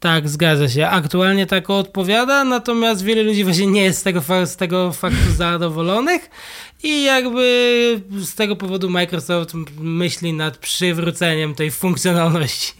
Tak, 0.00 0.28
zgadza 0.28 0.68
się. 0.68 0.86
Aktualnie 0.86 1.46
tak 1.46 1.70
odpowiada, 1.70 2.44
natomiast 2.44 3.04
wiele 3.04 3.22
ludzi 3.22 3.44
właśnie 3.44 3.66
nie 3.66 3.82
jest 3.82 3.98
z 3.98 4.02
tego, 4.02 4.22
z 4.46 4.56
tego 4.56 4.92
faktu 4.92 5.32
zadowolonych 5.36 6.30
i 6.82 7.02
jakby 7.02 8.00
z 8.10 8.34
tego 8.34 8.56
powodu 8.56 8.90
Microsoft 8.90 9.52
myśli 9.80 10.32
nad 10.32 10.58
przywróceniem 10.58 11.54
tej 11.54 11.70
funkcjonalności. 11.70 12.72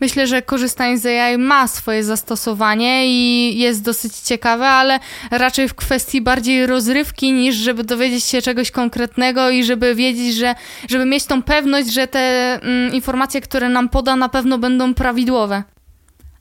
Myślę, 0.00 0.26
że 0.26 0.42
korzystanie 0.42 0.98
z 0.98 1.06
AI 1.06 1.38
ma 1.38 1.66
swoje 1.66 2.04
zastosowanie 2.04 3.06
i 3.06 3.58
jest 3.58 3.82
dosyć 3.82 4.16
ciekawe, 4.16 4.68
ale 4.68 5.00
raczej 5.30 5.68
w 5.68 5.74
kwestii 5.74 6.20
bardziej 6.20 6.66
rozrywki 6.66 7.32
niż 7.32 7.56
żeby 7.56 7.84
dowiedzieć 7.84 8.24
się 8.24 8.42
czegoś 8.42 8.70
konkretnego 8.70 9.50
i 9.50 9.64
żeby 9.64 9.94
wiedzieć, 9.94 10.34
że 10.34 10.54
żeby 10.88 11.04
mieć 11.04 11.24
tą 11.24 11.42
pewność, 11.42 11.92
że 11.92 12.06
te 12.06 12.20
mm, 12.62 12.92
informacje, 12.92 13.40
które 13.40 13.68
nam 13.68 13.88
poda, 13.88 14.16
na 14.16 14.28
pewno 14.28 14.58
będą 14.58 14.94
prawidłowe. 14.94 15.62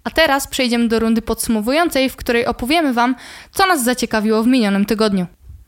A 0.03 0.09
teraz 0.09 0.47
przejdziemy 0.47 0.87
do 0.87 0.99
rundy 0.99 1.21
podsumowującej, 1.21 2.09
w 2.09 2.15
której 2.15 2.45
opowiemy 2.45 2.93
Wam, 2.93 3.15
co 3.51 3.67
nas 3.67 3.83
zaciekawiło 3.83 4.43
w 4.43 4.47
minionym 4.47 4.85
tygodniu. 4.85 5.25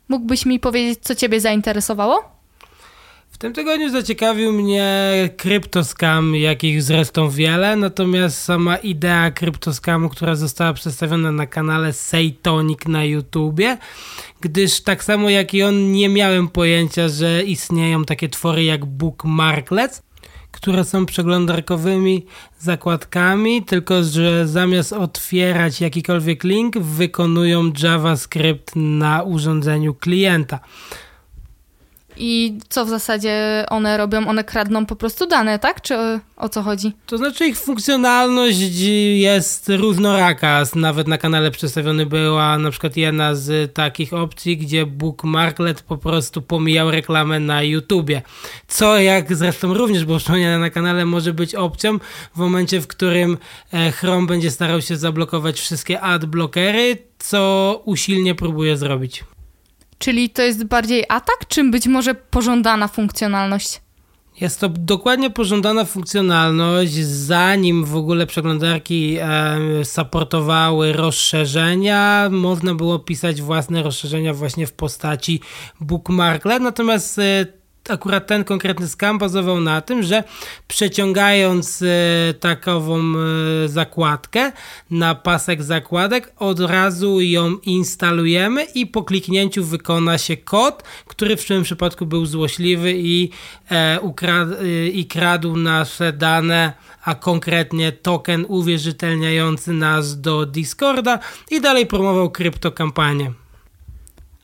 Mógłbyś 0.09 0.45
mi 0.45 0.59
powiedzieć, 0.59 0.99
co 1.01 1.15
Ciebie 1.15 1.39
zainteresowało? 1.39 2.40
Tym 3.41 3.53
tygodniu 3.53 3.89
zaciekawił 3.89 4.53
mnie 4.53 5.11
kryptoskam, 5.37 6.35
jakich 6.35 6.83
zresztą 6.83 7.29
wiele, 7.29 7.75
natomiast 7.75 8.43
sama 8.43 8.75
idea 8.75 9.31
kryptoskamu, 9.31 10.09
która 10.09 10.35
została 10.35 10.73
przedstawiona 10.73 11.31
na 11.31 11.45
kanale 11.45 11.93
Sejtonik 11.93 12.87
na 12.87 13.03
YouTubie, 13.03 13.77
gdyż 14.41 14.81
tak 14.81 15.03
samo 15.03 15.29
jak 15.29 15.53
i 15.53 15.63
on 15.63 15.91
nie 15.91 16.09
miałem 16.09 16.47
pojęcia, 16.47 17.09
że 17.09 17.43
istnieją 17.43 18.05
takie 18.05 18.29
twory 18.29 18.63
jak 18.63 18.85
bookmarklets, 18.85 20.03
które 20.51 20.83
są 20.83 21.05
przeglądarkowymi 21.05 22.25
zakładkami, 22.59 23.63
tylko 23.63 24.03
że 24.03 24.47
zamiast 24.47 24.93
otwierać 24.93 25.81
jakikolwiek 25.81 26.43
link, 26.43 26.77
wykonują 26.77 27.71
JavaScript 27.83 28.71
na 28.75 29.23
urządzeniu 29.23 29.93
klienta. 29.93 30.59
I 32.23 32.57
co 32.69 32.85
w 32.85 32.89
zasadzie 32.89 33.65
one 33.69 33.97
robią? 33.97 34.27
One 34.27 34.43
kradną 34.43 34.85
po 34.85 34.95
prostu 34.95 35.27
dane, 35.27 35.59
tak? 35.59 35.81
Czy 35.81 35.97
o, 35.97 36.19
o, 36.37 36.49
co 36.49 36.61
chodzi? 36.61 36.91
To 37.05 37.17
znaczy 37.17 37.45
ich 37.47 37.59
funkcjonalność 37.59 38.59
jest 39.13 39.69
różnoraka. 39.69 40.63
Nawet 40.75 41.07
na 41.07 41.17
kanale 41.17 41.51
przedstawiony 41.51 42.05
była 42.05 42.57
na 42.57 42.71
przykład 42.71 42.97
jedna 42.97 43.35
z 43.35 43.73
takich 43.73 44.13
opcji, 44.13 44.57
gdzie 44.57 44.85
bookmarklet 44.85 45.81
po 45.81 45.97
prostu 45.97 46.41
pomijał 46.41 46.91
reklamę 46.91 47.39
na 47.39 47.63
YouTubie. 47.63 48.21
Co 48.67 48.99
jak 48.99 49.35
zresztą 49.35 49.73
również 49.73 50.05
było 50.05 50.19
wspomniane 50.19 50.59
na 50.59 50.69
kanale 50.69 51.05
może 51.05 51.33
być 51.33 51.55
opcją 51.55 51.97
w 52.35 52.37
momencie, 52.37 52.81
w 52.81 52.87
którym 52.87 53.37
e, 53.73 53.91
Chrome 53.91 54.27
będzie 54.27 54.51
starał 54.51 54.81
się 54.81 54.97
zablokować 54.97 55.59
wszystkie 55.59 56.01
adblockery, 56.01 56.97
co 57.19 57.81
usilnie 57.85 58.35
próbuje 58.35 58.77
zrobić. 58.77 59.23
Czyli 60.01 60.29
to 60.29 60.41
jest 60.41 60.63
bardziej 60.63 61.03
atak, 61.09 61.47
czy 61.47 61.63
być 61.63 61.87
może 61.87 62.15
pożądana 62.15 62.87
funkcjonalność? 62.87 63.81
Jest 64.41 64.59
to 64.59 64.69
dokładnie 64.69 65.29
pożądana 65.29 65.85
funkcjonalność, 65.85 66.93
zanim 67.05 67.85
w 67.85 67.95
ogóle 67.95 68.27
przeglądarki 68.27 69.17
e, 69.19 69.85
supportowały 69.85 70.93
rozszerzenia, 70.93 72.29
można 72.31 72.75
było 72.75 72.99
pisać 72.99 73.41
własne 73.41 73.83
rozszerzenia 73.83 74.33
właśnie 74.33 74.67
w 74.67 74.73
postaci 74.73 75.41
bookmarklet, 75.81 76.61
natomiast 76.61 77.19
e, 77.19 77.45
akurat 77.91 78.27
ten 78.27 78.43
konkretny 78.43 78.87
skam 78.87 79.17
bazował 79.17 79.59
na 79.59 79.81
tym, 79.81 80.03
że 80.03 80.23
przeciągając 80.67 81.81
e, 81.81 82.33
takową 82.33 82.99
e, 82.99 83.67
zakładkę 83.67 84.51
na 84.91 85.15
pasek 85.15 85.63
zakładek, 85.63 86.33
od 86.37 86.59
razu 86.59 87.21
ją 87.21 87.57
instalujemy 87.57 88.63
i 88.63 88.87
po 88.87 89.03
kliknięciu 89.03 89.63
wykona 89.63 90.17
się 90.17 90.37
kod, 90.37 90.83
który 91.07 91.37
w 91.37 91.45
tym 91.45 91.63
przypadku 91.63 92.05
był 92.05 92.25
złośliwy 92.25 92.93
i, 92.95 93.29
e, 93.71 93.99
i 94.93 95.05
kradł 95.05 95.55
nasze 95.55 96.13
dane, 96.13 96.73
a 97.03 97.15
konkretnie 97.15 97.91
token 97.91 98.45
uwierzytelniający 98.47 99.73
nas 99.73 100.21
do 100.21 100.45
Discorda 100.45 101.19
i 101.51 101.61
dalej 101.61 101.85
promował 101.85 102.29
kryptokampanię. 102.29 103.40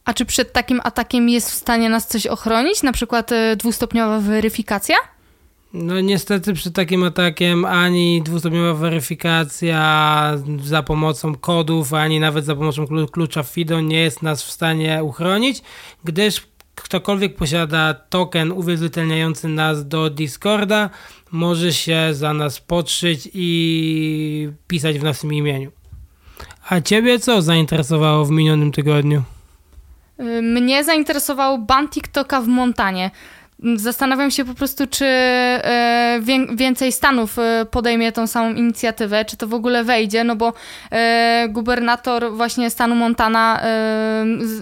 A 0.08 0.14
czy 0.14 0.26
przed 0.26 0.54
takim 0.54 0.82
atakiem 0.84 1.30
jest 1.30 1.52
w 1.52 1.54
stanie 1.54 1.90
nas 1.90 2.08
coś 2.08 2.28
ochronić? 2.28 2.84
Na 2.84 2.92
przykład 2.92 3.32
y, 3.32 3.56
dwustopniowa 3.56 4.20
weryfikacja? 4.20 4.96
No 5.74 6.02
niestety 6.02 6.54
przed 6.54 6.74
takim 6.74 7.04
atakiem 7.04 7.66
ani 7.66 8.22
dwustopniowa 8.22 8.74
weryfikacja 8.74 10.34
za 10.64 10.84
pomocą 10.84 11.36
kodów, 11.36 11.94
ani 11.94 12.20
nawet 12.20 12.46
za 12.46 12.56
pomocą 12.56 12.86
klucza 13.12 13.44
FIDO 13.44 13.82
nie 13.82 14.00
jest 14.00 14.22
nas 14.22 14.44
w 14.44 14.52
stanie 14.52 15.04
uchronić, 15.04 15.62
gdyż 16.04 16.42
ktokolwiek 16.76 17.36
posiada 17.36 17.94
token 17.94 18.52
uwierzytelniający 18.52 19.48
nas 19.48 19.88
do 19.88 20.10
Discorda, 20.10 20.90
może 21.32 21.74
się 21.74 22.10
za 22.12 22.34
nas 22.34 22.60
podszyć 22.60 23.30
i 23.34 24.50
pisać 24.68 25.00
w 25.00 25.04
naszym 25.04 25.34
imieniu. 25.34 25.72
A 26.70 26.82
ciebie 26.82 27.20
co 27.20 27.42
zainteresowało 27.42 28.26
w 28.26 28.32
minionym 28.32 28.72
tygodniu? 28.72 29.24
Mnie 30.42 30.84
zainteresował 30.84 31.58
ban 31.58 31.90
TikToka 31.90 32.42
w 32.42 32.48
Montanie. 32.48 33.12
Zastanawiam 33.76 34.32
się 34.32 34.46
po 34.46 34.54
prostu, 34.54 34.88
czy 34.88 35.06
e, 35.06 36.20
więcej 36.56 36.92
stanów 36.92 37.40
e, 37.40 37.66
podejmie 37.72 38.12
tą 38.12 38.28
samą 38.28 38.54
inicjatywę, 38.54 39.26
czy 39.26 39.38
to 39.38 39.48
w 39.48 39.54
ogóle 39.54 39.84
wejdzie, 39.84 40.24
no 40.24 40.36
bo 40.36 40.54
e, 40.92 41.48
gubernator 41.50 42.32
właśnie 42.34 42.70
stanu 42.70 42.96
Montana 42.96 43.62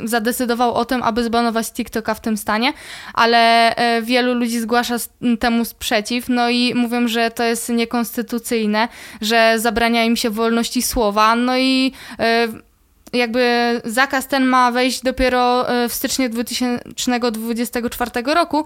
zadecydował 0.03 0.73
o 0.73 0.85
tym, 0.85 1.03
aby 1.03 1.23
zbanować 1.23 1.71
TikToka 1.71 2.13
w 2.13 2.21
tym 2.21 2.37
stanie, 2.37 2.73
ale 3.13 3.75
wielu 4.01 4.33
ludzi 4.33 4.59
zgłasza 4.59 4.95
temu 5.39 5.65
sprzeciw, 5.65 6.29
no 6.29 6.49
i 6.49 6.73
mówią, 6.75 7.07
że 7.07 7.31
to 7.31 7.43
jest 7.43 7.69
niekonstytucyjne, 7.69 8.87
że 9.21 9.53
zabrania 9.57 10.03
im 10.03 10.15
się 10.15 10.29
wolności 10.29 10.81
słowa, 10.81 11.35
no 11.35 11.57
i 11.57 11.91
jakby 13.15 13.81
zakaz 13.85 14.27
ten 14.27 14.45
ma 14.45 14.71
wejść 14.71 15.01
dopiero 15.01 15.65
w 15.89 15.93
styczniu 15.93 16.29
2024 16.29 18.11
roku. 18.33 18.65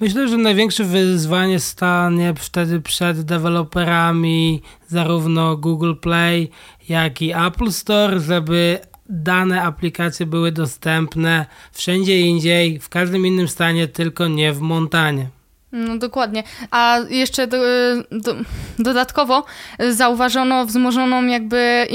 Myślę, 0.00 0.28
że 0.28 0.36
największe 0.36 0.84
wyzwanie 0.84 1.60
stanie 1.60 2.34
wtedy 2.38 2.80
przed 2.80 3.20
deweloperami 3.20 4.62
zarówno 4.88 5.56
Google 5.56 5.94
Play, 5.94 6.50
jak 6.88 7.22
i 7.22 7.32
Apple 7.32 7.72
Store, 7.72 8.20
żeby 8.20 8.78
dane 9.08 9.62
aplikacje 9.62 10.26
były 10.26 10.52
dostępne 10.52 11.46
wszędzie 11.72 12.20
indziej, 12.20 12.80
w 12.80 12.88
każdym 12.88 13.26
innym 13.26 13.48
stanie, 13.48 13.88
tylko 13.88 14.28
nie 14.28 14.52
w 14.52 14.60
Montanie. 14.60 15.28
No 15.76 15.98
dokładnie. 15.98 16.42
A 16.70 16.98
jeszcze 17.08 17.46
do, 17.46 17.56
do, 18.10 18.36
dodatkowo 18.78 19.44
zauważono 19.90 20.66
wzmożoną 20.66 21.26
jakby 21.26 21.86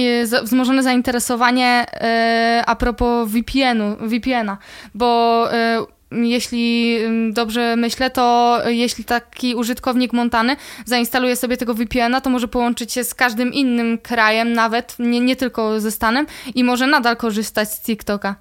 wzmożone 0.43 0.83
zainteresowanie 0.83 1.85
e, 1.93 2.63
a 2.67 2.75
propos 2.75 3.29
VPN-u, 3.29 4.07
VPN-a, 4.07 4.57
bo 4.93 5.47
e, 5.53 5.85
jeśli 6.11 6.97
dobrze 7.33 7.75
myślę, 7.75 8.09
to 8.09 8.57
jeśli 8.65 9.03
taki 9.03 9.55
użytkownik 9.55 10.13
Montany 10.13 10.55
zainstaluje 10.85 11.35
sobie 11.35 11.57
tego 11.57 11.73
VPN-a, 11.73 12.21
to 12.21 12.29
może 12.29 12.47
połączyć 12.47 12.93
się 12.93 13.03
z 13.03 13.15
każdym 13.15 13.53
innym 13.53 13.97
krajem, 13.97 14.53
nawet 14.53 14.95
nie, 14.99 15.19
nie 15.19 15.35
tylko 15.35 15.79
ze 15.79 15.91
Stanem 15.91 16.25
i 16.55 16.63
może 16.63 16.87
nadal 16.87 17.17
korzystać 17.17 17.73
z 17.73 17.81
TikToka. 17.81 18.35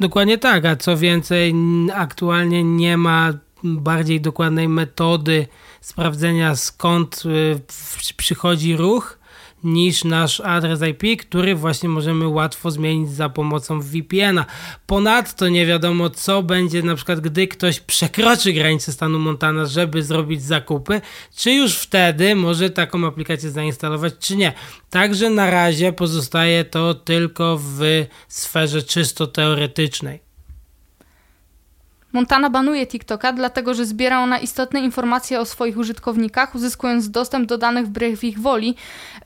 Dokładnie 0.00 0.38
tak, 0.38 0.64
a 0.64 0.76
co 0.76 0.96
więcej, 0.96 1.54
aktualnie 1.94 2.64
nie 2.64 2.96
ma 2.96 3.32
bardziej 3.64 4.20
dokładnej 4.20 4.68
metody 4.68 5.46
sprawdzenia 5.80 6.56
skąd 6.56 7.22
y, 7.26 7.60
przychodzi 8.16 8.76
ruch 8.76 9.18
niż 9.64 10.04
nasz 10.04 10.40
adres 10.40 10.80
IP, 10.82 11.20
który 11.20 11.54
właśnie 11.54 11.88
możemy 11.88 12.28
łatwo 12.28 12.70
zmienić 12.70 13.10
za 13.10 13.28
pomocą 13.28 13.80
VPN-a. 13.80 14.46
Ponadto 14.86 15.48
nie 15.48 15.66
wiadomo, 15.66 16.10
co 16.10 16.42
będzie 16.42 16.82
na 16.82 16.94
przykład, 16.94 17.20
gdy 17.20 17.48
ktoś 17.48 17.80
przekroczy 17.80 18.52
granicę 18.52 18.92
stanu 18.92 19.18
Montana, 19.18 19.66
żeby 19.66 20.02
zrobić 20.02 20.42
zakupy, 20.42 21.00
czy 21.36 21.52
już 21.52 21.74
wtedy 21.74 22.34
może 22.34 22.70
taką 22.70 23.06
aplikację 23.06 23.50
zainstalować, 23.50 24.14
czy 24.18 24.36
nie. 24.36 24.52
Także 24.90 25.30
na 25.30 25.50
razie 25.50 25.92
pozostaje 25.92 26.64
to 26.64 26.94
tylko 26.94 27.58
w 27.62 27.80
sferze 28.28 28.82
czysto 28.82 29.26
teoretycznej. 29.26 30.27
Montana 32.18 32.50
banuje 32.50 32.86
TikToka, 32.86 33.32
dlatego 33.32 33.74
że 33.74 33.84
zbiera 33.86 34.20
ona 34.20 34.38
istotne 34.38 34.80
informacje 34.80 35.40
o 35.40 35.44
swoich 35.44 35.78
użytkownikach, 35.78 36.54
uzyskując 36.54 37.10
dostęp 37.10 37.48
do 37.48 37.58
danych 37.58 37.86
wbrew 37.86 38.24
ich 38.24 38.38
woli. 38.38 38.74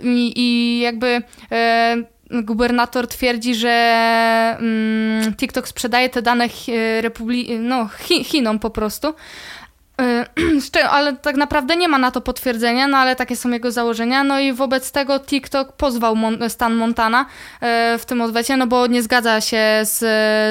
I, 0.00 0.32
i 0.36 0.78
jakby 0.80 1.22
e, 1.52 1.96
gubernator 2.30 3.08
twierdzi, 3.08 3.54
że 3.54 3.70
mm, 4.60 5.34
TikTok 5.34 5.68
sprzedaje 5.68 6.08
te 6.08 6.22
dane 6.22 6.48
Republi- 7.00 7.60
no, 7.60 7.88
Chinom 8.24 8.58
po 8.58 8.70
prostu. 8.70 9.14
Y, 10.00 10.82
ale 10.90 11.16
tak 11.16 11.36
naprawdę 11.36 11.76
nie 11.76 11.88
ma 11.88 11.98
na 11.98 12.10
to 12.10 12.20
potwierdzenia, 12.20 12.88
no 12.88 12.98
ale 12.98 13.16
takie 13.16 13.36
są 13.36 13.50
jego 13.50 13.72
założenia. 13.72 14.24
No 14.24 14.40
i 14.40 14.52
wobec 14.52 14.92
tego 14.92 15.20
TikTok 15.20 15.72
pozwał 15.72 16.16
Mon 16.16 16.50
stan 16.50 16.74
Montana 16.74 17.22
y, 17.24 17.98
w 17.98 18.04
tym 18.06 18.20
odwecie, 18.20 18.56
no 18.56 18.66
bo 18.66 18.86
nie 18.86 19.02
zgadza 19.02 19.40
się 19.40 19.80
z 19.82 20.02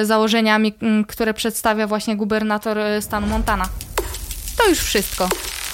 y, 0.02 0.06
założeniami, 0.06 0.74
które 1.08 1.34
przedstawia 1.34 1.86
właśnie 1.86 2.16
gubernator 2.16 2.78
stanu 3.00 3.26
Montana. 3.26 3.64
To 4.58 4.68
już 4.68 4.78
wszystko. 4.78 5.28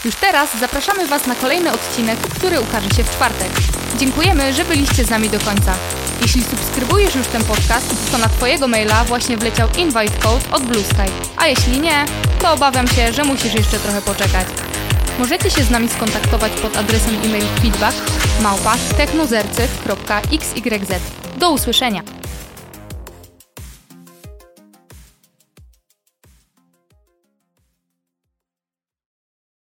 Już 0.05 0.15
teraz 0.15 0.59
zapraszamy 0.61 1.07
Was 1.07 1.27
na 1.27 1.35
kolejny 1.35 1.73
odcinek, 1.73 2.19
który 2.19 2.61
ukaże 2.61 2.91
się 2.91 3.05
w 3.05 3.11
czwartek. 3.11 3.51
Dziękujemy, 3.99 4.53
że 4.53 4.65
byliście 4.65 5.05
z 5.05 5.11
nami 5.11 5.31
do 5.31 5.41
końca. 5.41 5.75
Jeśli 6.23 6.45
subskrybujesz 6.45 7.15
już 7.15 7.27
ten 7.27 7.45
podcast, 7.45 8.13
to 8.13 8.19
na 8.19 8.29
Twojego 8.29 8.69
maila 8.69 9.05
właśnie 9.05 9.37
wleciał 9.37 9.69
invite 9.79 10.19
code 10.19 10.45
od 10.53 10.63
Blue 10.63 10.85
Sky. 10.85 11.11
A 11.37 11.47
jeśli 11.47 11.81
nie, 11.81 12.05
to 12.43 12.53
obawiam 12.53 12.89
się, 12.89 13.13
że 13.13 13.25
musisz 13.25 13.55
jeszcze 13.55 13.79
trochę 13.79 14.03
poczekać. 14.03 14.47
Możecie 15.19 15.51
się 15.51 15.65
z 15.65 15.71
nami 15.71 15.89
skontaktować 15.89 16.53
pod 16.53 16.77
adresem 16.77 17.15
e-mail 17.25 17.45
feedback 17.63 17.97
technozercy.xyz. 18.97 21.03
Do 21.37 21.51
usłyszenia! 21.51 22.03